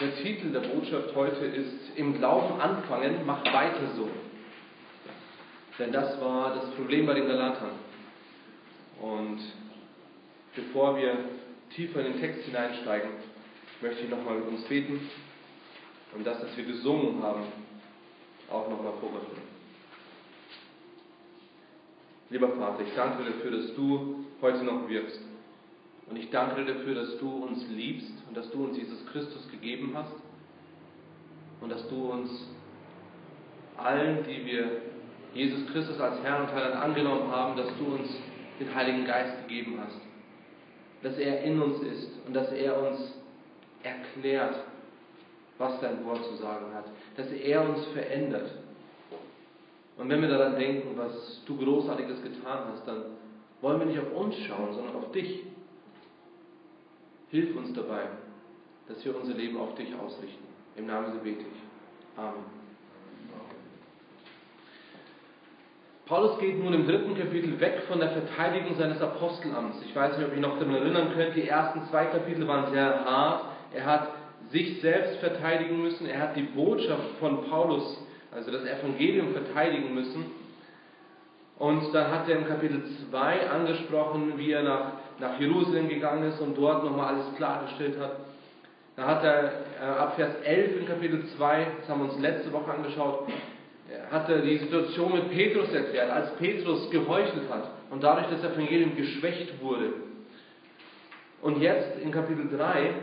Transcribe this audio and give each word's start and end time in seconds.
Der 0.00 0.14
Titel 0.14 0.52
der 0.52 0.60
Botschaft 0.60 1.12
heute 1.16 1.44
ist 1.44 1.96
Im 1.96 2.16
Glauben 2.18 2.60
anfangen, 2.60 3.16
mach 3.26 3.44
weiter 3.46 3.94
so. 3.96 4.08
Denn 5.76 5.90
das 5.90 6.20
war 6.20 6.54
das 6.54 6.70
Problem 6.76 7.06
bei 7.06 7.14
den 7.14 7.26
Galatern. 7.26 7.70
Und 9.00 9.40
bevor 10.54 10.96
wir 10.96 11.18
tiefer 11.74 12.00
in 12.06 12.12
den 12.12 12.20
Text 12.20 12.44
hineinsteigen, 12.44 13.10
möchte 13.80 14.04
ich 14.04 14.10
nochmal 14.10 14.36
mit 14.36 14.48
uns 14.48 14.62
beten 14.64 15.00
und 16.14 16.24
das, 16.24 16.42
was 16.42 16.56
wir 16.56 16.64
gesungen 16.64 17.20
haben, 17.20 17.42
auch 18.50 18.68
nochmal 18.68 18.92
vorüberführen. 19.00 19.48
Lieber 22.30 22.50
Vater, 22.50 22.84
ich 22.86 22.94
danke 22.94 23.24
dir 23.24 23.30
dafür, 23.30 23.50
dass 23.50 23.74
du 23.74 24.24
heute 24.42 24.62
noch 24.62 24.88
wirkst. 24.88 25.27
Und 26.10 26.16
ich 26.16 26.30
danke 26.30 26.64
dir 26.64 26.74
dafür, 26.74 26.94
dass 26.94 27.18
du 27.18 27.44
uns 27.44 27.66
liebst 27.68 28.12
und 28.28 28.36
dass 28.36 28.50
du 28.50 28.64
uns 28.64 28.76
Jesus 28.76 29.04
Christus 29.12 29.48
gegeben 29.50 29.92
hast 29.94 30.12
und 31.60 31.70
dass 31.70 31.86
du 31.88 32.10
uns 32.10 32.30
allen, 33.76 34.24
die 34.24 34.44
wir 34.46 34.82
Jesus 35.34 35.66
Christus 35.72 36.00
als 36.00 36.22
Herr 36.22 36.40
und 36.40 36.52
Heiland 36.52 36.76
angenommen 36.76 37.30
haben, 37.30 37.56
dass 37.56 37.68
du 37.78 37.94
uns 37.94 38.08
den 38.58 38.74
Heiligen 38.74 39.04
Geist 39.04 39.46
gegeben 39.46 39.78
hast. 39.80 40.00
Dass 41.02 41.16
er 41.18 41.42
in 41.42 41.60
uns 41.60 41.80
ist 41.82 42.10
und 42.26 42.34
dass 42.34 42.50
er 42.52 42.82
uns 42.82 43.14
erklärt, 43.82 44.56
was 45.58 45.80
dein 45.80 46.04
Wort 46.04 46.24
zu 46.24 46.36
sagen 46.36 46.66
hat. 46.74 46.86
Dass 47.16 47.30
er 47.30 47.68
uns 47.68 47.84
verändert. 47.88 48.50
Und 49.96 50.08
wenn 50.08 50.22
wir 50.22 50.28
daran 50.28 50.56
denken, 50.56 50.96
was 50.96 51.42
du 51.44 51.56
Großartiges 51.56 52.22
getan 52.22 52.60
hast, 52.72 52.86
dann 52.86 53.02
wollen 53.60 53.80
wir 53.80 53.86
nicht 53.86 53.98
auf 53.98 54.14
uns 54.14 54.36
schauen, 54.46 54.72
sondern 54.72 54.96
auf 54.96 55.12
dich. 55.12 55.44
Hilf 57.30 57.56
uns 57.56 57.72
dabei, 57.74 58.02
dass 58.88 59.04
wir 59.04 59.16
unser 59.16 59.34
Leben 59.34 59.58
auf 59.58 59.74
dich 59.74 59.94
ausrichten. 59.94 60.44
Im 60.76 60.86
Namen 60.86 61.12
Sie 61.12 61.18
bete 61.18 61.42
ich. 61.42 62.18
Amen. 62.18 62.58
Paulus 66.06 66.38
geht 66.38 66.58
nun 66.58 66.72
im 66.72 66.86
dritten 66.86 67.18
Kapitel 67.18 67.60
weg 67.60 67.82
von 67.86 68.00
der 68.00 68.08
Verteidigung 68.08 68.76
seines 68.78 69.02
Apostelamts. 69.02 69.76
Ich 69.84 69.94
weiß 69.94 70.16
nicht, 70.16 70.26
ob 70.26 70.34
ihr 70.34 70.40
noch 70.40 70.58
daran 70.58 70.74
erinnern 70.74 71.12
könnt, 71.14 71.36
die 71.36 71.46
ersten 71.46 71.84
zwei 71.90 72.06
Kapitel 72.06 72.48
waren 72.48 72.72
sehr 72.72 73.04
hart. 73.04 73.44
Er 73.74 73.84
hat 73.84 74.08
sich 74.50 74.80
selbst 74.80 75.18
verteidigen 75.18 75.82
müssen, 75.82 76.06
er 76.06 76.20
hat 76.20 76.36
die 76.36 76.42
Botschaft 76.42 77.10
von 77.20 77.44
Paulus, 77.50 78.02
also 78.32 78.50
das 78.50 78.64
Evangelium, 78.64 79.34
verteidigen 79.34 79.94
müssen. 79.94 80.24
Und 81.58 81.92
dann 81.92 82.10
hat 82.10 82.26
er 82.26 82.38
im 82.38 82.46
Kapitel 82.46 82.82
2 83.10 83.50
angesprochen, 83.50 84.38
wie 84.38 84.52
er 84.52 84.62
nach, 84.62 84.92
nach 85.20 85.38
Jerusalem 85.40 85.88
gegangen 85.88 86.24
ist 86.24 86.40
und 86.40 86.56
dort 86.56 86.84
nochmal 86.84 87.14
alles 87.14 87.34
klargestellt 87.36 87.98
hat. 88.00 88.12
Da 88.96 89.06
hat 89.06 89.24
er 89.24 89.44
äh, 89.80 89.98
ab 89.98 90.14
Vers 90.16 90.34
11 90.44 90.80
in 90.80 90.86
Kapitel 90.86 91.24
2, 91.36 91.66
das 91.80 91.88
haben 91.88 92.02
wir 92.02 92.12
uns 92.12 92.20
letzte 92.20 92.52
Woche 92.52 92.72
angeschaut, 92.72 93.28
hat 94.10 94.28
er 94.28 94.38
die 94.38 94.58
Situation 94.58 95.12
mit 95.12 95.30
Petrus 95.30 95.72
erklärt, 95.72 96.10
als 96.10 96.34
Petrus 96.36 96.90
geheuchelt 96.90 97.48
hat 97.50 97.70
und 97.90 98.02
dadurch 98.02 98.26
das 98.28 98.44
Evangelium 98.44 98.96
geschwächt 98.96 99.62
wurde. 99.62 99.92
Und 101.40 101.60
jetzt 101.60 101.98
in 102.02 102.10
Kapitel 102.10 102.48
3 102.56 102.94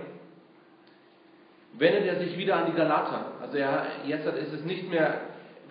wendet 1.78 2.06
er 2.06 2.20
sich 2.20 2.38
wieder 2.38 2.58
an 2.58 2.66
die 2.68 2.78
Galater. 2.78 3.32
Also 3.42 3.58
er, 3.58 3.86
jetzt 4.06 4.26
ist 4.28 4.54
es 4.54 4.64
nicht 4.66 4.90
mehr 4.90 5.22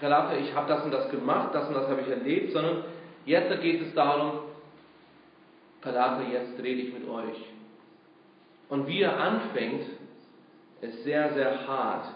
Galater, 0.01 0.39
ich 0.39 0.55
habe 0.55 0.69
das 0.69 0.85
und 0.85 0.91
das 0.91 1.11
gemacht, 1.11 1.55
das 1.55 1.69
und 1.69 1.75
das 1.75 1.89
habe 1.89 2.01
ich 2.01 2.09
erlebt, 2.09 2.53
sondern 2.53 2.85
jetzt 3.27 3.61
geht 3.61 3.83
es 3.83 3.95
darum, 3.95 4.41
Galater, 5.85 6.25
jetzt 6.33 6.59
rede 6.63 6.81
ich 6.81 6.95
mit 6.95 7.09
euch. 7.09 7.37
Und 8.69 8.87
wie 8.89 9.03
er 9.03 9.21
anfängt, 9.21 9.85
ist 10.81 11.05
sehr, 11.05 11.33
sehr 11.35 11.67
hart. 11.69 12.07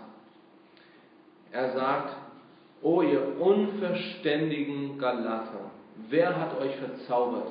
Er 1.52 1.72
sagt, 1.72 2.16
O 2.82 3.02
ihr 3.02 3.40
unverständigen 3.40 4.98
Galater, 4.98 5.70
wer 6.08 6.38
hat 6.38 6.60
euch 6.60 6.76
verzaubert, 6.76 7.48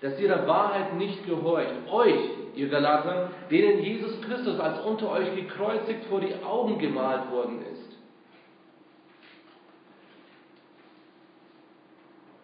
dass 0.00 0.18
ihr 0.18 0.28
der 0.28 0.46
Wahrheit 0.46 0.94
nicht 0.94 1.26
gehorcht? 1.26 1.74
Euch, 1.90 2.30
ihr 2.54 2.68
Galater, 2.68 3.30
denen 3.50 3.82
Jesus 3.82 4.20
Christus 4.22 4.58
als 4.58 4.80
unter 4.80 5.10
euch 5.10 5.34
gekreuzigt 5.34 6.04
vor 6.06 6.20
die 6.20 6.34
Augen 6.42 6.78
gemalt 6.78 7.30
worden 7.30 7.60
ist. 7.72 7.98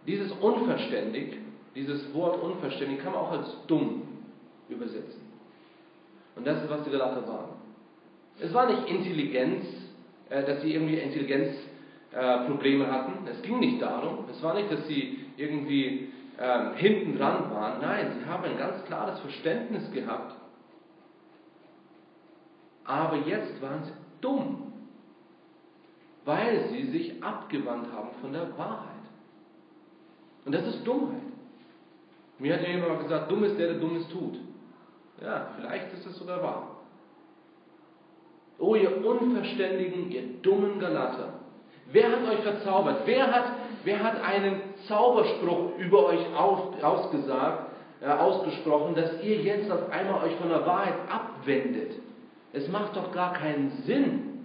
Dieses 0.06 0.30
unverständig, 0.32 1.38
dieses 1.76 2.12
Wort 2.14 2.42
unverständig 2.42 3.00
kann 3.00 3.12
man 3.12 3.20
auch 3.20 3.32
als 3.32 3.48
dumm 3.66 4.02
übersetzen. 4.68 5.20
Und 6.34 6.46
das 6.46 6.62
ist, 6.62 6.70
was 6.70 6.82
die 6.84 6.90
Galater 6.90 7.26
waren. 7.28 7.50
Es 8.40 8.52
war 8.52 8.66
nicht 8.66 8.88
Intelligenz, 8.88 9.64
äh, 10.30 10.44
dass 10.44 10.62
sie 10.62 10.74
irgendwie 10.74 10.98
Intelligenz 10.98 11.54
äh, 12.12 12.16
hatten. 12.18 13.26
Es 13.28 13.42
ging 13.42 13.60
nicht 13.60 13.80
darum. 13.80 14.24
Es 14.30 14.42
war 14.42 14.54
nicht, 14.54 14.70
dass 14.72 14.86
sie 14.86 15.26
irgendwie 15.36 16.08
ähm, 16.38 16.74
hinten 16.74 17.18
dran 17.18 17.50
waren. 17.50 17.80
Nein, 17.80 18.12
sie 18.18 18.26
haben 18.26 18.44
ein 18.44 18.58
ganz 18.58 18.84
klares 18.86 19.18
Verständnis 19.20 19.90
gehabt. 19.92 20.34
Aber 22.84 23.16
jetzt 23.16 23.60
waren 23.60 23.84
sie 23.84 23.92
dumm, 24.20 24.72
weil 26.24 26.68
sie 26.70 26.90
sich 26.90 27.22
abgewandt 27.22 27.92
haben 27.92 28.10
von 28.20 28.32
der 28.32 28.56
Wahrheit. 28.56 28.86
Und 30.44 30.54
das 30.54 30.66
ist 30.66 30.86
Dummheit. 30.86 31.25
Mir 32.38 32.54
hat 32.54 32.62
ja 32.62 32.68
jemand 32.68 32.92
mal 32.92 33.02
gesagt, 33.02 33.30
dumm 33.30 33.44
ist 33.44 33.58
der, 33.58 33.68
der 33.68 33.78
Dummes 33.78 34.08
tut. 34.08 34.38
Ja, 35.22 35.48
vielleicht 35.56 35.92
ist 35.94 36.06
es 36.06 36.18
sogar 36.18 36.42
wahr. 36.42 36.76
Oh, 38.58 38.74
ihr 38.74 39.04
Unverständigen, 39.04 40.10
ihr 40.10 40.22
dummen 40.42 40.78
Galater. 40.78 41.34
Wer 41.92 42.10
hat 42.10 42.28
euch 42.28 42.40
verzaubert? 42.40 43.02
Wer 43.04 43.32
hat, 43.32 43.44
wer 43.84 44.02
hat 44.02 44.22
einen 44.22 44.60
Zauberspruch 44.88 45.78
über 45.78 46.06
euch 46.06 46.34
auf, 46.36 46.82
ausgesagt, 46.82 47.70
äh, 48.00 48.06
ausgesprochen, 48.06 48.94
dass 48.94 49.22
ihr 49.22 49.36
jetzt 49.36 49.70
auf 49.70 49.90
einmal 49.90 50.24
euch 50.24 50.34
von 50.36 50.48
der 50.48 50.66
Wahrheit 50.66 50.94
abwendet? 51.08 51.92
Es 52.52 52.68
macht 52.68 52.96
doch 52.96 53.12
gar 53.12 53.34
keinen 53.34 53.70
Sinn. 53.84 54.35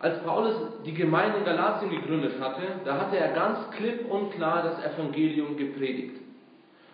Als 0.00 0.22
Paulus 0.22 0.54
die 0.86 0.94
Gemeinde 0.94 1.38
in 1.38 1.44
Galatien 1.44 1.90
gegründet 1.90 2.40
hatte, 2.40 2.62
da 2.84 3.00
hatte 3.00 3.16
er 3.16 3.32
ganz 3.32 3.70
klipp 3.72 4.08
und 4.08 4.30
klar 4.32 4.62
das 4.62 4.94
Evangelium 4.94 5.56
gepredigt. 5.56 6.20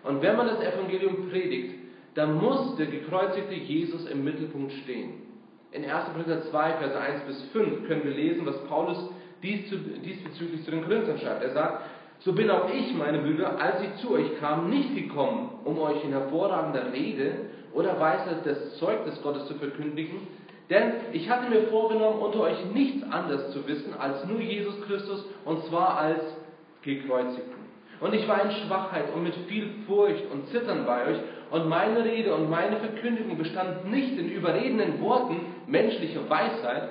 Und 0.03 0.21
wenn 0.21 0.35
man 0.35 0.47
das 0.47 0.59
Evangelium 0.59 1.29
predigt, 1.29 1.75
dann 2.15 2.35
muss 2.35 2.75
der 2.77 2.87
gekreuzigte 2.87 3.53
Jesus 3.53 4.07
im 4.07 4.23
Mittelpunkt 4.23 4.71
stehen. 4.83 5.21
In 5.71 5.83
1. 5.83 6.13
Korinther 6.13 6.41
2, 6.43 6.73
Verse 6.73 6.99
1 6.99 7.21
bis 7.23 7.41
5 7.51 7.87
können 7.87 8.05
wir 8.05 8.11
lesen, 8.11 8.45
was 8.45 8.57
Paulus 8.65 8.97
diesbezüglich 9.43 10.63
zu 10.63 10.71
den 10.71 10.83
Korinthern 10.83 11.19
schreibt. 11.19 11.43
Er 11.43 11.51
sagt, 11.51 11.83
so 12.19 12.33
bin 12.33 12.49
auch 12.49 12.73
ich, 12.73 12.95
meine 12.95 13.19
Brüder, 13.19 13.59
als 13.59 13.81
ich 13.81 14.01
zu 14.01 14.13
euch 14.13 14.39
kam, 14.39 14.69
nicht 14.69 14.95
gekommen, 14.95 15.49
um 15.65 15.77
euch 15.79 16.03
in 16.03 16.11
hervorragender 16.11 16.91
Rede 16.93 17.33
oder 17.73 17.99
Weisheit 17.99 18.45
das 18.45 18.77
Zeugnis 18.77 19.21
Gottes 19.21 19.45
zu 19.47 19.55
verkündigen, 19.55 20.27
denn 20.69 20.93
ich 21.13 21.29
hatte 21.29 21.49
mir 21.49 21.67
vorgenommen, 21.67 22.19
unter 22.19 22.41
euch 22.41 22.65
nichts 22.73 23.03
anderes 23.11 23.51
zu 23.51 23.67
wissen 23.67 23.93
als 23.97 24.25
nur 24.25 24.39
Jesus 24.39 24.81
Christus 24.87 25.25
und 25.45 25.63
zwar 25.65 25.97
als 25.97 26.21
gekreuzigten. 26.81 27.65
Und 27.99 28.13
ich 28.13 28.27
war 28.27 28.43
in 28.43 28.51
Schwachheit 28.51 29.05
und 29.13 29.23
mit 29.23 29.35
viel 29.47 29.69
Furcht 29.87 30.23
und 30.31 30.47
Zittern 30.49 30.85
bei 30.85 31.07
euch. 31.07 31.17
Und 31.51 31.69
meine 31.69 32.03
Rede 32.03 32.33
und 32.35 32.49
meine 32.49 32.77
Verkündigung 32.77 33.37
bestand 33.37 33.89
nicht 33.89 34.17
in 34.17 34.29
überredenden 34.29 34.99
Worten 35.01 35.39
menschlicher 35.67 36.29
Weisheit, 36.29 36.89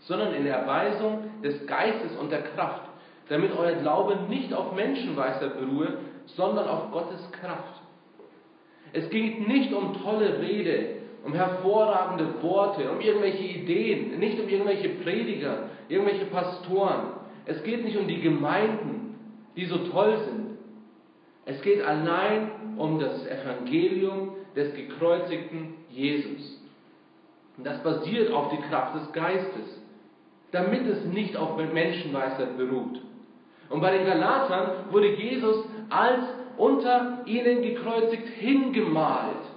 sondern 0.00 0.34
in 0.34 0.44
der 0.44 0.56
Erweisung 0.56 1.30
des 1.42 1.66
Geistes 1.66 2.16
und 2.16 2.32
der 2.32 2.42
Kraft, 2.42 2.82
damit 3.28 3.56
euer 3.56 3.76
Glaube 3.76 4.16
nicht 4.28 4.52
auf 4.52 4.74
Menschenweisheit 4.74 5.58
beruhe, 5.58 5.98
sondern 6.26 6.68
auf 6.68 6.90
Gottes 6.90 7.30
Kraft. 7.32 7.80
Es 8.92 9.08
ging 9.10 9.46
nicht 9.46 9.72
um 9.72 10.02
tolle 10.02 10.40
Rede, 10.40 10.93
um 11.24 11.32
hervorragende 11.32 12.42
Worte, 12.42 12.90
um 12.90 13.00
irgendwelche 13.00 13.44
Ideen, 13.44 14.18
nicht 14.18 14.38
um 14.38 14.48
irgendwelche 14.48 14.90
Prediger, 14.90 15.70
irgendwelche 15.88 16.26
Pastoren. 16.26 17.14
Es 17.46 17.62
geht 17.62 17.84
nicht 17.84 17.96
um 17.96 18.06
die 18.06 18.20
Gemeinden, 18.20 19.16
die 19.56 19.66
so 19.66 19.78
toll 19.88 20.18
sind. 20.24 20.58
Es 21.46 21.60
geht 21.62 21.82
allein 21.82 22.50
um 22.76 22.98
das 22.98 23.26
Evangelium 23.26 24.36
des 24.56 24.74
gekreuzigten 24.74 25.74
Jesus. 25.90 26.60
Und 27.56 27.64
das 27.66 27.82
basiert 27.82 28.32
auf 28.32 28.50
die 28.50 28.62
Kraft 28.68 28.96
des 28.96 29.12
Geistes, 29.12 29.80
damit 30.50 30.86
es 30.86 31.04
nicht 31.04 31.36
auf 31.36 31.56
Menschenweisheit 31.56 32.56
beruht. 32.56 33.00
Und 33.70 33.80
bei 33.80 33.96
den 33.96 34.06
Galatern 34.06 34.90
wurde 34.90 35.14
Jesus 35.14 35.64
als 35.88 36.24
unter 36.56 37.20
ihnen 37.26 37.62
gekreuzigt 37.62 38.28
hingemalt. 38.28 39.53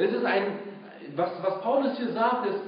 Es 0.00 0.12
ist 0.12 0.24
ein, 0.24 0.58
was, 1.14 1.30
was 1.42 1.60
Paulus 1.62 1.96
hier 1.98 2.12
sagt, 2.12 2.46
ist, 2.46 2.60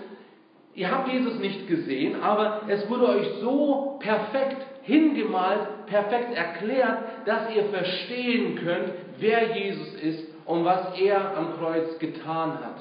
ihr 0.75 0.91
habt 0.91 1.09
Jesus 1.09 1.39
nicht 1.39 1.67
gesehen, 1.67 2.23
aber 2.23 2.63
es 2.69 2.89
wurde 2.89 3.09
euch 3.09 3.29
so 3.41 3.99
perfekt 4.01 4.67
hingemalt, 4.83 5.87
perfekt 5.87 6.35
erklärt, 6.35 6.99
dass 7.27 7.55
ihr 7.55 7.65
verstehen 7.67 8.57
könnt, 8.57 8.93
wer 9.19 9.57
Jesus 9.57 9.95
ist 9.95 10.33
um 10.45 10.65
was 10.65 10.99
er 10.99 11.37
am 11.37 11.57
Kreuz 11.59 11.99
getan 11.99 12.59
hat. 12.61 12.77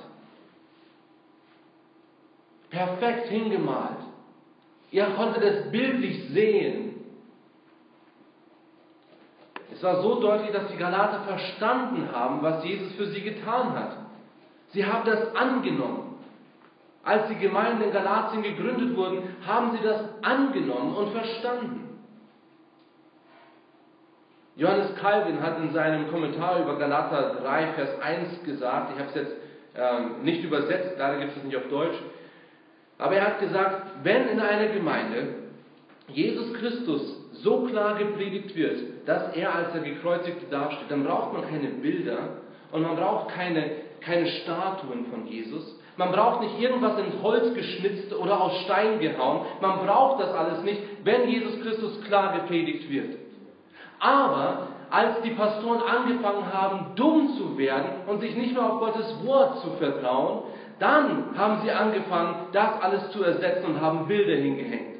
Perfekt 2.69 3.27
hingemalt. 3.29 3.99
Ihr 4.91 5.05
konntet 5.15 5.43
es 5.43 5.71
bildlich 5.71 6.29
sehen. 6.29 6.95
Es 9.71 9.81
war 9.83 10.01
so 10.01 10.19
deutlich, 10.19 10.51
dass 10.51 10.69
die 10.69 10.77
Galater 10.77 11.21
verstanden 11.23 12.09
haben, 12.11 12.41
was 12.41 12.63
Jesus 12.63 12.93
für 12.93 13.07
sie 13.07 13.21
getan 13.21 13.73
hat. 13.73 13.97
Sie 14.73 14.85
haben 14.85 15.05
das 15.05 15.35
angenommen. 15.35 16.15
Als 17.03 17.27
die 17.29 17.35
Gemeinden 17.35 17.83
in 17.83 17.91
Galatien 17.91 18.43
gegründet 18.43 18.95
wurden, 18.95 19.35
haben 19.45 19.71
sie 19.71 19.83
das 19.83 20.01
angenommen 20.21 20.95
und 20.95 21.11
verstanden. 21.11 21.81
Johannes 24.55 24.95
Calvin 24.95 25.41
hat 25.41 25.57
in 25.59 25.71
seinem 25.71 26.11
Kommentar 26.11 26.59
über 26.61 26.77
Galater 26.77 27.37
3, 27.41 27.67
Vers 27.73 28.01
1 28.01 28.43
gesagt, 28.43 28.91
ich 28.93 28.99
habe 28.99 29.09
es 29.09 29.15
jetzt 29.15 29.35
ähm, 29.75 30.23
nicht 30.23 30.43
übersetzt, 30.43 30.95
leider 30.99 31.19
gibt 31.19 31.31
es 31.31 31.37
es 31.37 31.43
nicht 31.43 31.57
auf 31.57 31.69
Deutsch, 31.69 31.97
aber 32.97 33.15
er 33.15 33.25
hat 33.25 33.39
gesagt, 33.39 33.87
wenn 34.03 34.27
in 34.27 34.39
einer 34.39 34.67
Gemeinde 34.67 35.35
Jesus 36.07 36.53
Christus 36.53 37.01
so 37.33 37.65
klar 37.65 37.97
gepredigt 37.97 38.55
wird, 38.55 39.07
dass 39.07 39.33
er 39.35 39.55
als 39.55 39.71
der 39.71 39.81
Gekreuzigte 39.81 40.45
dasteht, 40.51 40.91
dann 40.91 41.05
braucht 41.05 41.33
man 41.33 41.49
keine 41.49 41.69
Bilder 41.69 42.17
und 42.71 42.83
man 42.83 42.95
braucht 42.95 43.29
keine, 43.29 43.71
keine 44.01 44.27
Statuen 44.27 45.05
von 45.05 45.27
Jesus. 45.27 45.79
Man 45.97 46.11
braucht 46.11 46.41
nicht 46.41 46.59
irgendwas 46.59 46.97
ins 46.99 47.21
Holz 47.21 47.53
geschnitzt 47.53 48.13
oder 48.13 48.41
aus 48.41 48.57
Stein 48.61 48.99
gehauen. 48.99 49.45
Man 49.61 49.85
braucht 49.85 50.21
das 50.21 50.33
alles 50.33 50.63
nicht, 50.63 50.81
wenn 51.03 51.29
Jesus 51.29 51.61
Christus 51.61 52.01
klar 52.01 52.33
gepredigt 52.39 52.89
wird. 52.89 53.17
Aber 53.99 54.67
als 54.89 55.21
die 55.21 55.31
Pastoren 55.31 55.81
angefangen 55.83 56.51
haben, 56.51 56.95
dumm 56.95 57.35
zu 57.37 57.57
werden 57.57 58.07
und 58.07 58.19
sich 58.19 58.35
nicht 58.35 58.53
mehr 58.53 58.65
auf 58.65 58.79
Gottes 58.79 59.25
Wort 59.25 59.59
zu 59.61 59.71
vertrauen, 59.77 60.43
dann 60.79 61.37
haben 61.37 61.61
sie 61.63 61.71
angefangen, 61.71 62.47
das 62.51 62.81
alles 62.81 63.11
zu 63.11 63.23
ersetzen 63.23 63.65
und 63.65 63.81
haben 63.81 64.07
Bilder 64.07 64.35
hingehängt. 64.35 64.91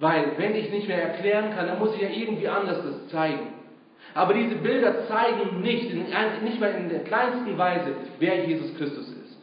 Weil, 0.00 0.32
wenn 0.38 0.54
ich 0.54 0.70
nicht 0.70 0.88
mehr 0.88 1.02
erklären 1.02 1.54
kann, 1.54 1.66
dann 1.66 1.78
muss 1.78 1.94
ich 1.94 2.00
ja 2.00 2.08
irgendwie 2.08 2.48
anders 2.48 2.82
das 2.82 3.08
zeigen. 3.08 3.57
Aber 4.18 4.34
diese 4.34 4.56
Bilder 4.56 5.06
zeigen 5.06 5.60
nicht, 5.60 5.94
nicht 5.94 6.60
mal 6.60 6.70
in 6.72 6.88
der 6.88 7.04
kleinsten 7.04 7.56
Weise, 7.56 7.92
wer 8.18 8.46
Jesus 8.46 8.76
Christus 8.76 9.08
ist. 9.10 9.38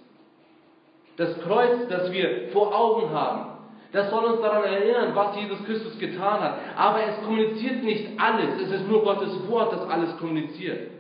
Das 1.15 1.39
Kreuz, 1.43 1.87
das 1.87 2.11
wir 2.11 2.49
vor 2.51 2.75
Augen 2.75 3.09
haben, 3.09 3.51
das 3.93 4.09
soll 4.09 4.25
uns 4.25 4.41
daran 4.41 4.65
erinnern, 4.65 5.15
was 5.15 5.33
Jesus 5.37 5.63
Christus 5.63 5.97
getan 5.97 6.41
hat. 6.41 6.55
Aber 6.75 6.99
es 7.01 7.23
kommuniziert 7.23 7.83
nicht 7.85 8.19
alles. 8.19 8.63
Es 8.63 8.81
ist 8.81 8.89
nur 8.89 9.01
Gottes 9.05 9.47
Wort, 9.47 9.71
das 9.71 9.89
alles 9.89 10.17
kommuniziert. 10.17 10.91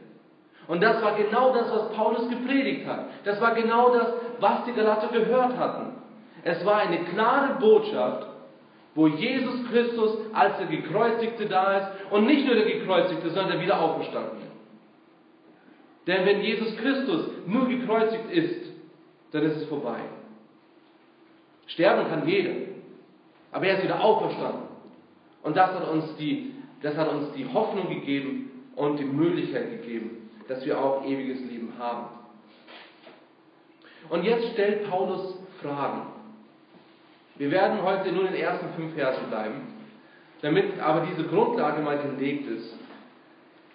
Und 0.69 0.81
das 0.81 1.03
war 1.03 1.17
genau 1.17 1.53
das, 1.53 1.69
was 1.69 1.91
Paulus 1.91 2.29
gepredigt 2.29 2.87
hat. 2.87 3.07
Das 3.25 3.41
war 3.41 3.55
genau 3.55 3.93
das, 3.93 4.07
was 4.39 4.63
die 4.63 4.71
Galater 4.71 5.09
gehört 5.09 5.57
hatten. 5.57 5.97
Es 6.45 6.65
war 6.65 6.77
eine 6.77 6.99
klare 6.99 7.59
Botschaft, 7.59 8.25
wo 8.95 9.07
Jesus 9.07 9.65
Christus 9.69 10.17
als 10.33 10.57
der 10.57 10.67
Gekreuzigte 10.67 11.45
da 11.47 11.77
ist 11.77 12.11
und 12.11 12.25
nicht 12.25 12.45
nur 12.45 12.55
der 12.55 12.65
Gekreuzigte, 12.65 13.29
sondern 13.29 13.51
der 13.51 13.61
wieder 13.61 13.79
auferstanden. 13.79 14.45
Denn 16.07 16.25
wenn 16.25 16.41
Jesus 16.41 16.75
Christus 16.77 17.29
nur 17.45 17.67
gekreuzigt 17.67 18.31
ist, 18.31 18.71
dann 19.31 19.43
ist 19.43 19.57
es 19.57 19.65
vorbei. 19.65 19.99
Sterben 21.67 22.07
kann 22.09 22.27
jeder. 22.27 22.53
Aber 23.51 23.65
er 23.65 23.77
ist 23.77 23.83
wieder 23.83 24.01
auferstanden. 24.03 24.63
Und 25.43 25.57
das 25.57 25.71
hat 25.71 25.89
uns 25.89 26.15
die, 26.17 26.53
das 26.81 26.95
hat 26.95 27.09
uns 27.09 27.31
die 27.33 27.45
Hoffnung 27.45 27.89
gegeben 27.89 28.51
und 28.75 28.97
die 28.97 29.05
Möglichkeit 29.05 29.71
gegeben, 29.71 30.29
dass 30.47 30.65
wir 30.65 30.79
auch 30.79 31.05
ewiges 31.05 31.39
Leben 31.41 31.73
haben. 31.77 32.07
Und 34.09 34.23
jetzt 34.23 34.53
stellt 34.53 34.89
Paulus 34.89 35.37
Fragen. 35.61 36.14
Wir 37.37 37.51
werden 37.51 37.83
heute 37.83 38.11
nur 38.11 38.27
in 38.27 38.33
den 38.33 38.41
ersten 38.41 38.69
fünf 38.75 38.93
Versen 38.95 39.27
bleiben, 39.29 39.73
damit 40.41 40.79
aber 40.79 41.05
diese 41.05 41.27
Grundlage 41.27 41.81
mal 41.81 41.97
gelegt 41.97 42.47
ist. 42.47 42.77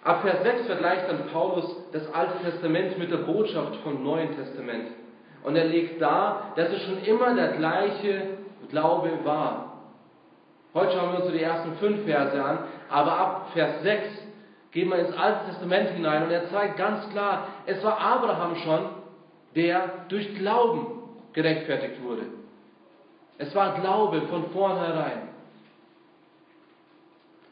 Ab 0.03 0.23
Vers 0.23 0.41
6 0.41 0.65
vergleicht 0.65 1.07
dann 1.07 1.27
Paulus 1.31 1.75
das 1.91 2.11
Alte 2.11 2.43
Testament 2.43 2.97
mit 2.97 3.11
der 3.11 3.17
Botschaft 3.17 3.75
vom 3.83 4.03
Neuen 4.03 4.35
Testament. 4.35 4.87
Und 5.43 5.55
er 5.55 5.65
legt 5.65 6.01
dar, 6.01 6.53
dass 6.55 6.69
es 6.69 6.81
schon 6.81 7.03
immer 7.03 7.35
der 7.35 7.49
gleiche 7.49 8.37
Glaube 8.69 9.11
war. 9.23 9.73
Heute 10.73 10.93
schauen 10.93 11.11
wir 11.13 11.23
uns 11.23 11.31
die 11.31 11.43
ersten 11.43 11.73
fünf 11.75 12.03
Verse 12.05 12.43
an, 12.43 12.59
aber 12.89 13.11
ab 13.11 13.49
Vers 13.53 13.83
6 13.83 14.03
gehen 14.71 14.89
wir 14.89 14.97
ins 14.97 15.15
Alte 15.15 15.45
Testament 15.49 15.89
hinein 15.89 16.23
und 16.23 16.31
er 16.31 16.49
zeigt 16.49 16.77
ganz 16.77 17.07
klar, 17.11 17.47
es 17.67 17.83
war 17.83 17.99
Abraham 17.99 18.55
schon, 18.55 18.89
der 19.55 20.05
durch 20.07 20.33
Glauben 20.35 20.87
gerechtfertigt 21.33 22.01
wurde. 22.03 22.40
Es 23.37 23.53
war 23.55 23.79
Glaube 23.79 24.21
von 24.23 24.51
vornherein. 24.51 25.29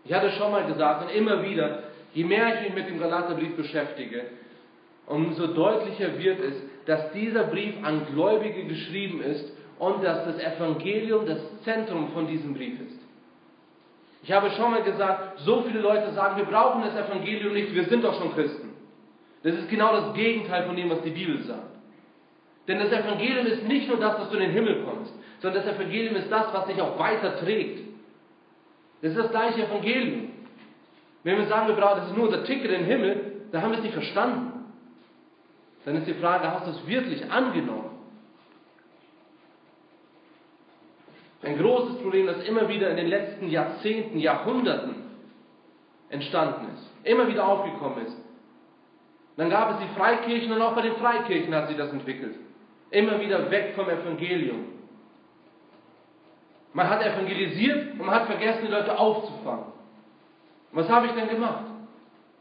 Ich 0.06 0.14
hatte 0.14 0.32
schon 0.32 0.52
mal 0.52 0.66
gesagt 0.66 1.04
und 1.04 1.16
immer 1.16 1.44
wieder, 1.44 1.84
je 2.14 2.24
mehr 2.24 2.56
ich 2.56 2.62
mich 2.70 2.74
mit 2.74 2.90
dem 2.90 3.00
Galaterbrief 3.00 3.56
beschäftige, 3.56 4.24
umso 5.06 5.48
deutlicher 5.48 6.18
wird 6.18 6.40
es, 6.40 6.56
dass 6.86 7.12
dieser 7.12 7.44
Brief 7.44 7.76
an 7.84 8.06
Gläubige 8.12 8.66
geschrieben 8.66 9.22
ist 9.22 9.52
und 9.78 10.04
dass 10.04 10.26
das 10.26 10.40
Evangelium 10.40 11.26
das 11.26 11.40
Zentrum 11.64 12.12
von 12.12 12.28
diesem 12.28 12.54
Brief 12.54 12.80
ist. 12.82 13.00
Ich 14.24 14.32
habe 14.32 14.52
schon 14.52 14.72
mal 14.72 14.84
gesagt, 14.84 15.40
so 15.40 15.62
viele 15.62 15.80
Leute 15.80 16.12
sagen, 16.14 16.38
wir 16.38 16.46
brauchen 16.46 16.82
das 16.82 16.96
Evangelium 16.96 17.54
nicht, 17.54 17.74
wir 17.74 17.86
sind 17.86 18.04
doch 18.04 18.18
schon 18.20 18.34
Christen. 18.34 18.70
Das 19.44 19.54
ist 19.56 19.70
genau 19.70 19.94
das 19.94 20.14
Gegenteil 20.14 20.66
von 20.66 20.76
dem, 20.76 20.90
was 20.90 21.02
die 21.02 21.12
Bibel 21.12 21.42
sagt. 21.44 21.69
Denn 22.70 22.78
das 22.78 22.92
Evangelium 22.92 23.48
ist 23.48 23.68
nicht 23.68 23.88
nur 23.88 23.98
das, 23.98 24.18
dass 24.18 24.30
du 24.30 24.36
in 24.36 24.44
den 24.44 24.52
Himmel 24.52 24.84
kommst, 24.84 25.12
sondern 25.42 25.66
das 25.66 25.76
Evangelium 25.76 26.16
ist 26.18 26.32
das, 26.32 26.54
was 26.54 26.68
dich 26.68 26.80
auch 26.80 27.00
weiter 27.00 27.40
trägt. 27.40 27.80
Das 29.02 29.10
ist 29.10 29.18
das 29.18 29.32
gleiche 29.32 29.66
Evangelium. 29.66 30.30
Wenn 31.24 31.40
wir 31.40 31.48
sagen, 31.48 31.68
wir 31.68 31.74
brauchen, 31.74 32.02
das 32.02 32.10
ist 32.10 32.16
nur 32.16 32.28
unser 32.28 32.44
Ticket 32.44 32.66
in 32.66 32.82
den 32.82 32.86
Himmel, 32.86 33.42
dann 33.52 33.64
haben 33.64 33.72
wir 33.72 33.80
es 33.80 33.84
nicht 33.84 33.96
verstanden. 33.96 34.66
Dann 35.84 35.96
ist 35.96 36.08
die 36.08 36.14
Frage, 36.14 36.48
hast 36.52 36.68
du 36.68 36.72
es 36.72 36.86
wirklich 36.86 37.32
angenommen? 37.32 37.90
Ein 41.42 41.58
großes 41.58 42.04
Problem, 42.04 42.28
das 42.28 42.44
immer 42.44 42.70
wieder 42.70 42.92
in 42.92 42.98
den 42.98 43.08
letzten 43.08 43.50
Jahrzehnten, 43.50 44.20
Jahrhunderten 44.20 44.94
entstanden 46.10 46.68
ist, 46.76 46.88
immer 47.04 47.28
wieder 47.28 47.48
aufgekommen 47.48 48.06
ist. 48.06 48.16
Dann 49.38 49.50
gab 49.50 49.72
es 49.72 49.78
die 49.80 49.98
Freikirchen 49.98 50.52
und 50.52 50.62
auch 50.62 50.76
bei 50.76 50.84
den 50.84 50.98
Freikirchen 50.98 51.56
hat 51.56 51.68
sich 51.68 51.78
das 51.78 51.92
entwickelt. 51.92 52.36
Immer 52.92 53.20
wieder 53.20 53.50
weg 53.52 53.74
vom 53.76 53.90
Evangelium. 53.90 54.66
Man 56.74 56.90
hat 56.90 57.04
evangelisiert 57.04 57.94
und 57.94 58.06
man 58.06 58.16
hat 58.16 58.26
vergessen, 58.28 58.62
die 58.66 58.72
Leute 58.72 58.98
aufzufangen. 58.98 59.66
Was 60.72 60.90
habe 60.90 61.08
ich 61.08 61.14
denn 61.14 61.30
gemacht? 61.30 61.66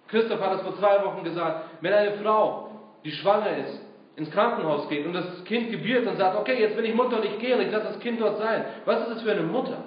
Christoph 0.08 0.40
hat 0.40 0.54
es 0.54 0.62
vor 0.62 0.76
zwei 0.78 1.02
Wochen 1.04 1.24
gesagt, 1.24 1.64
wenn 1.80 1.92
eine 1.92 2.12
Frau, 2.18 2.70
die 3.04 3.12
schwanger 3.12 3.56
ist, 3.58 3.80
ins 4.16 4.30
Krankenhaus 4.30 4.88
geht 4.88 5.06
und 5.06 5.12
das 5.12 5.44
Kind 5.44 5.70
gebiert 5.70 6.06
und 6.06 6.16
sagt, 6.16 6.36
okay, 6.36 6.60
jetzt 6.60 6.76
bin 6.76 6.84
ich 6.84 6.94
Mutter 6.94 7.18
und 7.18 7.24
ich 7.24 7.38
gehe 7.38 7.54
und 7.54 7.62
ich 7.62 7.70
lasse 7.70 7.88
das 7.88 8.00
Kind 8.00 8.20
dort 8.20 8.38
sein. 8.38 8.64
Was 8.84 9.02
ist 9.02 9.10
das 9.10 9.22
für 9.22 9.32
eine 9.32 9.42
Mutter? 9.42 9.84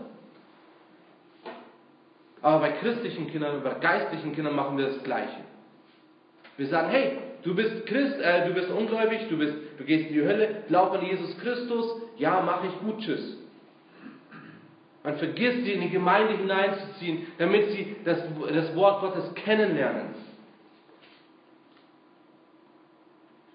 Aber 2.41 2.60
bei 2.60 2.72
christlichen 2.72 3.27
Kindern 3.27 3.62
bei 3.63 3.74
geistlichen 3.74 4.34
Kindern 4.34 4.56
machen 4.56 4.77
wir 4.77 4.88
das 4.88 5.03
Gleiche. 5.03 5.41
Wir 6.58 6.68
sagen, 6.68 6.89
hey, 6.89 7.20
du 7.43 7.55
bist 7.55 7.86
Christ, 7.86 8.19
äh, 8.21 8.48
du 8.48 8.53
bist 8.53 8.69
ungläubig, 8.69 9.27
du, 9.29 9.38
bist, 9.38 9.55
du 9.77 9.83
gehst 9.83 10.07
in 10.10 10.13
die 10.13 10.21
Hölle, 10.21 10.63
glaub 10.67 10.91
an 10.93 11.05
Jesus 11.05 11.38
Christus, 11.39 12.01
ja, 12.17 12.41
mach 12.45 12.63
ich 12.63 12.77
gut, 12.79 13.00
tschüss. 13.00 13.38
Man 15.03 15.17
vergisst 15.17 15.65
sie 15.65 15.71
in 15.71 15.81
die 15.81 15.89
Gemeinde 15.89 16.38
hineinzuziehen, 16.38 17.27
damit 17.39 17.71
sie 17.71 17.95
das, 18.05 18.19
das 18.53 18.75
Wort 18.75 19.01
Gottes 19.01 19.33
kennenlernen. 19.33 20.13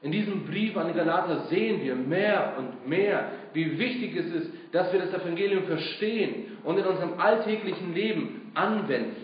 In 0.03 0.13
diesem 0.13 0.47
Brief 0.47 0.77
an 0.77 0.89
die 0.89 0.95
Galater 0.95 1.47
sehen 1.47 1.83
wir 1.83 1.95
mehr 1.95 2.55
und 2.59 2.89
mehr, 2.89 3.33
wie 3.55 3.79
wichtig 3.79 4.15
es 4.17 4.27
ist, 4.27 4.53
dass 4.73 4.93
wir 4.93 5.01
das 5.01 5.15
Evangelium 5.15 5.65
verstehen 5.65 6.59
und 6.65 6.79
in 6.79 6.85
unserem 6.85 7.19
alltäglichen 7.19 7.95
Leben 7.95 8.53
anwenden. 8.55 9.17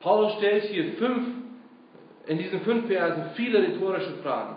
Paulus 0.00 0.34
stellt 0.38 0.64
hier 0.64 0.94
fünf, 0.94 1.24
in 2.26 2.38
diesen 2.38 2.60
fünf 2.60 2.86
Versen 2.86 3.30
viele 3.34 3.62
rhetorische 3.62 4.14
Fragen. 4.22 4.56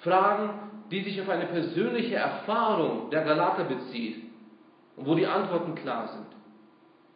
Fragen, 0.00 0.50
die 0.90 1.02
sich 1.02 1.20
auf 1.20 1.28
eine 1.28 1.46
persönliche 1.46 2.16
Erfahrung 2.16 3.10
der 3.10 3.24
Galater 3.24 3.64
bezieht 3.64 4.24
und 4.96 5.06
wo 5.06 5.14
die 5.14 5.26
Antworten 5.26 5.74
klar 5.74 6.08
sind. 6.08 6.26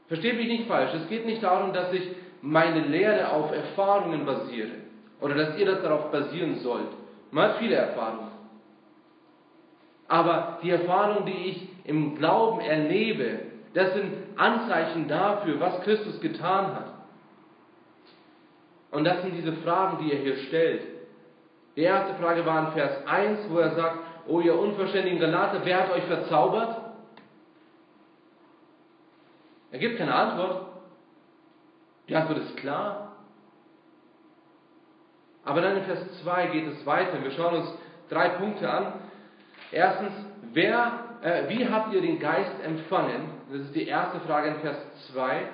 Versteht 0.08 0.36
mich 0.36 0.48
nicht 0.48 0.68
falsch, 0.68 0.92
es 0.94 1.08
geht 1.08 1.24
nicht 1.24 1.42
darum, 1.42 1.72
dass 1.72 1.92
ich 1.92 2.06
meine 2.42 2.80
Lehre 2.80 3.30
auf 3.30 3.52
Erfahrungen 3.52 4.26
basiere 4.26 4.72
oder 5.20 5.34
dass 5.34 5.58
ihr 5.58 5.66
das 5.66 5.82
darauf 5.82 6.10
basieren 6.10 6.56
sollt. 6.56 6.90
Man 7.30 7.50
hat 7.50 7.58
viele 7.58 7.76
Erfahrungen. 7.76 8.32
Aber 10.08 10.58
die 10.62 10.70
Erfahrungen, 10.70 11.24
die 11.24 11.48
ich 11.48 11.68
im 11.84 12.16
Glauben 12.16 12.60
erlebe, 12.60 13.38
das 13.72 13.94
sind 13.94 14.12
Anzeichen 14.36 15.08
dafür, 15.08 15.58
was 15.60 15.80
Christus 15.82 16.20
getan 16.20 16.74
hat. 16.74 16.91
Und 18.92 19.04
das 19.04 19.22
sind 19.22 19.34
diese 19.34 19.54
Fragen, 19.54 20.04
die 20.04 20.12
er 20.12 20.18
hier 20.18 20.36
stellt. 20.36 20.82
Die 21.76 21.82
erste 21.82 22.14
Frage 22.22 22.44
war 22.46 22.66
in 22.66 22.72
Vers 22.72 23.06
1, 23.06 23.40
wo 23.48 23.58
er 23.58 23.74
sagt, 23.74 23.98
O 24.28 24.40
ihr 24.40 24.56
unverständigen 24.56 25.18
Galater, 25.18 25.62
wer 25.64 25.82
hat 25.82 25.92
euch 25.92 26.04
verzaubert? 26.04 26.76
Er 29.72 29.78
gibt 29.78 29.98
keine 29.98 30.14
Antwort. 30.14 30.66
Die 32.08 32.14
Antwort 32.14 32.38
ist 32.40 32.56
klar. 32.58 33.16
Aber 35.44 35.62
dann 35.62 35.78
in 35.78 35.84
Vers 35.84 36.22
2 36.22 36.46
geht 36.48 36.68
es 36.68 36.86
weiter. 36.86 37.22
Wir 37.22 37.30
schauen 37.32 37.54
uns 37.54 37.74
drei 38.10 38.28
Punkte 38.28 38.70
an. 38.70 38.92
Erstens, 39.72 40.12
wer, 40.52 40.92
äh, 41.22 41.48
wie 41.48 41.66
habt 41.66 41.94
ihr 41.94 42.02
den 42.02 42.20
Geist 42.20 42.62
empfangen? 42.62 43.30
Das 43.50 43.62
ist 43.62 43.74
die 43.74 43.88
erste 43.88 44.20
Frage 44.20 44.48
in 44.48 44.60
Vers 44.60 44.76
2. 45.12 45.48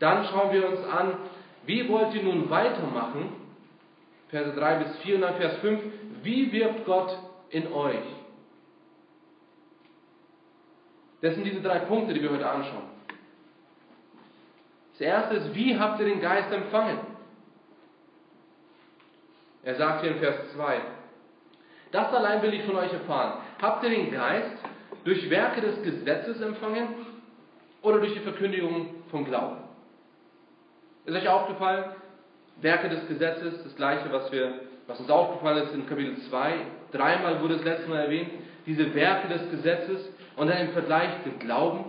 Dann 0.00 0.24
schauen 0.24 0.52
wir 0.52 0.68
uns 0.68 0.84
an, 0.84 1.16
wie 1.66 1.88
wollt 1.88 2.14
ihr 2.14 2.22
nun 2.22 2.50
weitermachen? 2.50 3.32
Verse 4.28 4.52
3 4.52 4.74
bis 4.76 4.96
4 4.98 5.14
und 5.16 5.20
dann 5.22 5.36
Vers 5.36 5.56
5. 5.58 5.82
Wie 6.22 6.52
wirkt 6.52 6.84
Gott 6.86 7.16
in 7.50 7.72
euch? 7.72 8.04
Das 11.20 11.34
sind 11.34 11.44
diese 11.44 11.60
drei 11.60 11.78
Punkte, 11.80 12.14
die 12.14 12.22
wir 12.22 12.30
heute 12.30 12.48
anschauen. 12.48 12.90
Das 14.92 15.00
erste 15.02 15.36
ist, 15.36 15.54
wie 15.54 15.78
habt 15.78 16.00
ihr 16.00 16.06
den 16.06 16.20
Geist 16.20 16.52
empfangen? 16.52 16.98
Er 19.62 19.76
sagt 19.76 20.02
hier 20.02 20.10
in 20.10 20.18
Vers 20.18 20.52
2, 20.54 20.80
das 21.92 22.12
allein 22.12 22.42
will 22.42 22.54
ich 22.54 22.64
von 22.64 22.74
euch 22.76 22.92
erfahren. 22.92 23.40
Habt 23.60 23.84
ihr 23.84 23.90
den 23.90 24.10
Geist 24.10 24.56
durch 25.04 25.30
Werke 25.30 25.60
des 25.60 25.82
Gesetzes 25.82 26.40
empfangen 26.40 26.88
oder 27.82 27.98
durch 27.98 28.14
die 28.14 28.20
Verkündigung 28.20 29.02
vom 29.10 29.24
Glauben? 29.24 29.58
Ist 31.04 31.16
euch 31.16 31.28
aufgefallen? 31.28 31.84
Werke 32.60 32.88
des 32.88 33.08
Gesetzes, 33.08 33.62
das 33.64 33.74
gleiche, 33.74 34.12
was, 34.12 34.30
wir, 34.30 34.52
was 34.86 35.00
uns 35.00 35.10
aufgefallen 35.10 35.64
ist 35.64 35.74
in 35.74 35.86
Kapitel 35.86 36.16
2. 36.28 36.54
Dreimal 36.92 37.40
wurde 37.42 37.54
es 37.54 37.64
letztes 37.64 37.88
Mal 37.88 38.04
erwähnt. 38.04 38.30
Diese 38.66 38.94
Werke 38.94 39.28
des 39.28 39.50
Gesetzes 39.50 40.08
und 40.36 40.48
dann 40.48 40.58
im 40.58 40.72
Vergleich 40.72 41.10
den 41.24 41.38
Glauben. 41.40 41.84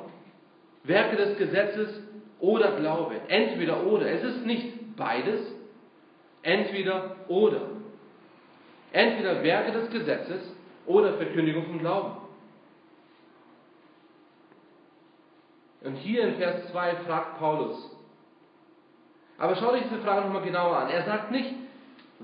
Werke 0.84 1.16
des 1.16 1.38
Gesetzes 1.38 2.02
oder 2.40 2.72
Glaube. 2.78 3.16
Entweder 3.28 3.86
oder. 3.86 4.08
Es 4.08 4.24
ist 4.24 4.46
nicht 4.46 4.96
beides. 4.96 5.42
Entweder 6.42 7.16
oder. 7.28 7.62
Entweder 8.92 9.44
Werke 9.44 9.72
des 9.72 9.90
Gesetzes 9.92 10.42
oder 10.88 11.14
Verkündigung 11.14 11.66
vom 11.66 11.80
Glauben. 11.80 12.18
Und 15.84 15.96
hier 15.96 16.24
in 16.28 16.36
Vers 16.36 16.72
2 16.72 16.96
fragt 17.06 17.40
Paulus, 17.40 17.92
aber 19.38 19.56
schau 19.56 19.74
dich 19.74 19.84
diese 19.84 20.02
Frage 20.02 20.22
nochmal 20.22 20.44
genauer 20.44 20.78
an. 20.78 20.90
Er 20.90 21.04
sagt 21.04 21.32
nicht, 21.32 21.54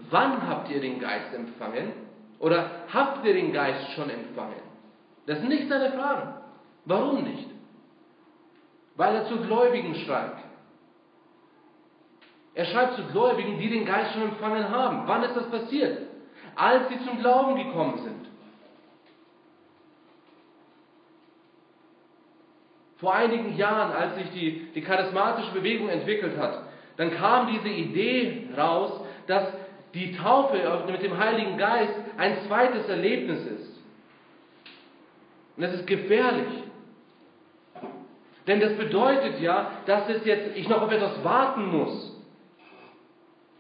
wann 0.10 0.48
habt 0.48 0.70
ihr 0.70 0.80
den 0.80 1.00
Geist 1.00 1.34
empfangen 1.34 1.92
oder 2.40 2.70
habt 2.94 3.26
ihr 3.26 3.34
den 3.34 3.52
Geist 3.52 3.92
schon 3.94 4.10
empfangen? 4.10 4.62
Das 5.26 5.40
sind 5.40 5.50
nicht 5.50 5.68
seine 5.70 5.92
Fragen. 5.92 6.34
Warum 6.86 7.24
nicht? 7.24 7.50
Weil 8.96 9.16
er 9.16 9.26
zu 9.28 9.38
Gläubigen 9.38 9.96
schreibt. 9.96 10.44
Er 12.54 12.66
schreibt 12.66 12.96
zu 12.96 13.04
Gläubigen, 13.06 13.60
die 13.60 13.70
den 13.70 13.86
Geist 13.86 14.14
schon 14.14 14.24
empfangen 14.24 14.70
haben. 14.70 15.04
Wann 15.06 15.24
ist 15.24 15.36
das 15.36 15.50
passiert? 15.50 16.00
Als 16.56 16.90
sie 16.90 17.00
zum 17.06 17.20
Glauben 17.20 17.56
gekommen 17.56 18.00
sind. 18.00 18.28
Vor 22.98 23.14
einigen 23.16 23.56
Jahren, 23.56 23.94
als 23.94 24.16
sich 24.16 24.30
die, 24.32 24.72
die 24.74 24.82
charismatische 24.82 25.54
Bewegung 25.54 25.88
entwickelt 25.88 26.38
hat, 26.38 26.64
dann 27.00 27.12
kam 27.12 27.48
diese 27.48 27.70
Idee 27.70 28.50
raus, 28.58 28.92
dass 29.26 29.46
die 29.94 30.18
Taufe 30.18 30.84
mit 30.92 31.02
dem 31.02 31.18
Heiligen 31.18 31.58
Geist 31.58 31.94
ein 32.18 32.40
zweites 32.46 32.90
Erlebnis 32.90 33.40
ist. 33.46 33.80
Und 35.56 35.64
das 35.64 35.76
ist 35.76 35.88
gefährlich. 35.88 36.64
Denn 38.48 38.60
das 38.60 38.76
bedeutet 38.76 39.40
ja, 39.40 39.72
dass 39.86 40.10
es 40.10 40.26
jetzt, 40.26 40.58
ich 40.58 40.68
noch 40.68 40.82
auf 40.82 40.92
etwas 40.92 41.24
warten 41.24 41.68
muss. 41.68 42.22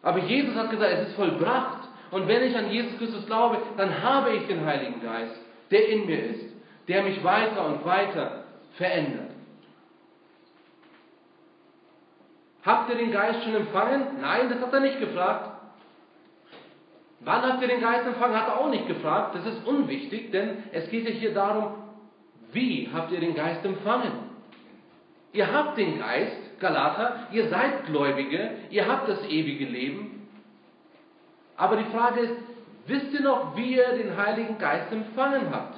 Aber 0.01 0.19
Jesus 0.19 0.53
hat 0.55 0.69
gesagt, 0.69 0.91
es 0.91 1.07
ist 1.07 1.15
vollbracht. 1.15 1.87
Und 2.11 2.27
wenn 2.27 2.43
ich 2.43 2.57
an 2.57 2.69
Jesus 2.69 2.97
Christus 2.97 3.25
glaube, 3.25 3.59
dann 3.77 4.03
habe 4.03 4.31
ich 4.33 4.47
den 4.47 4.65
Heiligen 4.65 5.01
Geist, 5.01 5.39
der 5.71 5.87
in 5.87 6.05
mir 6.05 6.25
ist, 6.25 6.45
der 6.89 7.03
mich 7.03 7.23
weiter 7.23 7.65
und 7.67 7.85
weiter 7.85 8.43
verändert. 8.73 9.28
Habt 12.69 12.87
ihr 12.91 12.97
den 12.97 13.11
Geist 13.11 13.43
schon 13.43 13.55
empfangen? 13.55 14.21
Nein, 14.21 14.47
das 14.47 14.61
hat 14.61 14.71
er 14.71 14.79
nicht 14.81 14.99
gefragt. 14.99 15.49
Wann 17.21 17.41
habt 17.41 17.63
ihr 17.63 17.67
den 17.67 17.81
Geist 17.81 18.05
empfangen? 18.05 18.39
Hat 18.39 18.47
er 18.47 18.59
auch 18.59 18.69
nicht 18.69 18.87
gefragt. 18.87 19.33
Das 19.33 19.43
ist 19.43 19.65
unwichtig, 19.65 20.31
denn 20.31 20.65
es 20.71 20.87
geht 20.91 21.09
ja 21.09 21.09
hier 21.09 21.33
darum, 21.33 21.73
wie 22.53 22.87
habt 22.93 23.11
ihr 23.11 23.21
den 23.21 23.33
Geist 23.33 23.65
empfangen? 23.65 24.11
Ihr 25.33 25.51
habt 25.51 25.79
den 25.79 25.97
Geist, 25.97 26.59
Galater, 26.59 27.27
ihr 27.31 27.47
seid 27.47 27.87
Gläubige, 27.87 28.51
ihr 28.69 28.87
habt 28.87 29.09
das 29.09 29.25
ewige 29.27 29.65
Leben. 29.65 30.27
Aber 31.57 31.75
die 31.75 31.89
Frage 31.91 32.19
ist, 32.19 32.35
wisst 32.85 33.11
ihr 33.13 33.21
noch, 33.21 33.57
wie 33.57 33.77
ihr 33.77 33.97
den 33.97 34.15
Heiligen 34.15 34.59
Geist 34.59 34.91
empfangen 34.91 35.47
habt? 35.51 35.73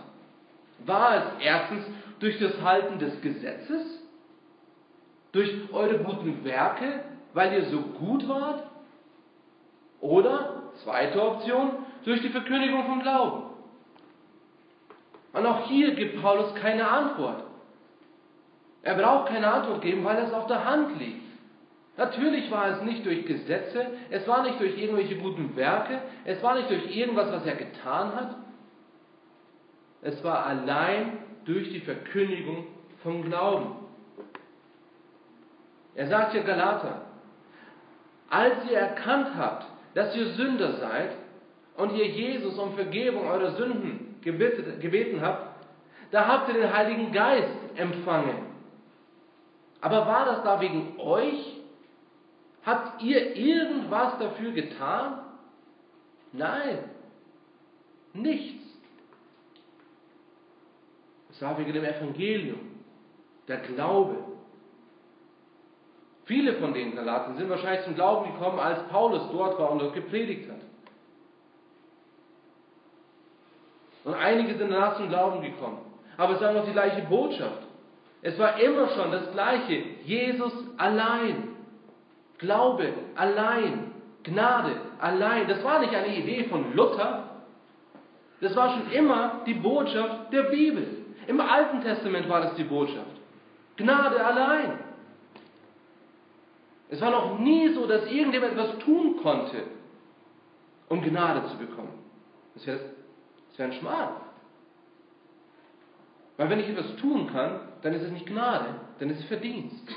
War 0.86 1.15
es 1.15 1.24
erstens 1.45 1.86
durch 2.19 2.38
das 2.38 2.62
Halten 2.62 3.00
des 3.00 3.21
Gesetzes? 3.21 4.00
Durch 5.31 5.51
eure 5.71 6.00
guten 6.00 6.43
Werke, 6.43 7.03
weil 7.33 7.53
ihr 7.53 7.65
so 7.69 7.79
gut 7.79 8.27
wart? 8.27 8.63
Oder, 10.01 10.63
zweite 10.83 11.21
Option, 11.21 11.71
durch 12.03 12.21
die 12.21 12.29
Verkündigung 12.29 12.85
vom 12.85 13.01
Glauben. 13.01 13.43
Und 15.33 15.45
auch 15.45 15.67
hier 15.67 15.95
gibt 15.95 16.21
Paulus 16.21 16.53
keine 16.55 16.88
Antwort. 16.88 17.43
Er 18.83 18.95
braucht 18.95 19.29
keine 19.29 19.51
Antwort 19.51 19.81
geben, 19.81 20.03
weil 20.03 20.17
es 20.17 20.33
auf 20.33 20.47
der 20.47 20.65
Hand 20.65 21.00
liegt. 21.00 21.21
Natürlich 21.97 22.50
war 22.50 22.69
es 22.69 22.81
nicht 22.81 23.05
durch 23.05 23.25
Gesetze, 23.25 23.85
es 24.09 24.27
war 24.27 24.43
nicht 24.43 24.59
durch 24.59 24.77
irgendwelche 24.77 25.17
guten 25.17 25.55
Werke, 25.55 26.01
es 26.25 26.41
war 26.41 26.55
nicht 26.55 26.69
durch 26.69 26.95
irgendwas, 26.95 27.31
was 27.31 27.45
er 27.45 27.55
getan 27.55 28.15
hat. 28.15 28.35
Es 30.01 30.23
war 30.23 30.45
allein 30.45 31.17
durch 31.45 31.69
die 31.69 31.81
Verkündigung 31.81 32.65
vom 33.03 33.23
Glauben. 33.23 33.80
Er 35.95 36.07
sagt 36.07 36.31
hier 36.31 36.43
Galater, 36.43 37.01
als 38.29 38.69
ihr 38.69 38.77
erkannt 38.77 39.29
habt, 39.38 39.65
dass 39.93 40.15
ihr 40.15 40.27
Sünder 40.33 40.74
seid 40.74 41.15
und 41.75 41.93
ihr 41.95 42.07
Jesus 42.07 42.57
um 42.57 42.74
Vergebung 42.75 43.27
eurer 43.27 43.51
Sünden 43.51 44.15
gebeten 44.21 45.21
habt, 45.21 45.65
da 46.12 46.27
habt 46.27 46.50
ihr 46.50 46.55
den 46.62 46.74
Heiligen 46.74 47.12
Geist 47.12 47.50
empfangen. 47.75 48.51
Aber 49.81 50.05
war 50.05 50.25
das 50.25 50.43
da 50.43 50.62
wegen 50.62 51.00
euch? 51.00 51.57
Habt 52.63 53.01
ihr 53.01 53.36
irgendwas 53.36 54.17
dafür 54.19 54.51
getan? 54.51 55.19
Nein, 56.31 56.79
nichts. 58.13 58.63
Es 61.31 61.41
war 61.41 61.57
wegen 61.57 61.74
dem 61.74 61.83
Evangelium, 61.83 62.60
der 63.48 63.57
Glaube. 63.57 64.30
Viele 66.31 66.53
von 66.53 66.73
den 66.73 66.95
Galaten 66.95 67.35
sind 67.35 67.50
wahrscheinlich 67.50 67.83
zum 67.83 67.95
Glauben 67.95 68.31
gekommen, 68.31 68.57
als 68.57 68.81
Paulus 68.88 69.21
dort 69.33 69.59
war 69.59 69.69
und 69.69 69.79
dort 69.79 69.93
gepredigt 69.93 70.50
hat. 70.50 70.61
Und 74.05 74.13
einige 74.13 74.55
sind 74.55 74.71
danach 74.71 74.95
zum 74.95 75.09
Glauben 75.09 75.41
gekommen. 75.41 75.79
Aber 76.15 76.35
es 76.35 76.41
war 76.41 76.53
noch 76.53 76.63
die 76.63 76.71
gleiche 76.71 77.01
Botschaft. 77.01 77.63
Es 78.21 78.39
war 78.39 78.57
immer 78.61 78.88
schon 78.91 79.11
das 79.11 79.29
Gleiche. 79.33 79.83
Jesus 80.05 80.53
allein. 80.77 81.50
Glaube 82.38 82.93
allein. 83.17 83.91
Gnade 84.23 84.77
allein. 85.01 85.50
Das 85.50 85.61
war 85.65 85.79
nicht 85.79 85.93
eine 85.93 86.15
Idee 86.15 86.45
von 86.45 86.73
Luther. 86.73 87.41
Das 88.39 88.55
war 88.55 88.69
schon 88.69 88.89
immer 88.93 89.41
die 89.45 89.55
Botschaft 89.55 90.31
der 90.31 90.43
Bibel. 90.43 90.88
Im 91.27 91.41
Alten 91.41 91.81
Testament 91.81 92.29
war 92.29 92.39
das 92.39 92.55
die 92.55 92.63
Botschaft. 92.63 93.19
Gnade 93.75 94.25
allein. 94.25 94.90
Es 96.91 97.00
war 97.00 97.10
noch 97.10 97.39
nie 97.39 97.74
so, 97.74 97.88
dass 97.88 98.05
irgendjemand 98.12 98.51
etwas 98.51 98.77
tun 98.79 99.17
konnte, 99.24 99.63
um 100.89 101.01
Gnade 101.01 101.48
zu 101.50 101.57
bekommen. 101.57 101.93
Das 102.53 102.67
wäre 102.67 102.79
wär 103.55 103.65
ein 103.65 103.74
Schmarrn. 103.74 104.15
Weil 106.36 106.50
wenn 106.50 106.60
ich 106.60 106.67
etwas 106.67 106.95
tun 106.98 107.27
kann, 107.31 107.62
dann 107.81 107.93
ist 107.93 108.03
es 108.03 108.12
nicht 108.12 108.25
Gnade, 108.25 108.75
dann 109.00 109.10
ist 109.10 109.19
es 109.21 109.25
Verdienst. 109.25 109.88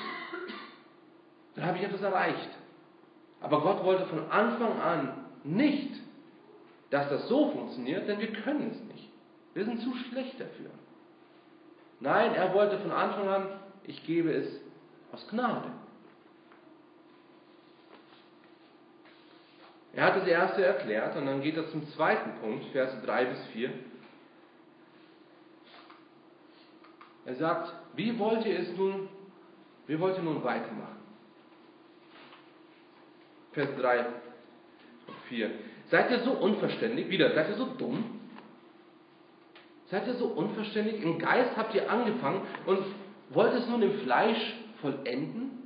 Dann 1.56 1.66
habe 1.66 1.78
ich 1.78 1.84
etwas 1.84 2.02
erreicht. 2.02 2.50
Aber 3.40 3.60
Gott 3.60 3.84
wollte 3.84 4.06
von 4.06 4.30
Anfang 4.30 4.80
an 4.80 5.24
nicht, 5.42 5.94
dass 6.90 7.08
das 7.08 7.28
so 7.28 7.50
funktioniert, 7.50 8.06
denn 8.06 8.20
wir 8.20 8.32
können 8.32 8.70
es 8.70 8.80
nicht. 8.94 9.10
Wir 9.54 9.64
sind 9.64 9.80
zu 9.80 9.94
schlecht 9.96 10.38
dafür. 10.40 10.70
Nein, 11.98 12.34
er 12.34 12.54
wollte 12.54 12.78
von 12.78 12.92
Anfang 12.92 13.28
an, 13.28 13.46
ich 13.84 14.04
gebe 14.06 14.32
es 14.32 14.60
aus 15.12 15.26
Gnade. 15.28 15.70
Er 19.96 20.06
hat 20.06 20.16
das 20.16 20.26
erste 20.26 20.64
erklärt 20.64 21.16
und 21.16 21.26
dann 21.26 21.40
geht 21.40 21.56
er 21.56 21.68
zum 21.68 21.86
zweiten 21.90 22.32
Punkt, 22.40 22.64
Verse 22.72 22.96
3 23.04 23.24
bis 23.26 23.44
4. 23.52 23.70
Er 27.26 27.34
sagt, 27.36 27.72
wie 27.94 28.18
wollt 28.18 28.44
ihr 28.44 28.58
es 28.58 28.76
nun, 28.76 29.08
wie 29.86 29.98
wollt 29.98 30.16
ihr 30.16 30.22
nun 30.22 30.42
weitermachen? 30.42 30.98
Vers 33.52 33.68
3 33.78 34.00
und 34.00 35.16
4. 35.28 35.50
Seid 35.90 36.10
ihr 36.10 36.20
so 36.20 36.32
unverständlich? 36.32 37.08
Wieder, 37.08 37.32
seid 37.34 37.50
ihr 37.50 37.56
so 37.56 37.66
dumm? 37.66 38.20
Seid 39.86 40.06
ihr 40.08 40.14
so 40.14 40.26
unverständlich? 40.26 41.02
Im 41.02 41.18
Geist 41.18 41.56
habt 41.56 41.74
ihr 41.74 41.88
angefangen 41.88 42.42
und 42.66 42.84
wollt 43.30 43.54
es 43.54 43.68
nun 43.68 43.82
im 43.82 44.00
Fleisch 44.00 44.54
vollenden? 44.80 45.62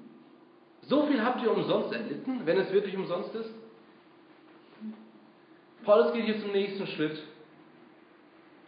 So 0.82 1.06
viel 1.06 1.24
habt 1.24 1.42
ihr 1.42 1.50
umsonst 1.50 1.92
erlitten, 1.92 2.42
wenn 2.44 2.58
es 2.58 2.70
wirklich 2.72 2.96
umsonst 2.96 3.34
ist? 3.34 3.50
Paulus 5.88 6.12
geht 6.12 6.26
hier 6.26 6.38
zum 6.42 6.52
nächsten 6.52 6.86
Schritt. 6.86 7.18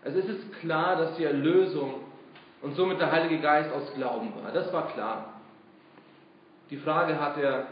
Also 0.02 0.20
es 0.20 0.24
ist 0.24 0.54
klar, 0.60 0.96
dass 0.96 1.16
die 1.16 1.24
Erlösung 1.24 1.96
und 2.62 2.74
somit 2.76 2.98
der 2.98 3.12
Heilige 3.12 3.42
Geist 3.42 3.70
aus 3.74 3.92
Glauben 3.94 4.32
war. 4.42 4.50
Das 4.52 4.72
war 4.72 4.88
klar. 4.88 5.34
Die 6.70 6.78
Frage 6.78 7.20
hat 7.20 7.36
er 7.36 7.66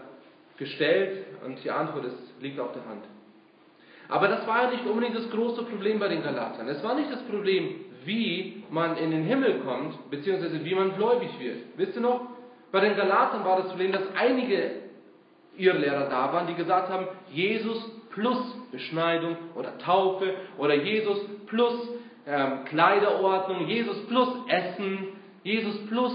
gestellt 0.59 1.25
und 1.47 1.65
die 1.65 1.71
Antwort 1.71 2.05
ist, 2.05 2.43
liegt 2.43 2.61
auf 2.61 2.73
der 2.75 2.85
Hand. 2.85 3.05
Aber 4.11 4.29
das 4.29 4.47
war 4.47 4.65
ja 4.65 4.71
nicht 4.71 4.85
unbedingt 4.85 5.17
das 5.17 5.31
große 5.31 5.63
Problem 5.63 5.99
bei 5.99 6.09
den 6.09 6.23
Galatern. 6.23 6.69
Es 6.69 6.83
war 6.85 6.95
nicht 6.95 7.11
das 7.11 7.23
Problem, 7.23 7.87
wie 8.05 8.65
man 8.69 8.99
in 8.99 9.13
den 9.13 9.23
Himmel 9.23 9.61
kommt, 9.61 10.11
beziehungsweise 10.11 10.63
wie 10.63 10.75
man 10.75 10.95
gläubig 10.95 11.31
wird. 11.41 11.61
Wisst 11.79 11.97
ihr 11.97 12.03
noch? 12.03 12.21
Bei 12.71 12.81
den 12.81 12.97
Galatern 12.97 13.47
war 13.47 13.57
das 13.57 13.69
Problem, 13.69 13.93
dass 13.93 14.15
einige 14.15 14.73
Irrlehrer 15.57 16.11
da 16.11 16.35
waren, 16.35 16.49
die 16.49 16.55
gesagt 16.55 16.91
haben, 16.91 17.09
Jesus 17.33 17.98
plus 18.19 18.57
Beschneidung 18.73 19.37
oder 19.55 19.79
Taufe 19.79 20.35
oder 20.59 20.75
Jesus 20.75 21.21
plus 21.47 21.89
ähm, 22.27 22.65
Kleiderordnung, 22.65 23.67
Jesus 23.69 24.07
plus 24.07 24.29
Essen, 24.49 25.09
Jesus 25.45 25.87
plus 25.87 26.13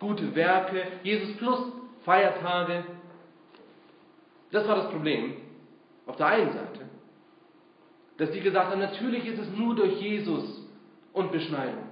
gute 0.00 0.34
Werke, 0.34 0.82
Jesus 1.04 1.36
plus 1.36 1.72
Feiertage. 2.04 2.84
Das 4.50 4.66
war 4.66 4.76
das 4.76 4.90
Problem 4.90 5.34
auf 6.06 6.16
der 6.16 6.26
einen 6.26 6.52
Seite. 6.52 6.80
Dass 8.18 8.30
die 8.32 8.40
gesagt 8.40 8.70
haben, 8.70 8.80
natürlich 8.80 9.24
ist 9.26 9.38
es 9.38 9.56
nur 9.56 9.76
durch 9.76 10.00
Jesus 10.00 10.66
und 11.12 11.30
Beschneidung. 11.30 11.84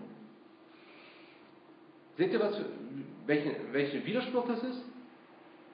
Seht 2.16 2.32
ihr, 2.32 2.40
was 2.40 2.56
welchen 3.26 3.52
welche 3.72 4.04
Widerspruch 4.04 4.46
das 4.48 4.62
ist? 4.64 4.82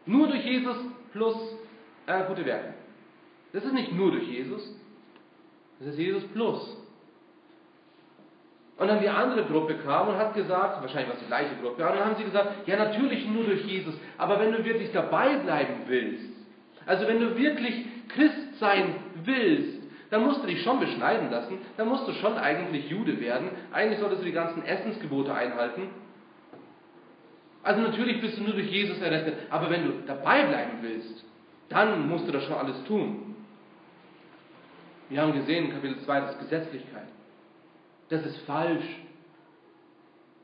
Nur 0.07 0.29
durch 0.29 0.45
Jesus 0.45 0.77
plus 1.13 1.37
äh, 2.07 2.25
gute 2.27 2.45
Werke. 2.45 2.80
Das 3.53 3.65
ist 3.65 3.73
nicht 3.73 3.93
nur 3.93 4.13
durch 4.13 4.29
Jesus, 4.29 4.63
das 5.79 5.89
ist 5.89 5.99
Jesus 5.99 6.25
plus. 6.29 6.77
Und 8.77 8.89
dann 8.89 9.01
die 9.01 9.09
andere 9.09 9.45
Gruppe 9.45 9.75
kam 9.75 10.09
und 10.09 10.17
hat 10.17 10.35
gesagt, 10.35 10.81
wahrscheinlich 10.81 11.09
war 11.09 11.15
es 11.17 11.21
die 11.21 11.27
gleiche 11.27 11.55
Gruppe, 11.61 11.83
und 11.87 11.95
dann 11.97 12.05
haben 12.05 12.17
sie 12.17 12.25
gesagt, 12.25 12.67
ja 12.67 12.77
natürlich 12.77 13.27
nur 13.29 13.45
durch 13.45 13.65
Jesus, 13.65 13.95
aber 14.17 14.41
wenn 14.41 14.53
du 14.53 14.65
wirklich 14.65 14.91
dabei 14.93 15.37
bleiben 15.37 15.83
willst, 15.87 16.31
also 16.87 17.07
wenn 17.07 17.21
du 17.21 17.37
wirklich 17.37 17.85
Christ 18.09 18.59
sein 18.59 18.95
willst, 19.25 19.81
dann 20.11 20.25
musst 20.25 20.43
du 20.43 20.47
dich 20.47 20.63
schon 20.63 20.81
beschneiden 20.81 21.31
lassen, 21.31 21.59
dann 21.77 21.89
musst 21.89 22.09
du 22.09 22.13
schon 22.15 22.37
eigentlich 22.37 22.89
Jude 22.91 23.21
werden, 23.21 23.51
eigentlich 23.73 24.01
solltest 24.01 24.23
du 24.23 24.27
die 24.27 24.33
ganzen 24.33 24.65
Essensgebote 24.65 25.33
einhalten. 25.33 25.91
Also 27.63 27.83
natürlich 27.83 28.21
bist 28.21 28.39
du 28.39 28.43
nur 28.43 28.55
durch 28.55 28.71
Jesus 28.71 29.01
errettet, 29.01 29.35
aber 29.51 29.71
wenn 29.71 29.85
du 29.85 29.93
dabei 30.07 30.45
bleiben 30.47 30.79
willst, 30.81 31.25
dann 31.69 32.09
musst 32.09 32.27
du 32.27 32.33
das 32.33 32.45
schon 32.45 32.57
alles 32.57 32.83
tun. 32.85 33.30
Wir 35.11 35.21
haben 35.21 35.33
gesehen, 35.33 35.73
Kapitel 35.73 35.99
2, 36.01 36.21
das 36.21 36.39
Gesetzlichkeit. 36.39 37.09
Das 38.09 38.25
ist 38.25 38.39
falsch. 38.47 38.85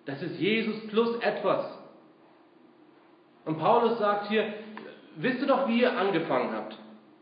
Das 0.04 0.20
ist 0.20 0.38
Jesus 0.38 0.88
plus 0.88 1.16
etwas. 1.20 1.78
Und 3.44 3.58
Paulus 3.58 3.98
sagt 3.98 4.28
hier, 4.28 4.52
wisst 5.16 5.40
ihr 5.40 5.46
doch, 5.46 5.68
wie 5.68 5.82
ihr 5.82 5.96
angefangen 5.96 6.52
habt? 6.52 6.76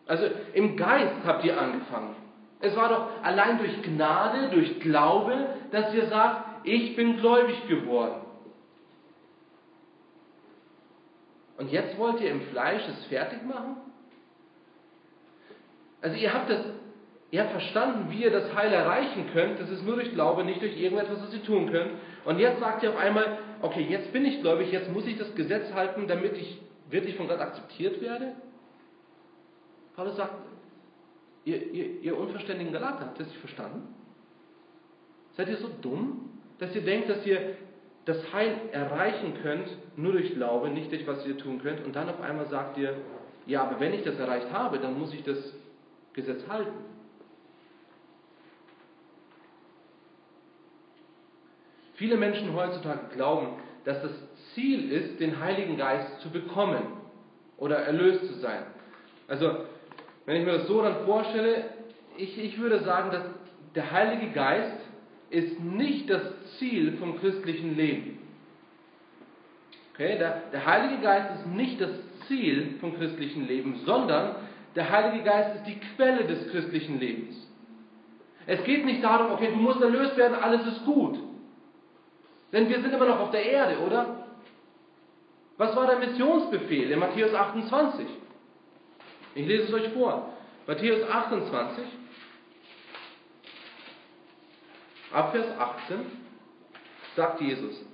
Also 0.07 0.27
im 0.55 0.77
Geist 0.77 1.17
habt 1.25 1.45
ihr 1.45 1.61
angefangen. 1.61 2.17
Es 2.61 2.75
war 2.77 2.89
doch 2.89 3.23
allein 3.23 3.59
durch 3.59 3.83
Gnade, 3.83 4.49
durch 4.49 4.81
Glaube, 4.81 5.49
dass 5.71 5.93
ihr 5.95 6.07
sagt, 6.07 6.67
ich 6.67 6.97
bin 6.97 7.19
gläubig 7.19 7.69
geworden. 7.69 8.23
Und 11.59 11.71
jetzt 11.71 11.99
wollt 11.99 12.21
ihr 12.23 12.31
im 12.31 12.41
Fleisch 12.49 12.83
es 12.89 13.05
fertig 13.07 13.43
machen? 13.45 13.77
Also 16.01 16.17
ihr 16.17 16.33
habt 16.33 16.49
das 16.49 16.65
Ihr 17.35 17.47
verstanden, 17.47 18.13
wie 18.13 18.23
ihr 18.23 18.31
das 18.31 18.55
Heil 18.55 18.73
erreichen 18.73 19.27
könnt. 19.33 19.59
Das 19.59 19.69
ist 19.69 19.85
nur 19.85 19.97
durch 19.97 20.13
Glaube, 20.13 20.45
nicht 20.45 20.63
durch 20.63 20.81
irgendetwas, 20.81 21.21
was 21.21 21.35
ihr 21.35 21.43
tun 21.43 21.69
könnt. 21.69 21.91
Und 22.25 22.39
jetzt 22.39 22.61
sagt 22.61 22.85
ihr 22.85 22.91
auf 22.91 22.97
einmal, 22.97 23.39
okay, 23.61 23.85
jetzt 23.91 24.13
bin 24.13 24.25
ich 24.25 24.41
gläubig, 24.41 24.71
jetzt 24.71 24.89
muss 24.93 25.05
ich 25.05 25.19
das 25.19 25.35
Gesetz 25.35 25.73
halten, 25.75 26.07
damit 26.07 26.37
ich 26.37 26.61
wirklich 26.91 27.17
von 27.17 27.27
Gott 27.27 27.41
akzeptiert 27.41 28.01
werde. 28.01 28.35
Paulus 29.97 30.15
sagt, 30.15 30.33
ihr, 31.45 31.73
ihr, 31.73 32.03
ihr 32.03 32.17
unverständigen 32.17 32.73
Galater, 32.73 33.01
habt 33.01 33.19
ihr 33.19 33.25
das 33.25 33.35
verstanden? 33.35 33.93
Seid 35.37 35.49
ihr 35.49 35.57
so 35.57 35.69
dumm, 35.83 36.39
dass 36.61 36.73
ihr 36.77 36.83
denkt, 36.83 37.11
dass 37.11 37.27
ihr 37.27 37.57
das 38.05 38.33
Heil 38.33 38.61
erreichen 38.71 39.35
könnt, 39.43 39.67
nur 39.97 40.13
durch 40.13 40.33
Glaube, 40.35 40.69
nicht 40.69 40.93
durch 40.93 41.05
was 41.09 41.27
ihr 41.27 41.37
tun 41.37 41.61
könnt. 41.61 41.85
Und 41.85 41.97
dann 41.97 42.09
auf 42.09 42.21
einmal 42.21 42.47
sagt 42.47 42.79
ihr, 42.79 42.95
ja, 43.47 43.65
aber 43.65 43.81
wenn 43.81 43.93
ich 43.93 44.05
das 44.05 44.21
erreicht 44.21 44.53
habe, 44.53 44.79
dann 44.79 44.97
muss 44.97 45.13
ich 45.13 45.25
das 45.25 45.53
Gesetz 46.13 46.47
halten. 46.49 46.94
Viele 52.05 52.19
Menschen 52.19 52.53
heutzutage 52.53 53.15
glauben, 53.15 53.47
dass 53.87 54.03
das 54.03 54.11
Ziel 54.53 54.93
ist, 54.93 55.21
den 55.21 55.41
Heiligen 55.41 55.79
Geist 55.79 56.21
zu 56.21 56.29
bekommen 56.29 56.83
oder 57.57 57.77
erlöst 57.77 58.27
zu 58.27 58.35
sein. 58.41 58.63
Also, 59.27 59.61
wenn 60.27 60.37
ich 60.37 60.45
mir 60.45 60.59
das 60.59 60.67
so 60.67 60.83
dann 60.83 61.07
vorstelle, 61.07 61.65
ich, 62.19 62.39
ich 62.39 62.61
würde 62.61 62.81
sagen, 62.81 63.11
dass 63.11 63.23
der 63.75 63.91
Heilige 63.91 64.33
Geist 64.33 64.77
ist 65.31 65.59
nicht 65.61 66.11
das 66.11 66.21
Ziel 66.59 66.99
vom 66.99 67.19
christlichen 67.21 67.75
Leben. 67.75 68.19
Okay, 69.95 70.19
der, 70.19 70.43
der 70.53 70.67
Heilige 70.67 71.01
Geist 71.01 71.41
ist 71.41 71.47
nicht 71.47 71.81
das 71.81 71.89
Ziel 72.29 72.75
vom 72.81 72.99
christlichen 72.99 73.49
Leben, 73.49 73.81
sondern 73.87 74.37
der 74.77 74.91
Heilige 74.91 75.25
Geist 75.25 75.57
ist 75.57 75.67
die 75.69 75.81
Quelle 75.97 76.25
des 76.25 76.51
christlichen 76.51 77.01
Lebens. 77.01 77.35
Es 78.47 78.63
geht 78.65 78.85
nicht 78.85 79.03
darum, 79.03 79.33
okay, 79.33 79.49
du 79.49 79.57
musst 79.57 79.81
erlöst 79.81 80.19
werden, 80.19 80.35
alles 80.35 80.67
ist 80.67 80.85
gut. 80.85 81.24
Denn 82.55 82.69
wir 82.69 82.81
sind 82.81 82.95
immer 82.95 83.07
noch 83.07 83.19
auf 83.19 83.31
der 83.33 83.45
Erde, 83.45 83.81
oder? 83.81 84.27
Was 85.57 85.75
war 85.75 85.89
der 85.89 85.99
Missionsbefehl 85.99 86.89
in 86.89 87.01
Matthäus 87.01 87.35
28? 87.35 88.07
Ich 89.35 89.47
lese 89.47 89.65
es 89.65 89.73
euch 89.75 89.89
vor. 89.89 90.29
Matthäus 90.69 91.03
28, 91.03 91.85
ab 95.13 95.33
Vers 95.33 95.47
18, 95.59 95.99
sagt 97.17 97.41
Jesus. 97.41 97.85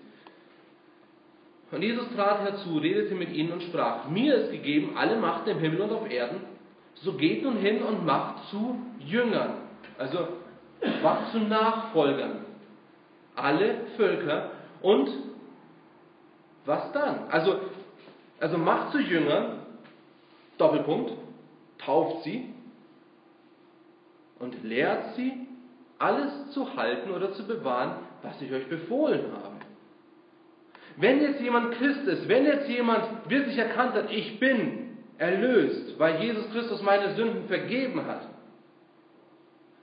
Und 1.70 1.82
Jesus 1.82 2.06
trat 2.14 2.42
herzu, 2.42 2.78
redete 2.78 3.14
mit 3.14 3.32
ihnen 3.32 3.52
und 3.52 3.62
sprach, 3.62 4.08
mir 4.08 4.34
ist 4.34 4.52
gegeben 4.52 4.94
alle 4.98 5.16
Macht 5.16 5.48
im 5.48 5.58
Himmel 5.58 5.80
und 5.80 5.92
auf 5.92 6.10
Erden, 6.10 6.42
so 6.96 7.14
geht 7.14 7.42
nun 7.42 7.56
hin 7.56 7.82
und 7.82 8.04
macht 8.04 8.50
zu 8.50 8.78
Jüngern, 8.98 9.54
also 9.96 10.28
macht 11.02 11.32
zu 11.32 11.38
Nachfolgern 11.38 12.49
alle 13.36 13.86
Völker 13.96 14.50
und 14.82 15.10
was 16.64 16.92
dann? 16.92 17.28
Also, 17.30 17.60
also 18.38 18.58
macht 18.58 18.92
zu 18.92 18.98
Jüngern, 18.98 19.60
Doppelpunkt, 20.58 21.12
tauft 21.78 22.24
sie 22.24 22.52
und 24.38 24.62
lehrt 24.62 25.14
sie, 25.16 25.46
alles 25.98 26.50
zu 26.52 26.76
halten 26.76 27.10
oder 27.10 27.32
zu 27.32 27.46
bewahren, 27.46 27.96
was 28.22 28.40
ich 28.40 28.52
euch 28.52 28.68
befohlen 28.68 29.24
habe. 29.32 29.56
Wenn 30.96 31.20
jetzt 31.20 31.40
jemand 31.40 31.72
Christ 31.72 32.02
ist, 32.06 32.28
wenn 32.28 32.44
jetzt 32.44 32.68
jemand 32.68 33.28
wirklich 33.28 33.56
erkannt 33.56 33.94
hat, 33.94 34.10
ich 34.10 34.40
bin 34.40 34.96
erlöst, 35.18 35.98
weil 35.98 36.22
Jesus 36.22 36.50
Christus 36.52 36.82
meine 36.82 37.14
Sünden 37.14 37.46
vergeben 37.48 38.06
hat, 38.06 38.22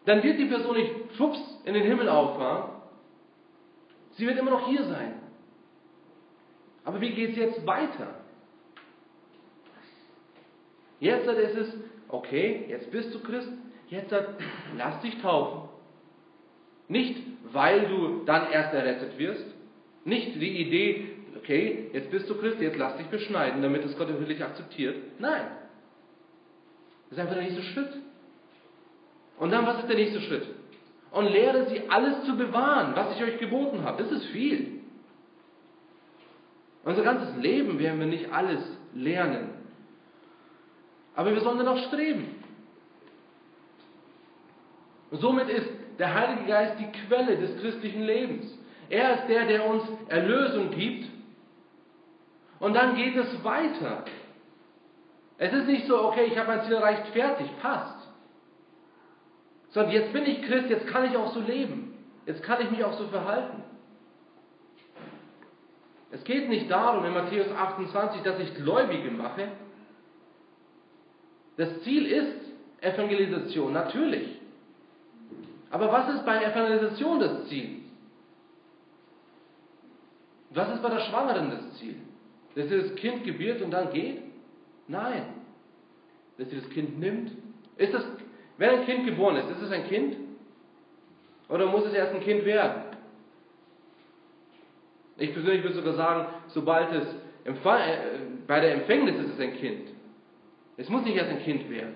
dann 0.06 0.24
wird 0.24 0.40
die 0.40 0.46
Person 0.46 0.76
nicht 0.76 0.92
schwupps 1.16 1.40
in 1.66 1.74
den 1.74 1.84
Himmel 1.84 2.10
auffahren, 2.10 2.77
Sie 4.18 4.26
wird 4.26 4.38
immer 4.38 4.52
noch 4.52 4.68
hier 4.68 4.84
sein. 4.84 5.14
Aber 6.84 7.00
wie 7.02 7.12
geht 7.12 7.32
es 7.32 7.38
jetzt 7.38 7.68
weiter? 7.68 8.16
Jetzt 11.00 11.28
ist 11.28 11.56
es, 11.56 11.74
okay, 12.08 12.66
jetzt 12.68 12.92
bist 12.92 13.14
du 13.14 13.20
Christ, 13.20 13.52
jetzt 13.90 14.14
lass 14.78 15.02
dich 15.02 15.22
taufen. 15.22 15.70
Nicht, 16.88 17.22
weil 17.52 17.88
du 17.88 18.24
dann 18.26 18.52
erst 18.52 18.74
errettet 18.74 19.18
wirst. 19.20 19.46
Nicht 20.06 20.36
die 20.36 20.62
Idee, 20.62 21.10
okay, 21.36 21.90
jetzt 21.94 22.10
bist 22.10 22.30
du 22.30 22.36
Christ, 22.36 22.60
jetzt 22.62 22.78
lass 22.78 22.98
dich 22.98 23.08
beschneiden, 23.08 23.62
damit 23.62 23.84
es 23.86 23.98
Gott 23.98 24.08
wirklich 24.08 24.44
akzeptiert. 24.44 24.96
Nein. 25.20 25.46
Das 27.10 27.18
ist 27.18 27.20
einfach 27.20 27.36
der 27.36 27.44
nächste 27.44 27.64
Schritt. 27.64 27.92
Und 29.38 29.52
dann, 29.52 29.66
was 29.66 29.80
ist 29.80 29.90
der 29.90 29.98
nächste 29.98 30.22
Schritt? 30.22 30.48
Und 31.12 31.28
lehre 31.28 31.68
sie 31.68 31.90
alles 31.90 32.26
zu 32.26 32.36
bewahren, 32.38 32.96
was 32.96 33.16
ich 33.16 33.24
euch 33.24 33.40
geboten 33.40 33.84
habe. 33.84 34.04
Das 34.04 34.12
ist 34.12 34.26
viel. 34.28 34.82
Unser 36.84 37.04
ganzes 37.04 37.36
Leben 37.38 37.80
werden 37.80 38.00
wir 38.00 38.08
nicht 38.08 38.32
alles 38.32 38.62
lernen. 38.94 39.50
Aber 41.16 41.34
wir 41.34 41.42
sollen 41.42 41.58
danach 41.58 41.78
streben. 41.88 42.36
Und 45.10 45.22
somit 45.22 45.50
ist 45.50 45.70
der 45.98 46.14
Heilige 46.14 46.46
Geist 46.46 46.80
die 46.80 46.92
Quelle 47.08 47.38
des 47.38 47.60
christlichen 47.60 48.04
Lebens. 48.04 48.58
Er 48.90 49.16
ist 49.16 49.28
der, 49.28 49.48
der 49.48 49.66
uns 49.66 49.84
Erlösung 50.08 50.72
gibt. 50.72 51.10
Und 52.60 52.74
dann 52.74 52.96
geht 52.96 53.16
es 53.16 53.44
weiter. 53.44 54.06
Es 55.38 55.54
ist 55.54 55.68
nicht 55.68 55.88
so, 55.88 56.04
okay, 56.04 56.26
ich 56.26 56.38
habe 56.38 56.48
mein 56.48 56.64
Ziel 56.64 56.74
erreicht, 56.74 57.08
fertig, 57.08 57.48
passt. 57.62 57.97
Sondern 59.78 59.94
jetzt 59.94 60.12
bin 60.12 60.26
ich 60.26 60.42
Christ, 60.42 60.72
jetzt 60.72 60.88
kann 60.88 61.06
ich 61.06 61.16
auch 61.16 61.32
so 61.36 61.40
leben. 61.40 61.94
Jetzt 62.26 62.42
kann 62.42 62.60
ich 62.64 62.72
mich 62.72 62.84
auch 62.84 62.98
so 62.98 63.06
verhalten. 63.10 63.62
Es 66.10 66.24
geht 66.24 66.50
nicht 66.50 66.72
darum 66.72 67.06
in 67.06 67.14
Matthäus 67.14 67.52
28, 67.52 68.24
dass 68.24 68.40
ich 68.40 68.56
Gläubige 68.56 69.12
mache. 69.12 69.50
Das 71.58 71.80
Ziel 71.84 72.08
ist 72.08 72.38
Evangelisation, 72.82 73.72
natürlich. 73.72 74.40
Aber 75.70 75.92
was 75.92 76.16
ist 76.16 76.26
bei 76.26 76.44
Evangelisation 76.44 77.20
das 77.20 77.48
Ziel? 77.48 77.82
Was 80.56 80.74
ist 80.74 80.82
bei 80.82 80.90
der 80.90 81.02
Schwangeren 81.02 81.52
das 81.52 81.78
Ziel? 81.78 81.98
Dass 82.56 82.68
sie 82.68 82.82
das 82.82 82.96
Kind 82.96 83.24
gebiert 83.26 83.62
und 83.62 83.70
dann 83.70 83.94
geht? 83.94 84.24
Nein. 84.88 85.36
Dass 86.40 86.50
sie 86.50 86.56
das 86.56 86.70
Kind 86.72 87.00
nimmt? 87.00 87.32
Ist 87.78 87.94
das, 87.94 88.04
wenn 88.58 88.70
ein 88.70 88.86
Kind 88.86 89.06
geboren 89.06 89.36
ist, 89.38 89.50
ist 89.50 89.62
es 89.62 89.72
ein 89.72 89.88
Kind? 89.88 90.18
Oder 91.50 91.68
muss 91.68 91.86
es 91.86 91.94
erst 91.94 92.14
ein 92.14 92.22
Kind 92.22 92.44
werden? 92.46 92.84
Ich 95.18 95.34
persönlich 95.34 95.64
würde 95.64 95.76
sogar 95.76 95.94
sagen, 95.94 96.28
sobald 96.48 96.92
es 96.94 97.08
äh, 97.46 97.54
bei 98.46 98.60
der 98.60 98.74
Empfängnis 98.74 99.16
ist 99.20 99.34
es 99.34 99.40
ein 99.40 99.56
Kind. 99.56 99.90
Es 100.78 100.90
muss 100.90 101.04
nicht 101.04 101.16
erst 101.16 101.32
ein 101.32 101.42
Kind 101.42 101.70
werden. 101.70 101.96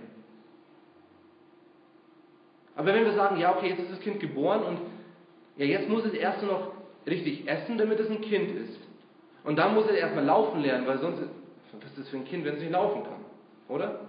Aber 2.75 2.93
wenn 2.93 3.05
wir 3.05 3.13
sagen, 3.13 3.37
ja, 3.37 3.55
okay, 3.55 3.69
jetzt 3.69 3.79
ist 3.79 3.91
das 3.91 3.99
Kind 3.99 4.19
geboren 4.19 4.63
und 4.63 4.79
ja, 5.57 5.65
jetzt 5.65 5.89
muss 5.89 6.05
es 6.05 6.13
erst 6.13 6.41
noch 6.43 6.71
richtig 7.05 7.47
essen, 7.47 7.77
damit 7.77 7.99
es 7.99 8.09
ein 8.09 8.21
Kind 8.21 8.55
ist. 8.57 8.79
Und 9.43 9.57
dann 9.57 9.75
muss 9.75 9.85
es 9.85 9.95
erstmal 9.95 10.23
laufen 10.23 10.61
lernen, 10.61 10.87
weil 10.87 10.99
sonst, 10.99 11.21
was 11.73 11.91
ist 11.91 11.99
das 11.99 12.09
für 12.09 12.17
ein 12.17 12.25
Kind, 12.25 12.45
wenn 12.45 12.55
es 12.55 12.61
nicht 12.61 12.71
laufen 12.71 13.03
kann? 13.03 13.25
Oder? 13.67 13.99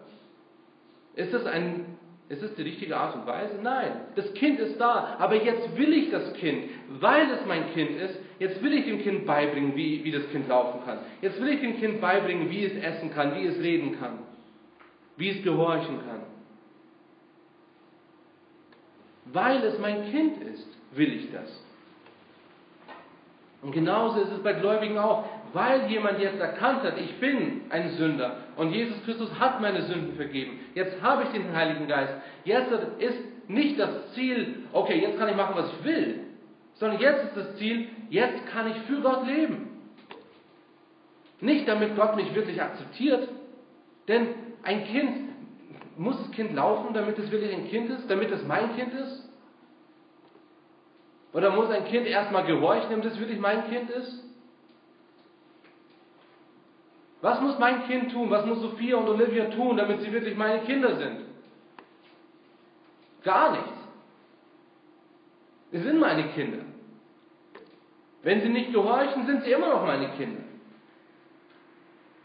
Ist 1.15 1.35
das, 1.35 1.45
ein, 1.45 1.92
ist 2.29 2.43
das 2.43 2.55
die 2.55 2.63
richtige 2.63 2.97
Art 2.97 3.15
und 3.15 3.27
Weise? 3.27 3.59
Nein. 3.63 3.93
Das 4.15 4.33
Kind 4.35 4.59
ist 4.59 4.81
da, 4.81 5.17
aber 5.19 5.43
jetzt 5.43 5.77
will 5.77 5.93
ich 5.93 6.11
das 6.11 6.33
Kind, 6.35 6.71
weil 7.01 7.31
es 7.31 7.45
mein 7.47 7.73
Kind 7.75 7.91
ist, 8.01 8.19
jetzt 8.39 8.63
will 8.63 8.73
ich 8.73 8.87
dem 8.87 9.03
Kind 9.03 9.27
beibringen, 9.27 9.77
wie, 9.77 10.03
wie 10.05 10.11
das 10.11 10.29
Kind 10.31 10.49
laufen 10.49 10.81
kann. 10.85 10.99
Jetzt 11.21 11.41
will 11.41 11.49
ich 11.49 11.61
dem 11.61 11.79
Kind 11.79 12.01
beibringen, 12.01 12.49
wie 12.51 12.65
es 12.65 12.83
essen 12.83 13.13
kann, 13.13 13.35
wie 13.35 13.47
es 13.47 13.59
reden 13.59 13.99
kann, 13.99 14.21
wie 15.17 15.31
es 15.31 15.43
gehorchen 15.45 15.99
kann. 16.07 16.23
Weil 19.27 19.63
es 19.65 19.79
mein 19.79 20.11
Kind 20.11 20.43
ist, 20.43 20.67
will 20.93 21.13
ich 21.13 21.31
das. 21.33 21.65
Und 23.63 23.73
genauso 23.73 24.21
ist 24.21 24.33
es 24.33 24.43
bei 24.43 24.55
Gläubigen 24.55 24.99
auch. 24.99 25.25
Weil 25.53 25.91
jemand 25.91 26.19
jetzt 26.19 26.41
erkannt 26.41 26.83
hat, 26.83 26.99
ich 26.99 27.21
bin 27.21 27.62
ein 27.69 27.91
Sünder 27.91 28.37
und 28.57 28.73
Jesus 28.73 28.97
Christus 29.05 29.29
hat 29.38 29.61
meine 29.61 29.83
Sünden 29.83 30.15
vergeben. 30.17 30.61
Jetzt 30.75 31.03
habe 31.03 31.25
ich 31.25 31.29
den 31.31 31.55
Heiligen 31.55 31.87
Geist. 31.87 32.15
Jetzt 32.45 32.73
ist 32.99 33.19
nicht 33.49 33.79
das 33.79 34.12
Ziel, 34.15 34.65
okay, 34.73 35.01
jetzt 35.01 35.19
kann 35.19 35.29
ich 35.29 35.37
machen, 35.37 35.55
was 35.55 35.71
ich 35.73 35.85
will, 35.85 36.21
sondern 36.75 37.01
jetzt 37.01 37.25
ist 37.25 37.37
das 37.37 37.57
Ziel, 37.57 37.88
jetzt 38.09 38.47
kann 38.47 38.71
ich 38.71 38.77
für 38.83 39.01
Gott 39.01 39.27
leben. 39.27 39.69
Nicht 41.41 41.69
damit 41.69 41.97
Gott 41.97 42.17
mich 42.17 42.35
wirklich 42.35 42.62
akzeptiert, 42.62 43.29
denn 44.09 44.29
ein 44.62 44.85
Kind 44.87 45.33
muss 45.97 46.17
das 46.19 46.31
Kind 46.31 46.55
laufen, 46.55 46.95
damit 46.95 47.19
es 47.19 47.31
wirklich 47.31 47.53
ein 47.53 47.69
Kind 47.69 47.91
ist, 47.91 48.11
damit 48.11 48.31
es 48.31 48.43
mein 48.47 48.75
Kind 48.77 48.95
ist? 48.95 49.29
Oder 51.33 51.51
muss 51.51 51.71
ein 51.71 51.85
Kind 51.87 52.07
erstmal 52.07 52.45
gehorchen, 52.45 52.91
damit 52.91 53.07
es 53.07 53.19
wirklich 53.19 53.38
mein 53.38 53.69
Kind 53.69 53.91
ist? 53.91 54.22
Was 57.23 57.41
muss 57.41 57.57
mein 57.59 57.87
Kind 57.87 58.11
tun? 58.13 58.31
Was 58.31 58.45
muss 58.45 58.61
Sophia 58.61 58.97
und 58.97 59.09
Olivia 59.09 59.47
tun, 59.47 59.77
damit 59.77 60.01
sie 60.03 60.13
wirklich 60.13 60.37
meine 60.37 60.61
Kinder 60.63 60.97
sind? 60.97 61.21
Gar 63.23 63.53
nichts. 63.53 63.79
Sie 65.71 65.79
sind 65.79 66.01
meine 66.01 66.25
Kinder. 66.31 66.65
Wenn 68.25 68.43
sie 68.43 68.49
nicht 68.49 68.73
gehorchen, 68.73 69.25
sind 69.27 69.45
sie 69.45 69.53
immer 69.53 69.69
noch 69.69 69.87
meine 69.87 70.11
Kinder. 70.11 70.43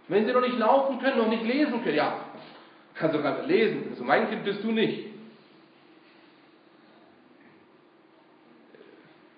Wenn 0.08 0.26
sie 0.26 0.34
noch 0.34 0.42
nicht 0.42 0.58
laufen 0.58 1.00
können, 1.00 1.18
noch 1.20 1.30
nicht 1.30 1.44
lesen 1.44 1.84
können, 1.84 1.96
ja, 1.96 2.20
kann 2.96 3.12
sogar 3.12 3.44
lesen. 3.44 3.88
Also 3.92 4.04
mein 4.04 4.28
Kind 4.30 4.44
bist 4.44 4.64
du 4.64 4.72
nicht. 4.72 5.12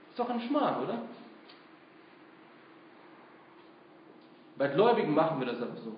Ist 0.10 0.20
doch 0.20 0.30
ein 0.30 0.42
Schmarrn, 0.42 0.84
oder? 0.84 1.02
Bei 4.60 4.68
Gläubigen 4.68 5.16
machen 5.16 5.40
wir 5.40 5.48
das 5.48 5.62
aber 5.62 5.78
so. 5.78 5.96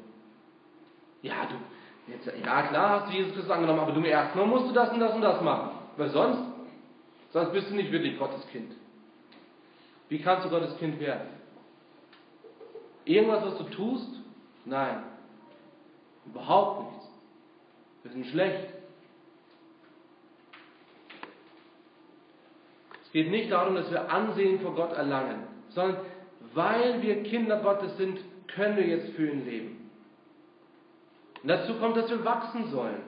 Ja, 1.24 1.48
du, 1.50 2.12
jetzt, 2.12 2.28
ja 2.28 2.62
klar 2.68 3.02
hast 3.02 3.12
du 3.12 3.18
Jesus 3.18 3.34
Christus 3.34 3.52
angenommen, 3.52 3.80
aber 3.80 3.92
du 3.92 4.02
erstmal 4.04 4.46
musst 4.46 4.70
du 4.70 4.74
das 4.74 4.92
und 4.92 5.00
das 5.00 5.16
und 5.16 5.22
das 5.22 5.42
machen. 5.42 5.72
Weil 5.98 6.10
sonst, 6.12 6.40
sonst 7.32 7.52
bist 7.54 7.72
du 7.72 7.76
nicht 7.76 7.92
wirklich 7.92 8.20
Gottes 8.20 8.48
Kind. 8.50 8.72
Wie 10.10 10.22
kannst 10.22 10.46
du 10.46 10.50
Gottes 10.52 10.78
Kind 10.78 11.00
werden? 11.00 11.28
Irgendwas, 13.04 13.46
was 13.46 13.58
du 13.58 13.64
tust? 13.64 14.10
Nein. 14.66 15.04
Überhaupt 16.28 16.92
nichts. 16.92 17.10
Wir 18.04 18.12
sind 18.12 18.28
schlecht. 18.28 18.74
Es 23.04 23.12
geht 23.12 23.32
nicht 23.32 23.52
darum, 23.52 23.74
dass 23.74 23.90
wir 23.90 24.12
Ansehen 24.12 24.60
vor 24.60 24.76
Gott 24.76 24.94
erlangen, 24.94 25.48
sondern 25.70 25.98
weil 26.54 27.02
wir 27.02 27.24
Kinder 27.24 27.58
Gottes 27.58 27.98
sind, 27.98 28.20
können 28.56 28.78
wir 28.78 28.88
jetzt 28.88 29.14
für 29.16 29.28
ihn 29.28 29.46
leben. 29.46 29.90
Und 31.42 31.50
dazu 31.50 31.76
kommt, 31.76 31.98
dass 31.98 32.10
wir 32.10 32.24
wachsen 32.24 32.70
sollen. 32.72 33.02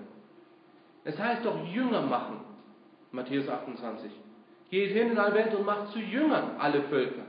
Es 1.03 1.17
heißt 1.19 1.45
doch 1.45 1.65
Jünger 1.67 2.01
machen. 2.01 2.39
Matthäus 3.12 3.47
28. 3.47 4.12
Geht 4.71 4.91
hin 4.91 5.12
in 5.12 5.17
alle 5.17 5.36
Welt 5.36 5.53
und 5.53 5.65
macht 5.65 5.91
zu 5.91 5.99
Jüngern 5.99 6.56
alle 6.58 6.82
Völker. 6.84 7.25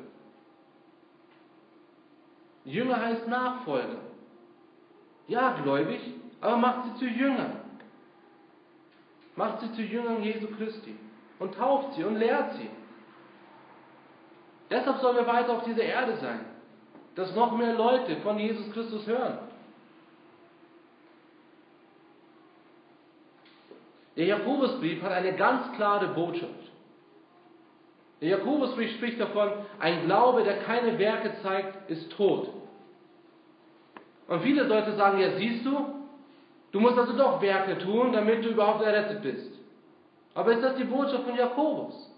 Jünger 2.65 3.01
heißt 3.01 3.29
Nachfolger. 3.29 3.99
Ja, 5.29 5.53
gläubig, 5.63 6.01
aber 6.41 6.57
macht 6.57 6.85
sie 6.85 6.99
zu 7.01 7.07
Jüngern. 7.07 7.61
Macht 9.37 9.61
sie 9.61 9.73
zu 9.73 9.83
Jüngern 9.83 10.23
Jesu 10.23 10.47
Christi 10.57 10.97
und 11.39 11.55
tauft 11.55 11.95
sie 11.95 12.05
und 12.05 12.17
lehrt 12.17 12.55
sie. 12.55 12.71
Deshalb 14.71 15.01
sollen 15.01 15.17
wir 15.17 15.27
weiter 15.27 15.53
auf 15.53 15.65
dieser 15.65 15.83
Erde 15.83 16.17
sein, 16.17 16.41
dass 17.15 17.35
noch 17.35 17.57
mehr 17.57 17.75
Leute 17.75 18.17
von 18.17 18.39
Jesus 18.39 18.71
Christus 18.73 19.07
hören. 19.07 19.39
Der 24.17 24.27
Jakobusbrief 24.27 25.03
hat 25.03 25.13
eine 25.13 25.35
ganz 25.35 25.73
klare 25.77 26.09
Botschaft. 26.09 26.53
Der 28.21 28.29
Jakobusbrief 28.29 28.93
spricht 28.95 29.21
davon, 29.21 29.51
ein 29.81 30.07
Glaube, 30.07 30.45
der 30.45 30.59
keine 30.61 30.99
Werke 30.99 31.35
zeigt, 31.43 31.91
ist 31.91 32.13
tot. 32.13 32.49
Und 34.29 34.43
viele 34.43 34.63
Leute 34.63 34.95
sagen, 34.95 35.19
ja 35.19 35.37
siehst 35.37 35.67
du, 35.67 35.87
du 36.73 36.81
musst 36.81 36.97
also 36.97 37.13
doch 37.17 37.43
Werke 37.43 37.77
tun, 37.79 38.13
damit 38.13 38.45
du 38.45 38.51
überhaupt 38.51 38.83
errettet 38.83 39.23
bist. 39.23 39.53
Aber 40.35 40.53
ist 40.53 40.63
das 40.63 40.77
die 40.77 40.85
Botschaft 40.85 41.25
von 41.25 41.37
Jakobus? 41.37 42.11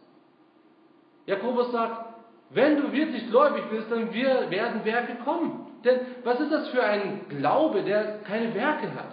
Jakobus 1.26 1.72
sagt, 1.72 2.06
wenn 2.50 2.76
du 2.80 2.92
wirklich 2.92 3.28
gläubig 3.28 3.64
bist, 3.70 3.90
dann 3.90 4.12
werden 4.14 4.85
Werke 4.85 5.16
kommen. 5.24 5.66
Denn 5.85 6.00
was 6.24 6.40
ist 6.40 6.52
das 6.52 6.68
für 6.68 6.82
ein 6.82 7.26
Glaube, 7.28 7.82
der 7.82 8.20
keine 8.20 8.54
Werke 8.54 8.94
hat? 8.94 9.12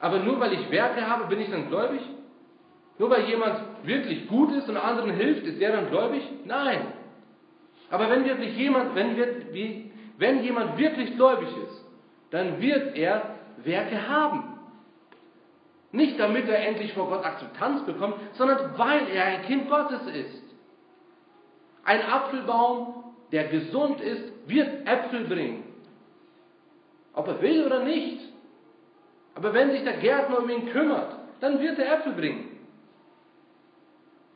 Aber 0.00 0.18
nur 0.20 0.38
weil 0.38 0.52
ich 0.52 0.70
Werke 0.70 1.08
habe, 1.08 1.26
bin 1.26 1.40
ich 1.40 1.50
dann 1.50 1.68
gläubig? 1.68 2.00
Nur 2.98 3.10
weil 3.10 3.24
jemand 3.28 3.60
wirklich 3.84 4.28
gut 4.28 4.52
ist 4.52 4.68
und 4.68 4.76
anderen 4.76 5.12
hilft, 5.12 5.44
ist 5.44 5.60
der 5.60 5.72
dann 5.72 5.90
gläubig? 5.90 6.22
Nein. 6.44 6.80
Aber 7.90 8.10
wenn 8.10 8.24
wirklich 8.24 8.56
jemand, 8.56 8.94
wenn, 8.94 9.16
wenn 10.18 10.42
jemand 10.42 10.78
wirklich 10.78 11.14
gläubig 11.16 11.48
ist, 11.48 11.84
dann 12.30 12.60
wird 12.60 12.96
er 12.96 13.34
Werke 13.64 14.08
haben. 14.08 14.58
Nicht 15.90 16.20
damit 16.20 16.48
er 16.48 16.66
endlich 16.66 16.92
vor 16.92 17.08
Gott 17.08 17.24
Akzeptanz 17.24 17.84
bekommt, 17.86 18.16
sondern 18.32 18.76
weil 18.76 19.08
er 19.08 19.24
ein 19.24 19.42
Kind 19.42 19.70
Gottes 19.70 20.06
ist. 20.06 20.47
Ein 21.88 22.02
Apfelbaum, 22.02 23.02
der 23.32 23.44
gesund 23.44 24.02
ist, 24.02 24.22
wird 24.46 24.86
Äpfel 24.86 25.24
bringen. 25.24 25.64
Ob 27.14 27.26
er 27.28 27.40
will 27.40 27.64
oder 27.64 27.82
nicht. 27.82 28.20
Aber 29.34 29.54
wenn 29.54 29.70
sich 29.70 29.84
der 29.84 29.96
Gärtner 29.96 30.40
um 30.40 30.50
ihn 30.50 30.68
kümmert, 30.68 31.16
dann 31.40 31.58
wird 31.60 31.78
er 31.78 31.94
Äpfel 31.94 32.12
bringen. 32.12 32.58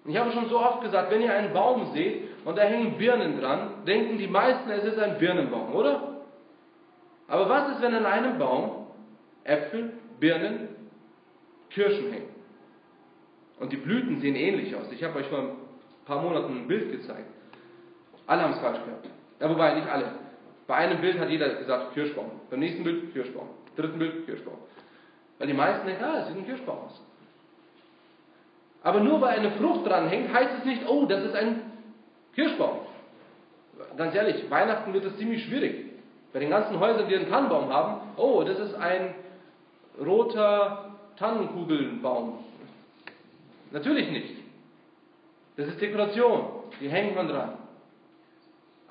Ich 0.07 0.17
habe 0.17 0.33
schon 0.33 0.49
so 0.49 0.59
oft 0.59 0.81
gesagt, 0.81 1.11
wenn 1.11 1.21
ihr 1.21 1.31
einen 1.31 1.53
Baum 1.53 1.93
seht 1.93 2.23
und 2.47 2.57
da 2.57 2.63
hängen 2.63 2.97
Birnen 2.97 3.39
dran, 3.39 3.85
denken 3.87 4.17
die 4.17 4.29
meisten, 4.29 4.71
es 4.71 4.85
ist 4.85 4.99
ein 4.99 5.19
Birnenbaum, 5.19 5.75
oder? 5.75 6.23
Aber 7.29 7.51
was 7.51 7.73
ist, 7.73 7.83
wenn 7.83 7.95
an 7.95 8.07
einem 8.07 8.39
Baum 8.39 8.87
Äpfel, 9.45 9.93
Birnen, 10.19 10.69
Kirschen 11.69 12.13
hängen? 12.13 12.31
Und 13.61 13.73
die 13.73 13.77
Blüten 13.77 14.21
sehen 14.21 14.37
ähnlich 14.37 14.75
aus. 14.75 14.91
Ich 14.91 15.05
habe 15.05 15.19
euch 15.19 15.27
vor 15.27 15.41
ein 15.41 15.51
paar 16.07 16.23
Monaten 16.23 16.57
ein 16.57 16.67
Bild 16.67 16.91
gezeigt. 16.91 17.42
Alle 18.27 18.43
haben 18.43 18.53
es 18.53 18.59
falsch 18.61 18.79
gehabt. 18.85 19.07
Ja, 19.41 19.51
wobei, 19.51 19.75
nicht 19.75 19.89
alle. 19.89 20.13
Bei 20.67 20.77
einem 20.77 21.01
Bild 21.01 21.19
hat 21.19 21.29
jeder 21.29 21.49
gesagt 21.55 21.95
Kirschbaum. 21.95 22.31
Beim 22.51 22.61
nächsten 22.61 22.85
Bild 22.85 23.13
Kirschbaum. 23.13 23.49
Dritten 23.77 23.99
Bild 23.99 24.27
Kirschbaum. 24.27 24.59
Weil 25.39 25.49
die 25.49 25.55
meisten 25.55 25.87
denken, 25.87 26.05
ah, 26.05 26.21
es 26.21 26.29
sieht 26.29 26.37
ein 26.37 26.47
Kirschbaum 26.47 26.79
aus. 26.87 27.01
Aber 28.85 29.01
nur 29.01 29.21
weil 29.21 29.39
eine 29.39 29.53
Frucht 29.53 29.87
dranhängt, 29.87 30.33
heißt 30.33 30.51
es 30.61 30.65
nicht, 30.65 30.89
oh, 30.89 31.07
das 31.07 31.25
ist 31.25 31.35
ein 31.35 31.63
Kirschbaum. 32.35 32.79
Ganz 33.97 34.15
ehrlich, 34.15 34.51
Weihnachten 34.51 34.93
wird 34.93 35.05
es 35.05 35.17
ziemlich 35.17 35.45
schwierig. 35.45 35.87
Bei 36.33 36.39
den 36.39 36.51
ganzen 36.51 36.79
Häusern, 36.79 37.09
die 37.09 37.17
einen 37.17 37.29
Tannenbaum 37.29 37.69
haben, 37.73 38.01
oh, 38.17 38.43
das 38.43 38.59
ist 38.59 38.75
ein 38.75 39.15
roter 40.01 40.97
Tannenkugelbaum. 41.19 42.39
Natürlich 43.71 44.11
nicht. 44.11 44.37
Das 45.57 45.69
ist 45.69 45.81
Dekoration, 45.81 46.47
die 46.81 46.89
hängt 46.89 47.15
man 47.15 47.29
dran. 47.29 47.59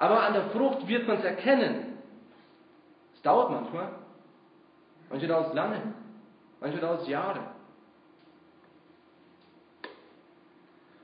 Aber 0.01 0.23
an 0.23 0.33
der 0.33 0.49
Frucht 0.49 0.87
wird 0.87 1.07
man 1.07 1.17
es 1.17 1.23
erkennen. 1.23 1.99
Es 3.13 3.21
dauert 3.21 3.51
manchmal. 3.51 3.89
Manche 5.11 5.27
dauert 5.27 5.49
es 5.49 5.53
lange. 5.53 5.79
Manche 6.59 6.79
dauert 6.79 7.03
es 7.03 7.07
Jahre. 7.07 7.41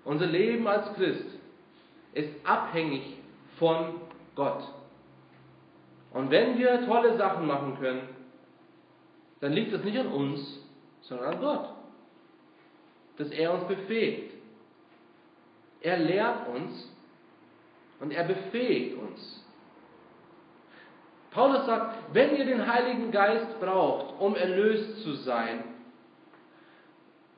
Unser 0.03 0.25
Leben 0.25 0.65
als 0.67 0.91
Christ 0.95 1.27
ist 2.13 2.29
abhängig 2.43 3.17
von 3.59 4.01
Gott. 4.33 4.63
Und 6.11 6.31
wenn 6.31 6.57
wir 6.57 6.83
tolle 6.87 7.17
Sachen 7.17 7.45
machen 7.45 7.77
können, 7.79 8.09
dann 9.41 9.53
liegt 9.53 9.73
es 9.73 9.83
nicht 9.83 9.99
an 9.99 10.07
uns, 10.07 10.59
sondern 11.01 11.35
an 11.35 11.39
Gott. 11.39 11.69
Dass 13.17 13.29
er 13.29 13.53
uns 13.53 13.67
befähigt. 13.67 14.33
Er 15.81 15.99
lehrt 15.99 16.47
uns 16.47 16.96
und 17.99 18.11
er 18.11 18.23
befähigt 18.23 18.97
uns. 18.97 19.45
Paulus 21.31 21.65
sagt, 21.65 22.13
wenn 22.13 22.35
ihr 22.35 22.45
den 22.45 22.71
Heiligen 22.71 23.11
Geist 23.11 23.59
braucht, 23.59 24.19
um 24.19 24.35
erlöst 24.35 25.03
zu 25.03 25.13
sein, 25.13 25.63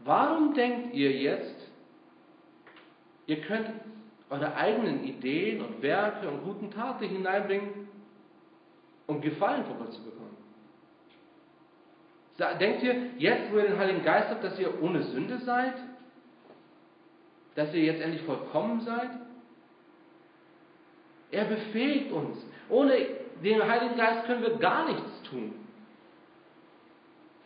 warum 0.05 0.53
denkt 0.53 0.93
ihr 0.93 1.11
jetzt, 1.11 1.67
ihr 3.27 3.41
könnt 3.41 3.69
eure 4.29 4.55
eigenen 4.55 5.03
Ideen 5.03 5.61
und 5.61 5.81
Werke 5.81 6.29
und 6.29 6.43
guten 6.43 6.71
Taten 6.71 7.05
hineinbringen, 7.05 7.89
um 9.07 9.21
Gefallen 9.21 9.65
von 9.65 9.79
Gott 9.79 9.93
zu 9.93 10.03
bekommen? 10.03 10.37
Denkt 12.59 12.83
ihr, 12.83 13.07
jetzt 13.17 13.51
wo 13.51 13.57
ihr 13.57 13.63
den 13.63 13.77
Heiligen 13.77 14.03
Geist 14.03 14.29
habt, 14.29 14.43
dass 14.43 14.57
ihr 14.59 14.81
ohne 14.81 15.03
Sünde 15.03 15.39
seid? 15.39 15.73
Dass 17.55 17.73
ihr 17.73 17.83
jetzt 17.83 18.01
endlich 18.01 18.21
vollkommen 18.21 18.79
seid? 18.81 19.09
Er 21.31 21.45
befähigt 21.45 22.11
uns. 22.11 22.37
Ohne 22.69 22.93
den 23.43 23.61
Heiligen 23.67 23.95
Geist 23.95 24.25
können 24.25 24.41
wir 24.41 24.57
gar 24.57 24.85
nichts 24.87 25.21
tun. 25.29 25.53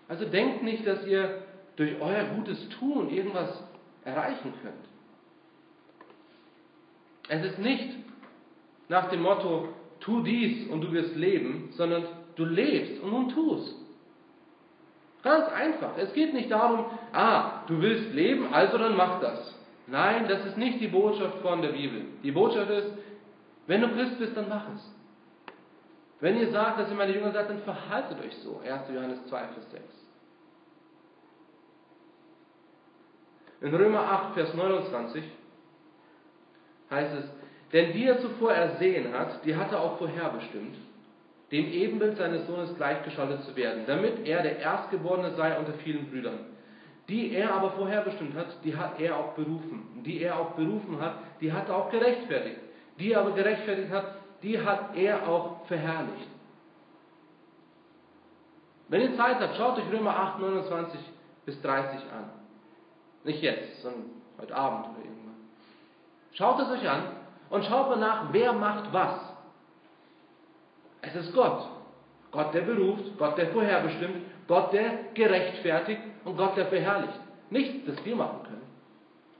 Also 0.07 0.25
denkt 0.25 0.63
nicht, 0.63 0.85
dass 0.85 1.05
ihr 1.05 1.43
durch 1.75 1.99
euer 1.99 2.23
gutes 2.35 2.69
Tun 2.69 3.09
irgendwas 3.09 3.63
erreichen 4.05 4.53
könnt. 4.61 4.73
Es 7.29 7.51
ist 7.51 7.59
nicht 7.59 7.95
nach 8.89 9.09
dem 9.09 9.21
Motto, 9.21 9.69
tu 10.01 10.21
dies 10.21 10.67
und 10.67 10.81
du 10.81 10.91
wirst 10.91 11.15
leben, 11.15 11.69
sondern 11.71 12.05
du 12.35 12.45
lebst 12.45 13.01
und 13.01 13.11
nun 13.11 13.29
tust. 13.29 13.75
Ganz 15.23 15.47
einfach. 15.53 15.97
Es 15.97 16.13
geht 16.13 16.33
nicht 16.33 16.51
darum, 16.51 16.85
ah, 17.13 17.63
du 17.67 17.81
willst 17.81 18.13
leben, 18.13 18.53
also 18.53 18.77
dann 18.77 18.97
mach 18.97 19.21
das. 19.21 19.57
Nein, 19.87 20.27
das 20.27 20.45
ist 20.45 20.57
nicht 20.57 20.81
die 20.81 20.87
Botschaft 20.87 21.37
von 21.39 21.61
der 21.61 21.69
Bibel. 21.69 22.01
Die 22.23 22.31
Botschaft 22.31 22.69
ist, 22.69 22.91
wenn 23.67 23.81
du 23.81 23.89
Christ 23.89 24.19
bist, 24.19 24.35
dann 24.35 24.49
mach 24.49 24.65
es. 24.75 24.91
Wenn 26.19 26.37
ihr 26.37 26.51
sagt, 26.51 26.79
dass 26.79 26.89
ihr 26.89 26.95
meine 26.95 27.13
Jünger 27.13 27.31
seid, 27.31 27.49
dann 27.49 27.59
verhaltet 27.59 28.19
euch 28.23 28.35
so. 28.37 28.61
1. 28.65 28.83
Johannes 28.93 29.25
2, 29.27 29.37
Vers 29.39 29.71
6. 29.71 29.83
In 33.61 33.73
Römer 33.73 33.99
8, 33.99 34.33
Vers 34.33 34.53
29 34.53 35.23
heißt 36.91 37.13
es, 37.15 37.25
denn 37.71 37.93
die 37.93 38.05
er 38.05 38.19
zuvor 38.19 38.53
ersehen 38.53 39.13
hat, 39.13 39.43
die 39.45 39.55
hat 39.55 39.71
er 39.71 39.81
auch 39.81 39.97
vorherbestimmt, 39.97 40.75
dem 41.51 41.71
Ebenbild 41.71 42.17
seines 42.17 42.45
Sohnes 42.45 42.75
gleichgeschaltet 42.75 43.43
zu 43.43 43.55
werden, 43.55 43.83
damit 43.87 44.27
er 44.27 44.43
der 44.43 44.59
Erstgeborene 44.59 45.31
sei 45.35 45.57
unter 45.57 45.73
vielen 45.73 46.09
Brüdern. 46.09 46.39
Die 47.09 47.33
er 47.33 47.53
aber 47.53 47.71
vorherbestimmt 47.71 48.35
hat, 48.35 48.47
die 48.63 48.75
hat 48.75 48.99
er 48.99 49.17
auch 49.17 49.33
berufen. 49.33 50.03
Die 50.05 50.21
er 50.21 50.39
auch 50.39 50.51
berufen 50.51 51.01
hat, 51.01 51.15
die 51.41 51.51
hat 51.51 51.67
er 51.67 51.77
auch 51.77 51.89
gerechtfertigt. 51.89 52.59
Die 52.99 53.11
er 53.11 53.21
aber 53.21 53.31
gerechtfertigt 53.31 53.91
hat, 53.91 54.05
die 54.41 54.59
hat 54.59 54.95
er 54.95 55.27
auch 55.27 55.65
verherrlicht. 55.65 56.27
Wenn 58.89 59.01
ihr 59.01 59.17
Zeit 59.17 59.39
habt, 59.39 59.55
schaut 59.55 59.77
euch 59.77 59.91
Römer 59.91 60.15
8, 60.15 60.39
29 60.39 60.99
bis 61.45 61.61
30 61.61 61.99
an. 62.11 62.29
Nicht 63.23 63.41
jetzt, 63.41 63.81
sondern 63.81 64.11
heute 64.39 64.55
Abend 64.55 64.87
oder 64.89 65.05
irgendwann. 65.05 65.35
Schaut 66.33 66.59
es 66.59 66.69
euch 66.69 66.87
an 66.87 67.03
und 67.49 67.63
schaut 67.65 67.89
mal 67.89 67.97
nach, 67.97 68.31
wer 68.31 68.53
macht 68.53 68.91
was. 68.93 69.19
Es 71.01 71.15
ist 71.15 71.33
Gott. 71.33 71.67
Gott, 72.31 72.53
der 72.53 72.61
beruft, 72.61 73.17
Gott, 73.17 73.37
der 73.37 73.47
vorherbestimmt, 73.49 74.17
Gott, 74.47 74.73
der 74.73 75.05
gerechtfertigt 75.13 76.01
und 76.25 76.35
Gott, 76.35 76.57
der 76.57 76.65
verherrlicht. 76.65 77.19
Nichts, 77.49 77.85
das 77.85 78.03
wir 78.03 78.15
machen 78.15 78.43
können. 78.43 78.63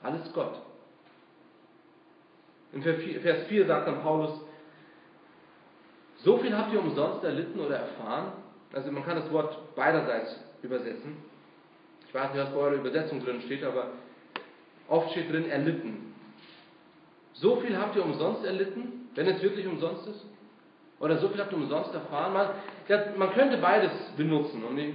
Alles 0.04 0.32
Gott. 0.34 0.60
In 2.74 2.82
Vers 2.82 3.48
4 3.48 3.66
sagt 3.68 3.88
dann 3.88 4.02
Paulus, 4.02 4.32
so 6.18 6.38
viel 6.38 6.58
habt 6.58 6.74
ihr 6.74 6.80
umsonst 6.80 7.24
erlitten 7.24 7.60
oder 7.60 7.78
erfahren. 7.78 8.32
Also 8.72 8.92
man 8.92 9.06
kann 9.06 9.16
das 9.16 9.32
Wort 9.32 9.76
beiderseits 9.76 10.40
übersetzen. 10.64 11.18
Ich 12.08 12.14
weiß 12.14 12.34
nicht, 12.34 12.44
was 12.44 12.52
bei 12.52 12.60
eurer 12.60 12.76
Übersetzung 12.76 13.24
drin 13.24 13.42
steht, 13.42 13.64
aber 13.64 13.88
oft 14.88 15.12
steht 15.12 15.32
drin 15.32 15.50
erlitten. 15.50 16.14
So 17.34 17.58
viel 17.58 17.78
habt 17.78 17.96
ihr 17.96 18.06
umsonst 18.06 18.46
erlitten, 18.46 19.10
wenn 19.16 19.28
es 19.28 19.42
wirklich 19.42 19.68
umsonst 19.68 20.08
ist. 20.08 20.26
Oder 21.00 21.18
so 21.18 21.28
viel 21.30 21.42
habt 21.42 21.52
ihr 21.52 21.58
umsonst 21.58 21.94
erfahren. 21.94 22.34
Man, 22.34 22.50
man 23.18 23.34
könnte 23.34 23.58
beides 23.58 23.92
benutzen. 24.16 24.64
Und 24.64 24.78
ich, 24.78 24.94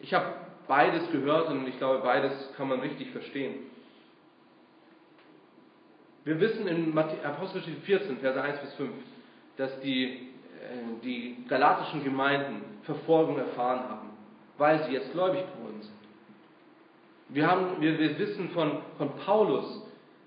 ich 0.00 0.14
habe 0.14 0.26
beides 0.66 1.10
gehört 1.12 1.50
und 1.50 1.68
ich 1.68 1.76
glaube, 1.78 1.98
beides 2.02 2.32
kann 2.56 2.68
man 2.68 2.80
richtig 2.80 3.10
verstehen. 3.10 3.54
Wir 6.24 6.40
wissen 6.40 6.66
in 6.66 6.96
Apostelgeschichte 6.96 7.82
14, 7.82 8.18
Verse 8.18 8.40
1 8.40 8.60
bis 8.60 8.72
5, 8.74 8.90
dass 9.58 9.80
die, 9.80 10.04
äh, 10.04 10.18
die 11.02 11.44
galatischen 11.48 12.02
Gemeinden 12.02 12.62
Verfolgung 12.84 13.38
erfahren 13.38 13.80
haben, 13.88 14.10
weil 14.56 14.84
sie 14.84 14.92
jetzt 14.92 15.12
gläubig 15.12 15.42
geworden 15.54 15.82
sind. 15.82 15.92
Wir, 17.28 17.46
haben, 17.46 17.80
wir, 17.80 17.98
wir 17.98 18.18
wissen 18.18 18.50
von, 18.50 18.78
von 18.96 19.10
Paulus, 19.24 19.82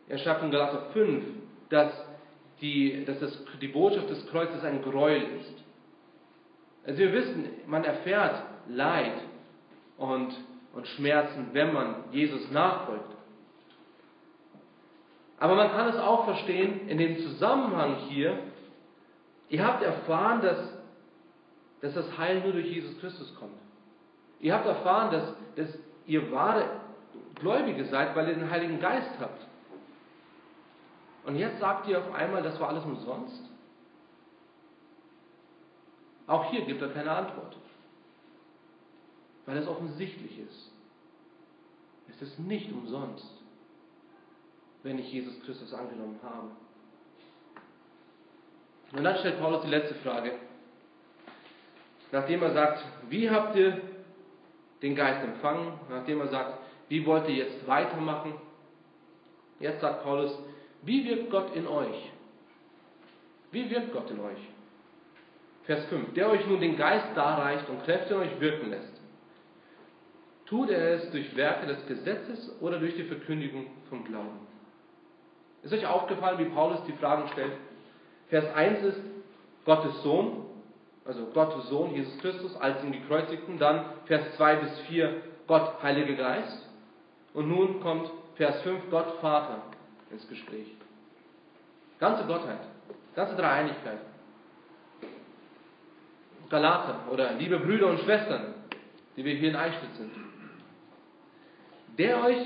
er 0.08 0.20
schreibt 0.20 0.44
in 0.44 0.52
Galater 0.52 0.90
5, 0.94 1.24
dass, 1.70 1.92
die, 2.62 3.04
dass 3.06 3.20
das, 3.20 3.38
die 3.60 3.68
Botschaft 3.68 4.10
des 4.10 4.26
Kreuzes 4.28 4.64
ein 4.64 4.84
Gräuel 4.84 5.24
ist. 5.40 5.64
Also 6.86 7.00
wir 7.00 7.12
wissen, 7.12 7.50
man 7.66 7.84
erfährt 7.84 8.44
Leid 8.70 9.20
und, 9.98 10.34
und 10.74 10.88
Schmerzen, 10.90 11.48
wenn 11.54 11.74
man 11.74 11.96
Jesus 12.12 12.50
nachfolgt. 12.52 13.17
Aber 15.40 15.56
man 15.56 15.72
kann 15.72 15.88
es 15.90 15.98
auch 15.98 16.26
verstehen 16.26 16.88
in 16.88 16.98
dem 16.98 17.18
Zusammenhang 17.20 17.98
hier, 18.10 18.40
ihr 19.50 19.66
habt 19.66 19.84
erfahren, 19.84 20.42
dass, 20.42 20.58
dass 21.82 21.94
das 21.94 22.18
Heil 22.18 22.42
nur 22.42 22.54
durch 22.54 22.68
Jesus 22.68 23.00
Christus 23.00 23.34
kommt. 23.36 23.58
Ihr 24.40 24.54
habt 24.54 24.66
erfahren, 24.66 25.12
dass, 25.12 25.34
dass 25.56 25.80
ihr 26.06 26.32
wahre 26.32 26.66
Gläubige 27.36 27.86
seid, 27.86 28.16
weil 28.16 28.30
ihr 28.30 28.36
den 28.36 28.50
Heiligen 28.50 28.80
Geist 28.80 29.12
habt. 29.20 29.46
Und 31.26 31.36
jetzt 31.36 31.60
sagt 31.60 31.88
ihr 31.88 32.00
auf 32.00 32.14
einmal, 32.14 32.42
das 32.42 32.60
war 32.60 32.70
alles 32.70 32.84
umsonst? 32.84 33.44
Auch 36.26 36.50
hier 36.50 36.66
gibt 36.66 36.82
er 36.82 36.90
keine 36.90 37.12
Antwort. 37.12 37.56
Weil 39.46 39.58
es 39.58 39.68
offensichtlich 39.68 40.40
ist. 40.40 40.72
Es 42.10 42.22
ist 42.22 42.40
nicht 42.40 42.72
umsonst 42.72 43.37
wenn 44.88 45.00
ich 45.00 45.12
Jesus 45.12 45.40
Christus 45.42 45.74
angenommen 45.74 46.20
habe. 46.24 46.48
Und 48.94 49.04
dann 49.04 49.18
stellt 49.18 49.40
Paulus 49.40 49.64
die 49.64 49.70
letzte 49.70 49.96
Frage. 49.96 50.32
Nachdem 52.12 52.42
er 52.42 52.54
sagt, 52.54 52.86
wie 53.10 53.30
habt 53.30 53.56
ihr 53.58 53.82
den 54.82 54.96
Geist 54.96 55.24
empfangen, 55.24 55.74
nachdem 55.90 56.22
er 56.22 56.28
sagt, 56.28 56.60
wie 56.88 57.06
wollt 57.06 57.28
ihr 57.28 57.36
jetzt 57.36 57.68
weitermachen? 57.68 58.34
Jetzt 59.60 59.82
sagt 59.82 60.04
Paulus, 60.04 60.38
wie 60.84 61.04
wirkt 61.06 61.32
Gott 61.32 61.54
in 61.54 61.68
euch? 61.68 62.12
Wie 63.52 63.70
wirkt 63.70 63.92
Gott 63.92 64.10
in 64.10 64.22
euch? 64.22 64.40
Vers 65.66 65.86
5. 65.88 66.14
Der 66.14 66.30
euch 66.30 66.46
nun 66.48 66.62
den 66.62 66.78
Geist 66.78 67.08
darreicht 67.16 67.68
und 67.68 67.84
Kräfte 67.84 68.14
in 68.14 68.22
euch 68.22 68.40
wirken 68.40 68.70
lässt. 68.70 69.02
Tut 70.46 70.70
er 70.70 70.94
es 70.94 71.12
durch 71.12 71.36
Werke 71.36 71.68
des 71.68 71.86
Gesetzes 71.88 72.56
oder 72.62 72.80
durch 72.80 72.96
die 72.96 73.04
Verkündigung 73.04 73.66
vom 73.90 74.06
Glauben? 74.06 74.47
Ist 75.64 75.74
euch 75.74 75.86
aufgefallen, 75.86 76.38
wie 76.40 76.46
Paulus 76.46 76.84
die 76.86 76.94
Fragen 76.94 77.28
stellt? 77.30 77.54
Vers 78.30 78.54
1 78.54 78.84
ist 78.84 79.02
Gottes 79.66 80.02
Sohn, 80.04 80.46
also 81.06 81.26
Gottes 81.28 81.70
Sohn, 81.70 81.94
Jesus 81.94 82.18
Christus, 82.20 82.56
als 82.58 82.84
ihn 82.84 82.92
gekreuzigten. 82.92 83.58
Dann 83.58 83.86
Vers 84.06 84.36
2 84.36 84.56
bis 84.58 84.80
4, 84.82 85.22
Gott, 85.48 85.82
Heiliger 85.82 86.16
Geist. 86.16 86.70
Und 87.34 87.50
nun 87.50 87.82
kommt 87.82 88.10
Vers 88.36 88.62
5, 88.62 88.90
Gott, 88.90 89.20
Vater 89.22 89.64
ins 90.12 90.28
Gespräch. 90.28 90.68
Ganze 92.00 92.26
Gottheit, 92.26 92.60
ganze 93.16 93.36
Dreieinigkeit. 93.36 94.00
Galater 96.50 97.12
oder 97.12 97.34
liebe 97.34 97.60
Brüder 97.60 97.88
und 97.88 98.00
Schwestern, 98.00 98.54
die 99.16 99.26
wir 99.26 99.36
hier 99.36 99.50
in 99.50 99.56
Eichstätt 99.56 99.96
sind. 99.96 100.12
Der 101.98 102.24
euch 102.24 102.46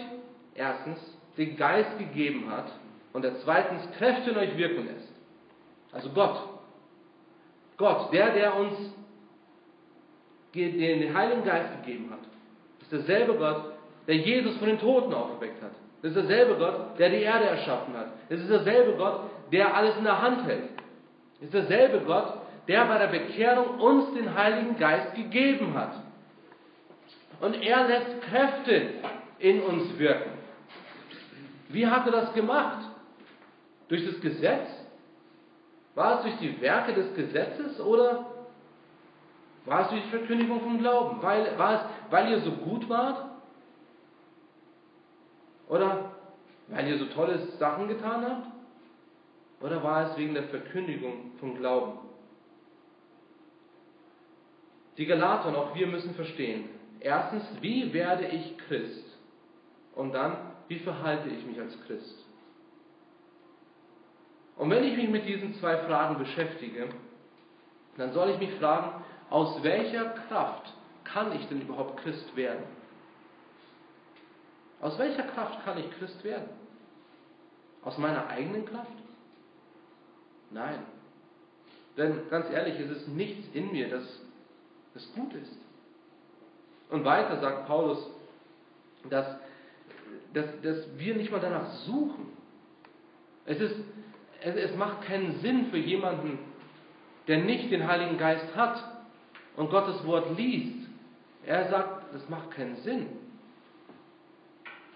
erstens 0.56 0.98
den 1.38 1.56
Geist 1.56 1.98
gegeben 2.00 2.50
hat 2.50 2.72
und 3.14 3.24
der 3.24 3.36
zweitens 3.40 3.90
Kräfte 3.98 4.32
in 4.32 4.38
euch 4.38 4.58
wirken 4.58 4.86
lässt. 4.86 5.12
Also 5.92 6.10
Gott. 6.10 6.50
Gott, 7.78 8.14
der, 8.14 8.34
der 8.34 8.56
uns 8.56 8.74
den 10.54 11.14
Heiligen 11.16 11.44
Geist 11.44 11.84
gegeben 11.84 12.12
hat, 12.12 12.20
ist 12.82 12.92
derselbe 12.92 13.36
Gott, 13.36 13.74
der 14.08 14.18
Jesus 14.18 14.58
von 14.58 14.68
den 14.68 14.80
Toten 14.80 15.14
auferweckt 15.14 15.62
hat. 15.62 15.72
Das 16.02 16.12
ist 16.12 16.16
derselbe 16.16 16.56
Gott, 16.56 17.00
der 17.00 17.10
die 17.10 17.22
Erde 17.22 17.46
erschaffen 17.46 17.96
hat. 17.96 18.08
Das 18.30 18.40
ist 18.40 18.50
derselbe 18.50 18.94
Gott, 18.94 19.22
der 19.52 19.76
alles 19.76 19.98
in 19.98 20.04
der 20.04 20.22
Hand 20.22 20.46
hält. 20.46 20.70
Das 21.40 21.46
ist 21.46 21.54
derselbe 21.54 22.00
Gott, 22.06 22.34
der 22.68 22.86
bei 22.86 22.98
der 22.98 23.08
Bekehrung 23.08 23.80
uns 23.80 24.14
den 24.14 24.34
Heiligen 24.36 24.78
Geist 24.78 25.16
gegeben 25.16 25.74
hat. 25.74 25.94
Und 27.40 27.62
er 27.62 27.88
lässt 27.88 28.22
Kräfte 28.22 28.90
in 29.40 29.62
uns 29.62 29.98
wirken. 29.98 30.32
Wie 31.70 31.88
hat 31.88 32.06
er 32.06 32.12
das 32.12 32.34
gemacht? 32.34 32.86
Durch 33.92 34.06
das 34.06 34.22
Gesetz? 34.22 34.70
War 35.96 36.16
es 36.16 36.22
durch 36.22 36.38
die 36.38 36.62
Werke 36.62 36.94
des 36.94 37.14
Gesetzes 37.14 37.78
oder 37.82 38.26
war 39.66 39.82
es 39.82 39.90
durch 39.90 40.02
die 40.04 40.10
Verkündigung 40.10 40.62
vom 40.62 40.80
Glauben? 40.80 41.22
Weil, 41.22 41.60
war 41.60 41.74
es, 41.76 41.82
weil 42.10 42.32
ihr 42.32 42.40
so 42.40 42.54
gut 42.54 42.88
wart? 42.88 43.26
Oder 45.68 46.14
weil 46.70 46.88
ihr 46.88 47.00
so 47.00 47.06
tolle 47.08 47.38
Sachen 47.60 47.90
getan 47.90 48.26
habt? 48.26 48.48
Oder 49.60 49.84
war 49.84 50.10
es 50.10 50.18
wegen 50.18 50.36
der 50.36 50.44
Verkündigung 50.44 51.34
vom 51.42 51.58
Glauben? 51.58 52.00
Die 54.98 55.06
Galater 55.06 55.50
und 55.50 55.56
auch 55.58 55.76
wir 55.76 55.88
müssen 55.88 56.16
verstehen. 56.16 56.70
Erstens, 57.02 57.44
wie 57.60 57.92
werde 57.92 58.26
ich 58.28 58.58
Christ? 58.58 59.18
Und 59.96 60.14
dann, 60.14 60.38
wie 60.70 60.80
verhalte 60.80 61.28
ich 61.28 61.46
mich 61.46 61.60
als 61.60 61.78
Christ? 61.86 62.31
Und 64.62 64.70
wenn 64.70 64.84
ich 64.84 64.96
mich 64.96 65.10
mit 65.10 65.26
diesen 65.26 65.56
zwei 65.56 65.76
Fragen 65.88 66.20
beschäftige, 66.20 66.88
dann 67.98 68.14
soll 68.14 68.30
ich 68.30 68.38
mich 68.38 68.54
fragen, 68.60 69.04
aus 69.32 69.64
welcher 69.64 70.12
Kraft 70.28 70.72
kann 71.04 71.32
ich 71.36 71.48
denn 71.48 71.62
überhaupt 71.62 71.98
Christ 72.04 72.36
werden? 72.36 72.64
Aus 74.80 75.00
welcher 75.00 75.24
Kraft 75.24 75.66
kann 75.66 75.80
ich 75.80 75.90
Christ 75.98 76.24
werden? 76.24 76.48
Aus 77.82 77.98
meiner 77.98 78.28
eigenen 78.28 78.64
Kraft? 78.66 78.94
Nein. 80.52 80.84
Denn 81.98 82.30
ganz 82.30 82.48
ehrlich, 82.52 82.80
es 82.80 82.98
ist 82.98 83.08
nichts 83.08 83.48
in 83.56 83.72
mir, 83.72 83.90
das, 83.90 84.04
das 84.94 85.12
gut 85.16 85.34
ist. 85.34 85.58
Und 86.92 87.04
weiter 87.04 87.42
sagt 87.42 87.66
Paulus, 87.66 87.98
dass, 89.10 89.26
dass, 90.36 90.46
dass 90.62 91.00
wir 91.00 91.16
nicht 91.16 91.32
mal 91.32 91.42
danach 91.42 91.72
suchen. 91.88 92.28
Es, 93.48 93.60
ist, 93.60 93.76
es, 94.42 94.76
macht 94.76 95.04
keinen 95.04 95.40
Sinn 95.40 95.68
für 95.70 95.78
jemanden, 95.78 96.40
der 97.28 97.38
nicht 97.38 97.72
den 97.72 97.88
Heiligen 97.88 98.18
Geist 98.18 98.56
hat 98.56 98.84
und 99.56 99.70
Gottes 99.70 100.06
Wort 100.06 100.38
liest. 100.38 100.88
Er 101.46 101.70
sagt, 101.70 102.14
das 102.14 102.28
macht 102.30 102.52
keinen 102.52 102.76
Sinn. 102.78 103.08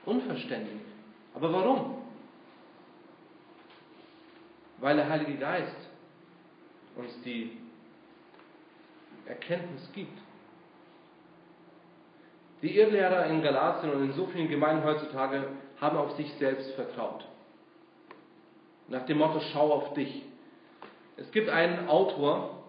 Unverständlich. 0.05 0.81
Aber 1.33 1.51
warum? 1.51 1.95
Weil 4.79 4.97
der 4.97 5.09
Heilige 5.09 5.35
Geist 5.35 5.75
uns 6.95 7.21
die 7.23 7.57
Erkenntnis 9.25 9.89
gibt. 9.93 10.17
Die 12.61 12.77
Irrlehrer 12.77 13.25
in 13.27 13.41
Galatien 13.41 13.93
und 13.93 14.03
in 14.03 14.13
so 14.13 14.27
vielen 14.27 14.47
Gemeinden 14.47 14.83
heutzutage 14.83 15.49
haben 15.81 15.97
auf 15.97 16.15
sich 16.15 16.31
selbst 16.33 16.71
vertraut. 16.75 17.25
Nach 18.87 19.05
dem 19.05 19.17
Motto, 19.17 19.39
schau 19.51 19.71
auf 19.73 19.93
dich. 19.93 20.23
Es 21.17 21.31
gibt 21.31 21.49
einen 21.49 21.87
Autor 21.87 22.63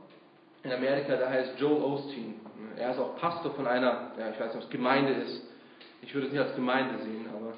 in 0.62 0.72
Amerika, 0.72 1.16
der 1.16 1.28
heißt 1.28 1.58
Joel 1.58 1.82
Osteen. 1.82 2.34
Er 2.76 2.92
ist 2.92 2.98
auch 2.98 3.16
Pastor 3.16 3.52
von 3.54 3.66
einer, 3.66 4.12
ja, 4.18 4.30
ich 4.30 4.40
weiß 4.40 4.48
nicht, 4.48 4.56
ob 4.56 4.62
es 4.62 4.70
Gemeinde 4.70 5.12
ist. 5.12 5.42
Ich 6.02 6.14
würde 6.14 6.28
es 6.28 6.32
nicht 6.32 6.42
als 6.42 6.54
Gemeinde 6.54 7.02
sehen, 7.02 7.26
aber 7.34 7.54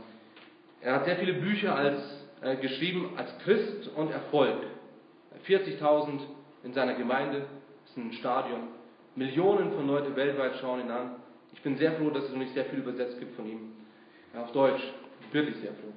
er 0.80 0.94
hat 0.94 1.04
sehr 1.04 1.16
viele 1.16 1.34
Bücher 1.34 1.74
als, 1.74 2.00
äh, 2.40 2.56
geschrieben 2.56 3.10
als 3.16 3.36
Christ 3.40 3.88
und 3.96 4.10
Erfolg. 4.10 4.58
40.000 5.46 6.20
in 6.64 6.72
seiner 6.72 6.94
Gemeinde, 6.94 7.40
das 7.82 7.90
ist 7.90 7.96
ein 7.96 8.12
Stadion. 8.12 8.68
Millionen 9.16 9.72
von 9.72 9.86
Leuten 9.86 10.14
weltweit 10.14 10.56
schauen 10.60 10.80
ihn 10.80 10.90
an. 10.90 11.16
Ich 11.52 11.62
bin 11.62 11.76
sehr 11.76 11.92
froh, 11.92 12.10
dass 12.10 12.24
es 12.24 12.30
noch 12.30 12.38
nicht 12.38 12.54
sehr 12.54 12.66
viel 12.66 12.80
übersetzt 12.80 13.18
gibt 13.18 13.34
von 13.34 13.46
ihm. 13.46 13.72
Ja, 14.34 14.42
auf 14.42 14.52
Deutsch. 14.52 14.82
Wirklich 15.32 15.56
sehr 15.56 15.72
froh. 15.72 15.92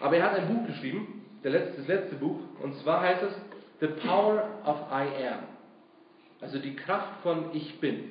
Aber 0.00 0.16
er 0.16 0.24
hat 0.24 0.38
ein 0.38 0.48
Buch 0.48 0.66
geschrieben, 0.66 1.25
letzte, 1.50 1.78
das 1.78 1.88
letzte 1.88 2.16
Buch, 2.16 2.38
und 2.62 2.74
zwar 2.76 3.00
heißt 3.00 3.22
es 3.22 3.32
The 3.80 3.88
Power 4.06 4.48
of 4.64 4.78
I 4.90 5.24
Am. 5.26 5.44
Also 6.40 6.58
die 6.58 6.76
Kraft 6.76 7.20
von 7.22 7.50
Ich 7.52 7.80
Bin. 7.80 8.10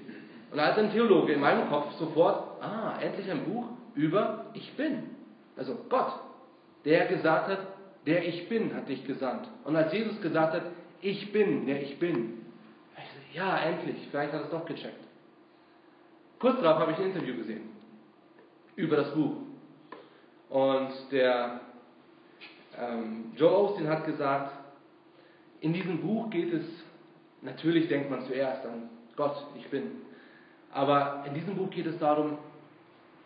Und 0.51 0.59
als 0.59 0.77
ein 0.77 0.91
Theologe 0.91 1.33
in 1.33 1.41
meinem 1.41 1.69
Kopf 1.69 1.93
sofort, 1.93 2.61
ah, 2.61 2.97
endlich 3.01 3.29
ein 3.29 3.45
Buch 3.45 3.65
über 3.95 4.45
Ich 4.53 4.73
Bin. 4.73 5.03
Also 5.57 5.75
Gott, 5.89 6.13
der 6.85 7.07
gesagt 7.07 7.47
hat, 7.47 7.59
der 8.05 8.27
Ich 8.27 8.47
Bin 8.47 8.75
hat 8.75 8.87
dich 8.87 9.05
gesandt. 9.05 9.47
Und 9.63 9.75
als 9.75 9.91
Jesus 9.91 10.21
gesagt 10.21 10.53
hat, 10.53 10.63
ich 11.01 11.31
bin, 11.31 11.67
der 11.67 11.81
ich 11.83 11.99
bin. 11.99 12.45
Ich 12.97 13.03
so, 13.03 13.37
ja, 13.37 13.57
endlich, 13.59 13.95
vielleicht 14.09 14.33
hat 14.33 14.41
er 14.41 14.45
es 14.45 14.51
doch 14.51 14.65
gecheckt. 14.65 15.03
Kurz 16.39 16.61
darauf 16.61 16.79
habe 16.79 16.91
ich 16.93 16.97
ein 16.97 17.11
Interview 17.11 17.35
gesehen 17.35 17.69
über 18.75 18.97
das 18.97 19.13
Buch. 19.13 19.35
Und 20.49 20.91
der 21.11 21.61
ähm, 22.79 23.31
Joe 23.35 23.51
Austin 23.51 23.87
hat 23.87 24.05
gesagt, 24.05 24.51
in 25.61 25.73
diesem 25.73 26.01
Buch 26.01 26.29
geht 26.29 26.53
es, 26.53 26.65
natürlich 27.41 27.87
denkt 27.87 28.09
man 28.09 28.25
zuerst 28.25 28.65
an 28.65 28.89
Gott, 29.15 29.45
ich 29.57 29.67
bin. 29.69 29.91
Aber 30.71 31.23
in 31.27 31.33
diesem 31.33 31.55
Buch 31.55 31.69
geht 31.69 31.85
es 31.85 31.97
darum, 31.99 32.37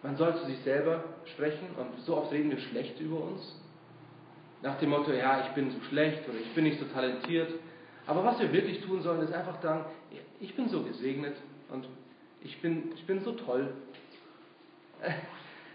man 0.03 0.15
soll 0.15 0.35
zu 0.37 0.45
sich 0.45 0.59
selber 0.59 1.03
sprechen 1.25 1.67
und 1.77 1.99
so 2.05 2.17
oft 2.17 2.31
reden 2.31 2.51
wir 2.51 2.59
schlecht 2.59 2.99
über 2.99 3.23
uns. 3.23 3.59
Nach 4.61 4.77
dem 4.77 4.89
Motto, 4.89 5.11
ja, 5.11 5.45
ich 5.45 5.51
bin 5.53 5.71
so 5.71 5.79
schlecht 5.89 6.27
oder 6.29 6.37
ich 6.37 6.53
bin 6.53 6.65
nicht 6.65 6.79
so 6.79 6.85
talentiert. 6.85 7.51
Aber 8.05 8.23
was 8.23 8.39
wir 8.39 8.51
wirklich 8.51 8.81
tun 8.81 9.01
sollen, 9.01 9.21
ist 9.21 9.33
einfach 9.33 9.61
sagen, 9.61 9.85
ich 10.39 10.55
bin 10.55 10.69
so 10.69 10.83
gesegnet 10.83 11.35
und 11.69 11.87
ich 12.41 12.61
bin, 12.61 12.91
ich 12.95 13.05
bin 13.05 13.21
so 13.23 13.33
toll. 13.33 13.73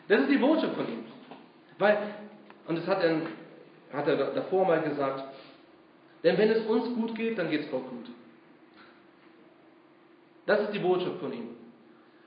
Das 0.06 0.20
ist 0.20 0.30
die 0.30 0.36
Botschaft 0.36 0.74
von 0.74 0.86
ihm. 0.86 1.04
Weil, 1.78 1.96
und 2.66 2.76
das 2.76 2.86
hat 2.86 3.02
er, 3.02 3.22
hat 3.94 4.08
er 4.08 4.16
davor 4.16 4.66
mal 4.66 4.82
gesagt, 4.82 5.24
denn 6.22 6.38
wenn 6.38 6.50
es 6.50 6.66
uns 6.66 6.94
gut 6.94 7.14
geht, 7.14 7.38
dann 7.38 7.50
geht 7.50 7.62
es 7.62 7.70
Gott 7.70 7.88
gut. 7.88 8.06
Das 10.46 10.60
ist 10.60 10.72
die 10.72 10.78
Botschaft 10.78 11.20
von 11.20 11.32
ihm. 11.32 11.48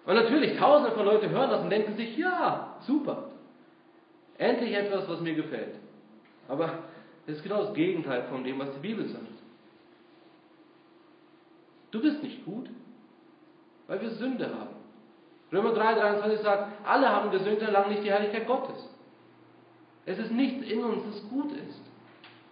Und 0.06 0.16
natürlich, 0.16 0.58
tausende 0.58 0.96
von 0.96 1.06
Leuten 1.06 1.30
hören 1.30 1.50
das 1.50 1.62
und 1.62 1.70
denken 1.70 1.96
sich, 1.96 2.18
ja, 2.18 2.78
super. 2.82 3.32
Endlich 4.38 4.74
etwas, 4.74 5.10
was 5.10 5.20
mir 5.20 5.34
gefällt. 5.34 5.76
Aber 6.48 6.80
das 7.26 7.38
ist 7.38 7.44
genau 7.44 7.64
das 7.64 7.74
Gegenteil 7.74 8.24
von 8.30 8.44
dem, 8.44 8.60
was 8.60 8.72
die 8.74 8.80
Bibel 8.80 9.06
sagt. 9.08 9.26
Du 11.92 12.02
bist 12.02 12.22
nicht 12.24 12.46
gut, 12.46 12.70
weil 13.88 14.02
wir 14.02 14.12
Sünde 14.12 14.46
haben. 14.46 14.76
Römer 15.52 15.74
3, 15.74 15.94
23 15.96 16.40
sagt, 16.42 16.86
alle 16.86 17.10
haben 17.10 17.32
gesündigt 17.32 17.62
und 17.62 17.68
erlangen 17.68 17.90
nicht 17.90 18.04
die 18.04 18.12
Herrlichkeit 18.12 18.48
Gottes. 18.48 18.90
Es 20.08 20.18
ist 20.18 20.32
nichts 20.32 20.66
in 20.66 20.84
uns, 20.84 21.04
das 21.06 21.30
gut 21.30 21.52
ist. 21.52 21.82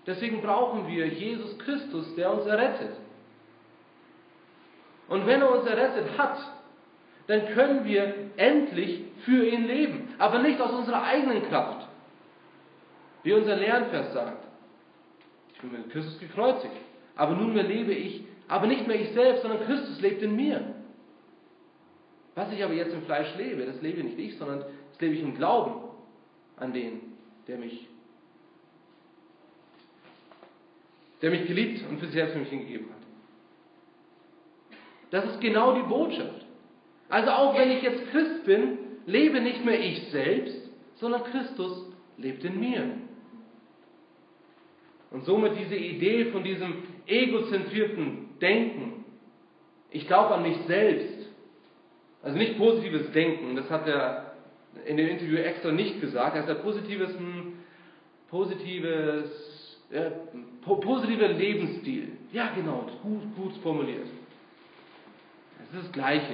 Deswegen 0.06 0.42
brauchen 0.42 0.88
wir 0.88 1.08
Jesus 1.08 1.58
Christus, 1.58 2.14
der 2.16 2.32
uns 2.32 2.46
errettet. 2.46 2.96
Und 5.08 5.26
wenn 5.26 5.42
er 5.42 5.58
uns 5.58 5.66
errettet 5.66 6.18
hat, 6.18 6.38
dann 7.28 7.48
können 7.54 7.86
wir 7.86 8.14
endlich 8.36 9.04
für 9.24 9.46
ihn 9.46 9.66
leben, 9.66 10.10
aber 10.20 10.40
nicht 10.40 10.60
aus 10.60 10.74
unserer 10.74 11.02
eigenen 11.02 11.44
Kraft. 11.44 11.88
Wie 13.24 13.34
unser 13.34 13.56
Lernvers 13.56 14.14
sagt. 14.14 14.44
Ich 15.54 15.62
bin 15.62 15.72
mit 15.72 15.90
Christus 15.90 16.20
gekreuzigt, 16.20 16.76
aber 17.16 17.34
nunmehr 17.34 17.64
lebe 17.64 17.94
ich, 17.94 18.26
aber 18.50 18.68
nicht 18.68 18.86
mehr 18.86 19.00
ich 19.00 19.10
selbst, 19.14 19.42
sondern 19.42 19.66
Christus 19.66 20.02
lebt 20.02 20.22
in 20.22 20.36
mir. 20.36 20.76
Was 22.36 22.52
ich 22.52 22.62
aber 22.64 22.74
jetzt 22.74 22.94
im 22.94 23.04
Fleisch 23.04 23.34
lebe, 23.38 23.66
das 23.66 23.82
lebe 23.82 24.04
nicht 24.04 24.20
ich, 24.20 24.38
sondern 24.38 24.60
das 24.60 25.00
lebe 25.00 25.16
ich 25.16 25.22
im 25.22 25.36
Glauben 25.36 25.86
an 26.58 26.74
den, 26.74 27.15
der 27.48 27.58
mich, 27.58 27.88
der 31.22 31.32
mich 31.32 31.48
geliebt 31.48 31.88
und 31.90 32.00
für 32.00 32.06
sich 32.06 32.16
selbst 32.16 32.34
für 32.34 32.40
mich 32.40 32.50
hingegeben 32.50 32.88
hat. 32.90 32.96
Das 35.12 35.26
ist 35.26 35.42
genau 35.42 35.76
die 35.76 35.88
Botschaft. 35.88 36.46
Also 37.10 37.32
auch 37.32 37.58
wenn 37.58 37.72
ich 37.72 37.84
jetzt 37.84 38.10
Christ 38.12 38.46
bin, 38.46 38.78
lebe 39.06 39.40
nicht 39.40 39.64
mehr 39.64 39.80
ich 39.80 40.10
selbst, 40.10 40.70
sondern 40.96 41.24
Christus 41.26 41.86
lebt 42.18 42.44
in 42.44 42.60
mir. 42.60 42.98
Und 45.12 45.26
somit 45.26 45.58
diese 45.58 45.76
Idee 45.76 46.26
von 46.32 46.44
diesem 46.44 46.84
egozentrierten 47.06 48.38
Denken. 48.42 49.06
Ich 49.92 50.08
glaube 50.08 50.36
an 50.36 50.44
mich 50.44 50.58
selbst. 50.68 51.30
Also 52.22 52.38
nicht 52.38 52.58
positives 52.58 53.12
Denken, 53.12 53.56
das 53.56 53.70
hat 53.70 53.88
er 53.88 54.25
in 54.86 54.98
dem 54.98 55.08
Interview 55.08 55.38
extra 55.38 55.72
nicht 55.72 56.02
gesagt. 56.02 56.36
Er 56.36 56.44
sagt 56.44 56.64
positives, 56.64 57.16
ein 57.16 57.64
positives, 58.30 59.80
äh, 59.92 60.12
positiver 60.62 61.28
Lebensstil. 61.30 62.12
Ja, 62.32 62.52
genau, 62.54 62.86
gut, 63.02 63.36
gut 63.36 63.54
formuliert. 63.64 64.08
Das 65.58 65.68
ist 65.68 65.86
das 65.86 65.92
Gleiche. 65.92 66.34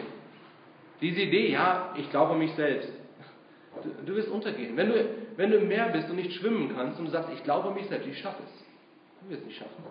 Diese 1.02 1.22
Idee, 1.22 1.52
ja, 1.52 1.94
ich 1.98 2.10
glaube 2.10 2.34
an 2.34 2.40
mich 2.40 2.54
selbst. 2.54 2.92
Du, 3.84 3.90
du 4.06 4.16
wirst 4.16 4.30
untergehen. 4.30 4.76
Wenn 4.76 4.90
du, 4.90 5.06
wenn 5.38 5.52
du 5.52 5.58
im 5.58 5.68
Meer 5.68 5.90
bist 5.90 6.10
und 6.10 6.18
nicht 6.18 6.34
schwimmen 6.34 6.74
kannst 6.76 7.00
und 7.00 7.06
du 7.06 7.12
sagst, 7.12 7.30
ich 7.34 7.44
glaube 7.44 7.70
an 7.70 7.76
mich 7.76 7.88
selbst, 7.88 8.08
ich 8.08 8.20
schaffe 8.20 8.44
es. 8.44 8.66
Du 9.24 9.30
wirst 9.30 9.42
es 9.42 9.48
nicht 9.48 9.58
schaffen. 9.58 9.84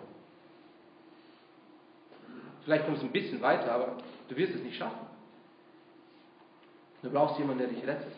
Vielleicht 2.63 2.85
kommst 2.85 3.01
du 3.01 3.07
ein 3.07 3.11
bisschen 3.11 3.41
weiter, 3.41 3.71
aber 3.71 3.97
du 4.29 4.35
wirst 4.35 4.53
es 4.53 4.61
nicht 4.61 4.77
schaffen. 4.77 5.07
Du 7.01 7.09
brauchst 7.09 7.39
jemanden, 7.39 7.59
der 7.59 7.67
dich 7.69 7.85
rettet. 7.85 8.13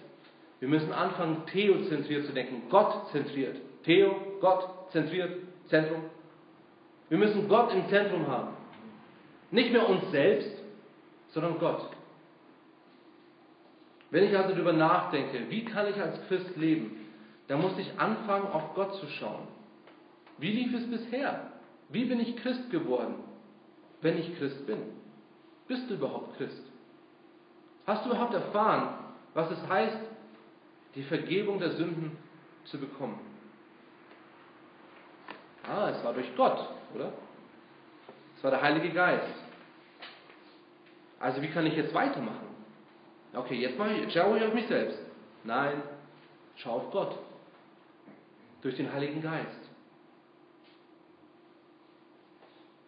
Wir 0.64 0.70
müssen 0.70 0.94
anfangen, 0.94 1.46
theozentriert 1.48 2.26
zu 2.26 2.32
denken, 2.32 2.70
Gott 2.70 3.10
zentriert. 3.12 3.58
Theo, 3.84 4.16
Gott, 4.40 4.94
zentriert, 4.94 5.30
Zentrum. 5.68 6.04
Wir 7.10 7.18
müssen 7.18 7.50
Gott 7.50 7.74
im 7.74 7.86
Zentrum 7.90 8.26
haben. 8.28 8.54
Nicht 9.52 9.74
mehr 9.74 9.90
uns 9.90 10.10
selbst, 10.12 10.50
sondern 11.32 11.60
Gott. 11.60 11.90
Wenn 14.10 14.24
ich 14.24 14.38
also 14.38 14.54
darüber 14.54 14.72
nachdenke, 14.72 15.50
wie 15.50 15.66
kann 15.66 15.88
ich 15.88 16.02
als 16.02 16.26
Christ 16.30 16.56
leben, 16.56 17.10
dann 17.50 17.60
muss 17.60 17.78
ich 17.78 18.00
anfangen, 18.00 18.48
auf 18.48 18.74
Gott 18.74 18.96
zu 19.02 19.08
schauen. 19.08 19.46
Wie 20.38 20.52
lief 20.52 20.74
es 20.74 20.90
bisher? 20.90 21.52
Wie 21.90 22.06
bin 22.06 22.22
ich 22.22 22.38
Christ 22.38 22.72
geworden, 22.72 23.16
wenn 24.00 24.18
ich 24.18 24.38
Christ 24.38 24.66
bin? 24.66 24.78
Bist 25.68 25.90
du 25.90 25.96
überhaupt 25.96 26.38
Christ? 26.38 26.64
Hast 27.86 28.06
du 28.06 28.12
überhaupt 28.12 28.34
erfahren, 28.34 28.94
was 29.34 29.52
es 29.52 29.68
heißt, 29.68 30.13
die 30.96 31.04
Vergebung 31.04 31.60
der 31.60 31.72
Sünden 31.72 32.18
zu 32.66 32.80
bekommen? 32.80 33.20
Ah, 35.68 35.90
es 35.90 36.04
war 36.04 36.14
durch 36.14 36.36
Gott, 36.36 36.70
oder? 36.94 37.14
Es 38.38 38.44
war 38.44 38.52
der 38.52 38.62
Heilige 38.62 38.90
Geist. 38.90 39.34
Also 41.20 41.42
wie 41.42 41.48
kann 41.48 41.66
ich 41.66 41.76
jetzt 41.76 41.94
weitermachen? 41.94 42.48
Okay, 43.34 43.56
jetzt, 43.56 43.78
mache 43.78 43.94
ich, 43.94 44.14
schaue 44.14 44.38
ich 44.38 44.44
auf 44.44 44.54
mich 44.54 44.68
selbst. 44.68 45.00
Nein, 45.44 45.82
schau 46.58 46.78
auf 46.78 46.92
Gott. 46.92 47.18
Durch 48.62 48.76
den 48.76 48.92
Heiligen 48.92 49.22
Geist. 49.22 49.48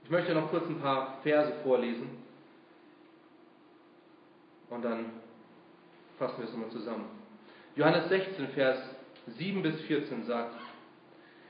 Ich 0.03 0.09
möchte 0.09 0.35
noch 0.35 0.51
kurz 0.51 0.67
ein 0.67 0.79
paar 0.79 1.19
Verse 1.23 1.51
vorlesen 1.63 2.23
und 4.69 4.83
dann 4.83 5.05
fassen 6.19 6.37
wir 6.37 6.45
es 6.45 6.51
nochmal 6.51 6.69
zusammen. 6.69 7.14
Johannes 7.75 8.07
16, 8.07 8.47
Vers 8.49 8.77
7 9.37 9.61
bis 9.61 9.79
14 9.81 10.23
sagt, 10.23 10.55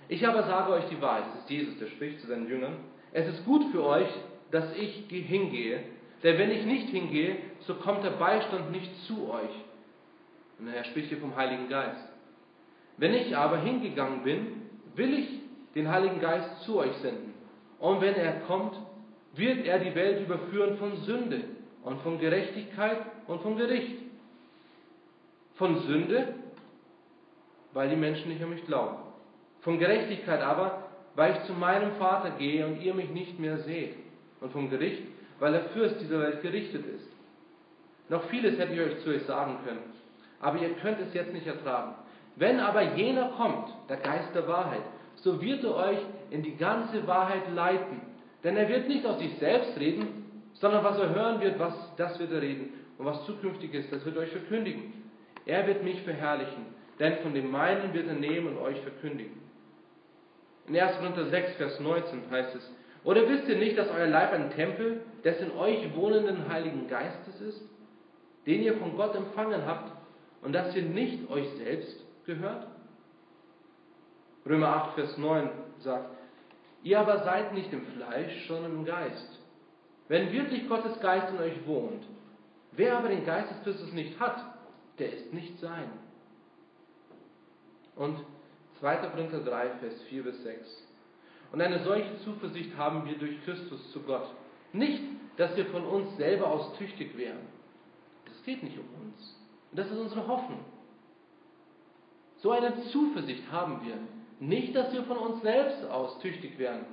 ich 0.07 0.28
aber 0.28 0.43
sage 0.43 0.71
euch 0.73 0.86
die 0.89 1.01
Wahrheit, 1.01 1.26
das 1.34 1.41
ist 1.41 1.49
Jesus, 1.49 1.78
der 1.78 1.88
spricht 1.88 2.19
zu 2.21 2.28
seinen 2.28 2.47
Jüngern, 2.47 2.78
es 3.11 3.28
ist 3.28 3.45
gut 3.45 3.71
für 3.71 3.84
euch, 3.84 4.07
dass 4.51 4.76
ich 4.76 5.05
hingehe, 5.09 5.82
denn 6.23 6.38
wenn 6.38 6.51
ich 6.51 6.65
nicht 6.65 6.89
hingehe, 6.89 7.38
so 7.61 7.76
kommt 7.76 8.03
der 8.03 8.11
Beistand 8.11 8.71
nicht 8.71 8.91
zu 9.05 9.30
euch. 9.30 9.49
Und 10.59 10.67
er 10.67 10.84
spricht 10.86 11.09
hier 11.09 11.17
vom 11.17 11.36
Heiligen 11.36 11.69
Geist. 11.69 12.07
Wenn 12.97 13.13
ich 13.13 13.36
aber 13.36 13.57
hingegangen 13.59 14.23
bin, 14.23 14.63
will 14.95 15.13
ich 15.19 15.28
den 15.76 15.89
Heiligen 15.91 16.21
Geist 16.21 16.63
zu 16.63 16.80
euch 16.80 16.93
senden. 17.01 17.34
Und 17.80 18.01
wenn 18.01 18.15
er 18.15 18.39
kommt, 18.41 18.76
wird 19.36 19.65
er 19.65 19.80
die 19.80 19.93
Welt 19.93 20.21
überführen 20.21 20.78
von 20.78 20.95
Sünde 21.03 21.41
und 21.84 22.01
von 22.01 22.19
Gerechtigkeit 22.19 22.99
und 23.28 23.41
von 23.41 23.57
Gericht. 23.57 24.05
Von 25.56 25.82
Sünde, 25.82 26.36
weil 27.74 27.89
die 27.89 27.95
Menschen 27.95 28.30
nicht 28.30 28.43
an 28.43 28.49
mich 28.49 28.66
glauben. 28.66 28.97
Von 29.62 29.80
Gerechtigkeit 29.80 30.41
aber, 30.41 30.84
weil 31.16 31.34
ich 31.34 31.43
zu 31.43 31.53
meinem 31.53 31.93
Vater 31.93 32.32
gehe 32.32 32.66
und 32.66 32.82
ihr 32.82 32.93
mich 32.93 33.10
nicht 33.10 33.39
mehr 33.39 33.58
seht. 33.60 33.95
Und 34.41 34.51
vom 34.51 34.70
Gericht, 34.70 35.01
weil 35.39 35.53
der 35.53 35.64
Fürst 35.70 35.99
dieser 36.01 36.20
Welt 36.20 36.41
gerichtet 36.41 36.86
ist. 36.86 37.08
Noch 38.10 38.24
vieles 38.26 38.60
hätte 38.60 38.74
ich 38.74 38.82
euch 38.82 39.03
zu 39.03 39.10
euch 39.10 39.24
sagen 39.24 39.58
können, 39.66 39.82
aber 40.39 40.60
ihr 40.60 40.74
könnt 40.76 40.99
es 40.99 41.14
jetzt 41.14 41.34
nicht 41.34 41.47
ertragen. 41.47 41.95
Wenn 42.36 42.60
aber 42.60 42.95
jener 42.95 43.30
kommt, 43.30 43.70
der 43.89 43.97
Geist 43.97 44.36
der 44.36 44.47
Wahrheit, 44.47 44.84
so 45.16 45.41
wird 45.41 45.64
er 45.64 45.76
euch 45.76 45.99
in 46.30 46.43
die 46.43 46.56
ganze 46.58 47.08
Wahrheit 47.08 47.51
leiten. 47.53 48.01
Denn 48.43 48.58
er 48.58 48.70
wird 48.70 48.88
nicht 48.88 49.06
aus 49.06 49.20
sich 49.20 49.36
selbst 49.39 49.80
reden, 49.80 50.26
sondern 50.53 50.84
was 50.84 50.99
er 50.99 51.16
hören 51.16 51.41
wird, 51.41 51.58
was, 51.58 51.74
das 51.97 52.20
wird 52.20 52.32
er 52.32 52.41
reden. 52.41 52.74
Und 52.97 53.06
was 53.06 53.26
zukünftig 53.26 53.74
ist, 53.74 53.91
das 53.91 54.06
wird 54.06 54.16
er 54.18 54.24
euch 54.24 54.32
verkündigen. 54.32 55.05
Er 55.46 55.68
wird 55.68 55.84
mich 55.84 56.02
verherrlichen, 56.02 56.66
denn 57.00 57.18
von 57.18 57.34
dem 57.34 57.52
meinen 57.52 57.93
wird 57.93 58.08
er 58.08 58.16
nehmen 58.16 58.56
und 58.56 58.58
euch 58.58 58.80
verkündigen. 58.82 59.41
In 60.68 60.78
1. 60.78 60.98
Korinther 60.98 61.26
6, 61.26 61.56
Vers 61.56 61.80
19 61.80 62.30
heißt 62.32 62.56
es, 62.56 62.72
oder 63.04 63.30
wisst 63.30 63.48
ihr 63.48 63.58
nicht, 63.58 63.78
dass 63.78 63.89
euer 63.89 64.08
Leib 64.08 64.34
ein 64.34 64.50
Tempel 64.52 65.02
des 65.24 65.39
in 65.39 65.52
euch 65.52 65.96
wohnenden 65.96 66.50
Heiligen 66.50 66.88
Geistes 66.88 67.39
ist, 67.39 67.62
den 68.48 68.64
ihr 68.64 68.78
von 68.78 68.96
Gott 68.98 69.16
empfangen 69.16 69.66
habt 69.68 69.91
und 70.41 70.54
dass 70.54 70.76
ihr 70.76 70.82
nicht 70.82 71.30
euch 71.30 71.48
selbst 71.58 72.04
gehört? 72.26 72.66
Römer 74.48 74.70
8, 74.70 74.96
Vers 74.96 75.18
9 75.18 75.50
sagt, 75.80 76.10
ihr 76.84 77.00
aber 77.00 77.24
seid 77.24 77.54
nicht 77.54 77.72
im 77.72 77.86
Fleisch, 77.86 78.48
sondern 78.48 78.74
im 78.74 78.86
Geist. 78.86 79.39
Wenn 80.08 80.32
wirklich 80.32 80.68
Gottes 80.68 81.00
Geist 81.00 81.32
in 81.32 81.39
euch 81.39 81.66
wohnt, 81.68 82.04
wer 82.72 82.98
aber 82.98 83.10
den 83.10 83.26
Geist 83.26 83.52
des 83.52 83.64
Christus 83.64 83.91
nicht 83.93 84.20
hat, 84.20 84.55
der 85.00 85.14
ist 85.14 85.34
nicht 85.34 85.60
sein. 85.60 85.89
Und 87.96 88.18
2. 88.80 88.96
Korinther 89.10 89.39
3, 89.39 89.70
Vers 89.80 90.02
4 90.10 90.24
bis 90.24 90.43
6. 90.43 90.88
Und 91.52 91.62
eine 91.62 91.84
solche 91.84 92.18
Zuversicht 92.24 92.76
haben 92.78 93.06
wir 93.06 93.18
durch 93.18 93.43
Christus 93.46 93.91
zu 93.91 94.02
Gott. 94.02 94.28
Nicht, 94.74 95.02
dass 95.38 95.56
wir 95.56 95.66
von 95.68 95.86
uns 95.86 96.16
selber 96.18 96.48
aus 96.48 96.78
tüchtig 96.78 97.18
wären. 97.18 97.48
Es 98.26 98.43
geht 98.43 98.64
nicht 98.64 98.78
um 98.78 98.86
uns. 99.06 99.39
Und 99.72 99.80
das 99.80 99.89
ist 99.89 99.98
unsere 99.98 100.28
Hoffnung. 100.28 100.60
So 102.38 102.52
eine 102.52 102.84
Zuversicht 102.91 103.50
haben 103.52 103.86
wir. 103.86 103.98
Nicht, 104.39 104.76
dass 104.76 104.93
wir 104.93 105.04
von 105.04 105.18
uns 105.18 105.41
selbst 105.41 105.86
aus 105.86 106.20
tüchtig 106.20 106.60
wären, 106.60 106.86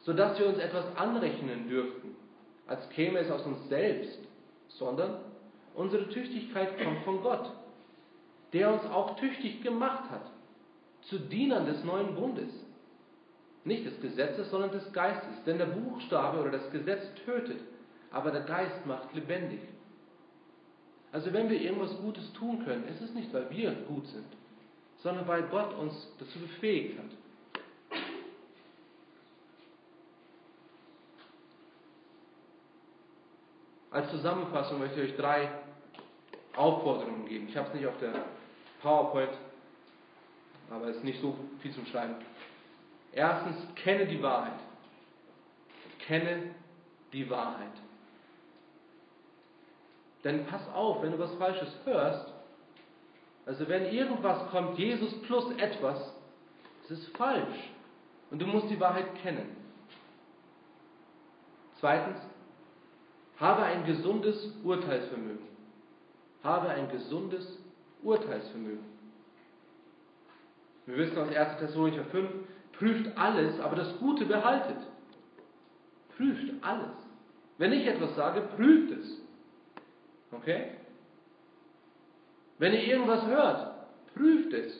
sodass 0.00 0.38
wir 0.38 0.46
uns 0.46 0.58
etwas 0.58 0.96
anrechnen 0.96 1.68
dürften, 1.68 2.16
als 2.66 2.88
käme 2.90 3.18
es 3.18 3.30
aus 3.30 3.44
uns 3.44 3.68
selbst, 3.68 4.18
sondern 4.68 5.20
unsere 5.74 6.08
Tüchtigkeit 6.08 6.82
kommt 6.82 7.04
von 7.04 7.22
Gott, 7.22 7.50
der 8.52 8.72
uns 8.72 8.84
auch 8.86 9.16
tüchtig 9.16 9.62
gemacht 9.62 10.10
hat, 10.10 10.30
zu 11.02 11.18
Dienern 11.18 11.66
des 11.66 11.84
neuen 11.84 12.14
Bundes 12.14 12.52
nicht 13.64 13.84
des 13.84 14.00
Gesetzes, 14.00 14.50
sondern 14.50 14.70
des 14.70 14.92
Geistes. 14.92 15.44
Denn 15.44 15.58
der 15.58 15.66
Buchstabe 15.66 16.40
oder 16.40 16.50
das 16.50 16.70
Gesetz 16.70 17.02
tötet, 17.24 17.60
aber 18.10 18.30
der 18.30 18.42
Geist 18.42 18.86
macht 18.86 19.14
lebendig. 19.14 19.60
Also 21.12 21.32
wenn 21.32 21.50
wir 21.50 21.60
irgendwas 21.60 21.96
Gutes 21.98 22.32
tun 22.34 22.64
können, 22.64 22.86
ist 22.86 23.00
es 23.00 23.12
nicht, 23.14 23.32
weil 23.34 23.50
wir 23.50 23.72
gut 23.88 24.06
sind, 24.06 24.26
sondern 24.98 25.26
weil 25.26 25.42
Gott 25.44 25.74
uns 25.74 25.92
dazu 26.18 26.38
befähigt 26.38 26.98
hat. 26.98 27.10
Als 33.90 34.10
Zusammenfassung 34.10 34.78
möchte 34.78 35.00
ich 35.00 35.12
euch 35.12 35.16
drei 35.16 35.48
Aufforderungen 36.56 37.26
geben. 37.26 37.48
Ich 37.48 37.56
habe 37.56 37.68
es 37.68 37.74
nicht 37.74 37.86
auf 37.86 37.98
der 38.00 38.12
PowerPoint, 38.82 39.32
aber 40.70 40.88
es 40.88 40.96
ist 40.96 41.04
nicht 41.04 41.20
so 41.20 41.36
viel 41.60 41.72
zum 41.72 41.86
Schreiben. 41.86 42.14
Erstens, 43.12 43.56
kenne 43.74 44.06
die 44.06 44.22
Wahrheit. 44.22 44.60
Kenne 46.06 46.54
die 47.12 47.28
Wahrheit. 47.28 47.72
Denn 50.22 50.46
pass 50.46 50.62
auf, 50.74 51.02
wenn 51.02 51.12
du 51.12 51.18
was 51.18 51.34
Falsches 51.34 51.74
hörst, 51.84 52.32
also 53.46 53.66
wenn 53.68 53.86
irgendwas 53.86 54.48
kommt, 54.50 54.78
Jesus 54.78 55.20
plus 55.22 55.50
etwas, 55.56 56.14
es 56.84 56.90
ist 56.90 57.16
falsch. 57.16 57.70
Und 58.30 58.40
du 58.40 58.46
musst 58.46 58.70
die 58.70 58.78
Wahrheit 58.78 59.06
kennen. 59.22 59.56
Zweitens, 61.80 62.18
habe 63.40 63.62
ein 63.62 63.84
gesundes 63.86 64.52
Urteilsvermögen. 64.62 65.48
Habe 66.44 66.68
ein 66.68 66.90
gesundes 66.90 67.58
Urteilsvermögen. 68.02 68.84
Wir 70.86 70.96
wissen 70.96 71.18
aus 71.18 71.34
1. 71.34 71.58
Thessalonicher 71.58 72.04
5, 72.04 72.30
prüft 72.72 73.16
alles, 73.16 73.58
aber 73.60 73.76
das 73.76 73.98
Gute 73.98 74.26
behaltet. 74.26 74.78
Prüft 76.16 76.52
alles. 76.62 76.90
Wenn 77.58 77.72
ich 77.72 77.86
etwas 77.86 78.14
sage, 78.16 78.42
prüft 78.56 78.92
es. 78.92 79.20
Okay? 80.32 80.72
Wenn 82.58 82.72
ihr 82.74 82.84
irgendwas 82.84 83.26
hört, 83.26 83.74
prüft 84.14 84.52
es. 84.52 84.72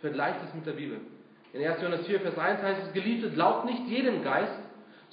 Vergleicht 0.00 0.40
es 0.46 0.54
mit 0.54 0.66
der 0.66 0.72
Bibel. 0.72 1.00
In 1.52 1.64
1. 1.64 1.80
Johannes 1.80 2.06
4, 2.06 2.20
Vers 2.20 2.38
1 2.38 2.62
heißt 2.62 2.86
es, 2.88 2.92
Geliebte, 2.92 3.30
glaubt 3.30 3.64
nicht 3.64 3.86
jedem 3.86 4.22
Geist, 4.22 4.57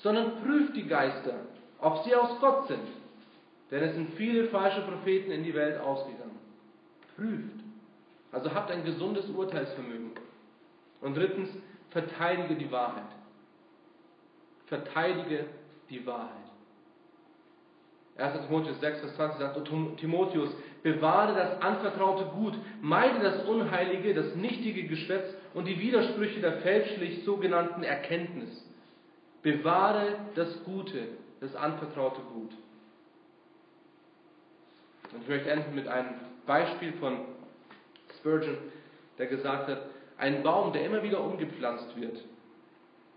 sondern 0.05 0.35
prüft 0.43 0.75
die 0.75 0.87
Geister, 0.87 1.33
ob 1.79 2.03
sie 2.03 2.13
aus 2.13 2.39
Gott 2.39 2.67
sind. 2.67 2.87
Denn 3.71 3.81
es 3.81 3.95
sind 3.95 4.13
viele 4.13 4.49
falsche 4.49 4.81
Propheten 4.81 5.31
in 5.31 5.43
die 5.43 5.55
Welt 5.55 5.81
ausgegangen. 5.81 6.37
Prüft. 7.15 7.65
Also 8.31 8.53
habt 8.53 8.69
ein 8.69 8.85
gesundes 8.85 9.27
Urteilsvermögen. 9.29 10.11
Und 11.01 11.17
drittens, 11.17 11.49
verteidige 11.89 12.53
die 12.53 12.71
Wahrheit. 12.71 13.09
Verteidige 14.67 15.45
die 15.89 16.05
Wahrheit. 16.05 16.29
1. 18.17 18.45
Timotheus 18.45 18.79
6, 18.81 18.99
Vers 18.99 19.15
20 19.15 19.39
sagt, 19.39 19.67
Timotheus, 19.97 20.51
bewahre 20.83 21.33
das 21.33 21.61
anvertraute 21.63 22.25
Gut, 22.25 22.53
meide 22.79 23.21
das 23.21 23.43
Unheilige, 23.47 24.13
das 24.13 24.35
nichtige 24.35 24.83
Geschwätz 24.83 25.33
und 25.55 25.65
die 25.67 25.79
Widersprüche 25.79 26.41
der 26.41 26.57
fälschlich 26.57 27.23
sogenannten 27.23 27.81
Erkenntnis. 27.81 28.65
Bewahre 29.45 30.17
das 30.33 30.63
Gute, 30.63 31.07
das 31.39 31.55
anvertraute 31.55 32.19
Gut. 32.33 32.49
Und 35.13 35.21
ich 35.21 35.27
möchte 35.27 35.51
enden 35.51 35.75
mit 35.75 35.87
einem 35.87 36.15
Beispiel 36.47 36.93
von 36.93 37.19
Spurgeon, 38.17 38.57
der 39.19 39.27
gesagt 39.27 39.67
hat, 39.67 39.81
ein 40.17 40.41
Baum, 40.41 40.73
der 40.73 40.83
immer 40.83 41.03
wieder 41.03 41.23
umgepflanzt 41.23 41.95
wird, 41.95 42.23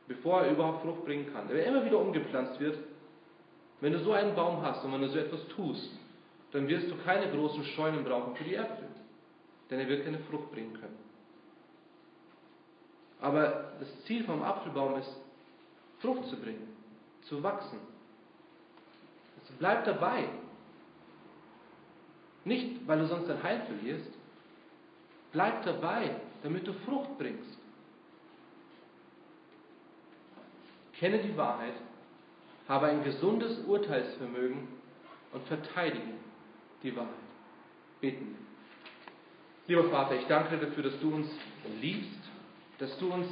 bevor 0.07 0.43
er 0.43 0.51
überhaupt 0.51 0.83
Frucht 0.83 1.07
bringen 1.07 1.33
kann, 1.33 1.49
der 1.49 1.65
immer 1.65 1.83
wieder 1.87 1.99
umgepflanzt 1.99 2.61
wird, 2.61 2.77
wenn 3.81 3.95
du 3.95 4.01
so 4.01 4.13
einen 4.13 4.35
Baum 4.35 4.61
hast 4.61 4.85
und 4.85 4.93
wenn 4.93 5.01
du 5.01 5.09
so 5.09 5.19
etwas 5.19 5.49
tust, 5.49 5.91
dann 6.53 6.69
wirst 6.69 6.91
du 6.91 6.97
keine 7.07 7.33
großen 7.33 7.65
Scheunen 7.65 8.05
brauchen 8.05 8.37
für 8.37 8.45
die 8.45 8.57
Äpfel, 8.57 8.89
denn 9.71 9.81
er 9.81 9.89
wird 9.89 10.05
keine 10.05 10.19
Frucht 10.19 10.53
bringen 10.53 10.75
können. 10.75 10.99
Aber 13.19 13.73
das 13.81 14.05
Ziel 14.05 14.25
vom 14.25 14.43
Apfelbaum 14.43 14.99
ist, 14.99 15.17
Frucht 16.01 16.29
zu 16.29 16.37
bringen, 16.37 16.69
zu 17.23 17.43
wachsen. 17.43 17.79
Also 19.41 19.55
bleib 19.59 19.85
dabei. 19.85 20.29
Nicht, 22.45 22.87
weil 22.87 23.01
du 23.01 23.07
sonst 23.07 23.29
dein 23.29 23.43
Heil 23.43 23.63
verlierst. 23.67 24.11
Bleib 25.33 25.65
dabei, 25.65 26.17
damit 26.43 26.67
du 26.67 26.73
Frucht 26.73 27.19
bringst. 27.19 27.59
Kenne 30.99 31.19
die 31.19 31.37
Wahrheit, 31.37 31.75
habe 32.69 32.87
ein 32.87 33.05
gesundes 33.05 33.59
Urteilsvermögen 33.67 34.67
und 35.33 35.47
verteidige 35.47 36.15
die 36.83 36.97
Wahrheit. 36.97 37.15
Beten. 38.01 38.37
Lieber 39.67 39.85
Vater, 39.91 40.15
ich 40.17 40.27
danke 40.27 40.57
dir 40.57 40.67
dafür, 40.67 40.85
dass 40.85 40.99
du 41.01 41.15
uns 41.15 41.29
liebst, 41.81 42.19
dass 42.79 42.97
du 42.99 43.13
uns 43.13 43.27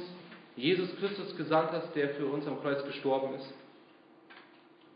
Jesus 0.57 0.89
Christus 0.97 1.37
gesandt 1.37 1.71
hast, 1.71 1.95
der 1.95 2.09
für 2.15 2.25
uns 2.25 2.47
am 2.47 2.59
Kreuz 2.61 2.83
gestorben 2.83 3.35
ist. 3.35 3.53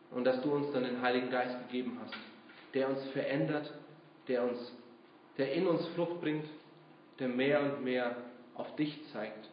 Und 0.09 0.26
dass 0.26 0.41
du 0.41 0.51
uns 0.51 0.72
dann 0.74 0.84
den 0.84 1.01
Heiligen 1.01 1.30
Geist 1.30 1.55
gegeben 1.68 1.97
hast, 2.03 2.16
der 2.74 2.89
uns 2.89 3.03
verändert, 3.12 3.72
der, 4.28 4.43
uns, 4.43 4.74
der 5.38 5.53
in 5.53 5.68
uns 5.68 5.88
Frucht 5.89 6.20
bringt, 6.20 6.45
der 7.20 7.30
mehr 7.30 7.62
und 7.62 7.84
mehr 7.84 8.16
auf 8.55 8.76
dich 8.76 8.99
zeigt. 9.14 9.47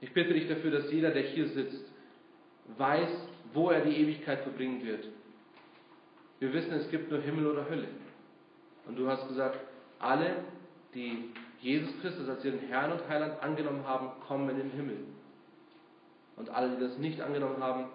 Ich 0.00 0.12
bitte 0.12 0.34
dich 0.34 0.48
dafür, 0.48 0.70
dass 0.70 0.92
jeder, 0.92 1.10
der 1.10 1.22
hier 1.22 1.48
sitzt, 1.48 1.84
weiß, 2.76 3.08
wo 3.54 3.70
er 3.70 3.80
die 3.80 3.96
Ewigkeit 3.96 4.42
verbringen 4.42 4.84
wird. 4.84 5.08
Wir 6.40 6.52
wissen, 6.52 6.72
es 6.72 6.90
gibt 6.90 7.10
nur 7.10 7.20
Himmel 7.20 7.46
oder 7.46 7.68
Hölle. 7.68 7.88
Und 8.86 8.98
du 8.98 9.08
hast 9.08 9.26
gesagt, 9.28 9.58
alle, 9.98 10.44
die 10.94 11.30
Jesus 11.64 11.98
Christus 12.02 12.28
als 12.28 12.44
ihren 12.44 12.58
Herrn 12.58 12.92
und 12.92 13.08
Heiland 13.08 13.42
angenommen 13.42 13.86
haben, 13.86 14.20
kommen 14.28 14.50
in 14.50 14.58
den 14.58 14.70
Himmel. 14.72 14.98
Und 16.36 16.50
alle, 16.50 16.76
die 16.76 16.82
das 16.82 16.98
nicht 16.98 17.22
angenommen 17.22 17.62
haben, 17.62 17.86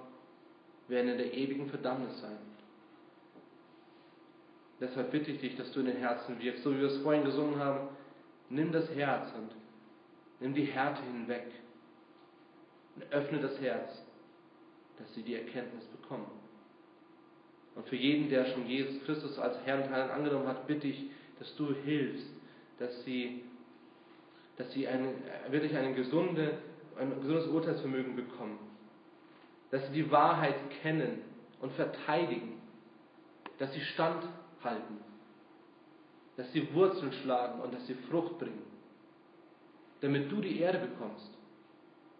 werden 0.88 1.12
in 1.12 1.18
der 1.20 1.36
ewigen 1.36 1.70
Verdammnis 1.70 2.20
sein. 2.20 2.38
Deshalb 4.80 5.12
bitte 5.12 5.30
ich 5.30 5.40
dich, 5.40 5.56
dass 5.56 5.72
du 5.72 5.82
in 5.82 5.86
den 5.86 5.98
Herzen 5.98 6.40
wirkst, 6.40 6.64
so 6.64 6.74
wie 6.74 6.80
wir 6.80 6.88
es 6.88 6.98
vorhin 7.04 7.24
gesungen 7.24 7.60
haben. 7.60 7.90
Nimm 8.50 8.72
das 8.72 8.90
Herz 8.96 9.32
und 9.38 9.52
nimm 10.40 10.56
die 10.56 10.66
Härte 10.66 11.04
hinweg 11.04 11.52
und 12.96 13.04
öffne 13.12 13.40
das 13.40 13.62
Herz, 13.62 14.04
dass 14.98 15.14
sie 15.14 15.22
die 15.22 15.36
Erkenntnis 15.36 15.86
bekommen. 15.86 16.26
Und 17.76 17.88
für 17.88 17.98
jeden, 17.98 18.32
der 18.32 18.46
schon 18.46 18.66
Jesus 18.66 19.00
Christus 19.04 19.38
als 19.38 19.64
Herrn 19.64 19.84
und 19.84 19.92
Heiland 19.92 20.12
angenommen 20.12 20.48
hat, 20.48 20.66
bitte 20.66 20.88
ich, 20.88 21.12
dass 21.38 21.56
du 21.56 21.72
hilfst, 21.72 22.34
dass 22.80 23.04
sie, 23.04 23.44
dass 24.60 24.72
sie 24.74 24.88
eine, 24.88 25.14
wirklich 25.50 25.76
eine 25.76 25.94
gesunde, 25.94 26.58
ein 26.98 27.18
gesundes 27.22 27.48
Urteilsvermögen 27.48 28.16
bekommen. 28.18 28.60
Dass 29.72 29.88
sie 29.88 29.94
die 29.94 30.12
Wahrheit 30.12 30.56
kennen 30.82 31.22
und 31.62 31.72
verteidigen. 31.72 32.62
Dass 33.58 33.74
sie 33.74 33.80
standhalten. 33.80 34.98
Dass 36.36 36.52
sie 36.52 36.74
Wurzeln 36.74 37.14
schlagen 37.14 37.62
und 37.62 37.74
dass 37.74 37.88
sie 37.88 37.96
Frucht 38.10 38.38
bringen. 38.38 38.64
Damit 40.02 40.30
du 40.30 40.42
die 40.42 40.60
Erde 40.60 40.80
bekommst. 40.80 41.38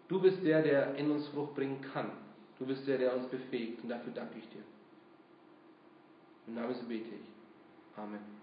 Du 0.08 0.20
bist 0.20 0.42
der, 0.42 0.62
der 0.62 0.94
in 0.94 1.10
uns 1.10 1.28
Frucht 1.28 1.54
bringen 1.54 1.82
kann. 1.92 2.10
Du 2.58 2.64
bist 2.64 2.88
der, 2.88 2.96
der 2.96 3.14
uns 3.16 3.26
befähigt. 3.26 3.82
Und 3.82 3.90
dafür 3.90 4.14
danke 4.14 4.38
ich 4.38 4.48
dir. 4.48 4.62
Im 6.46 6.54
Namen 6.54 6.74
bete 6.88 7.10
ich. 7.10 7.98
Amen. 7.98 8.39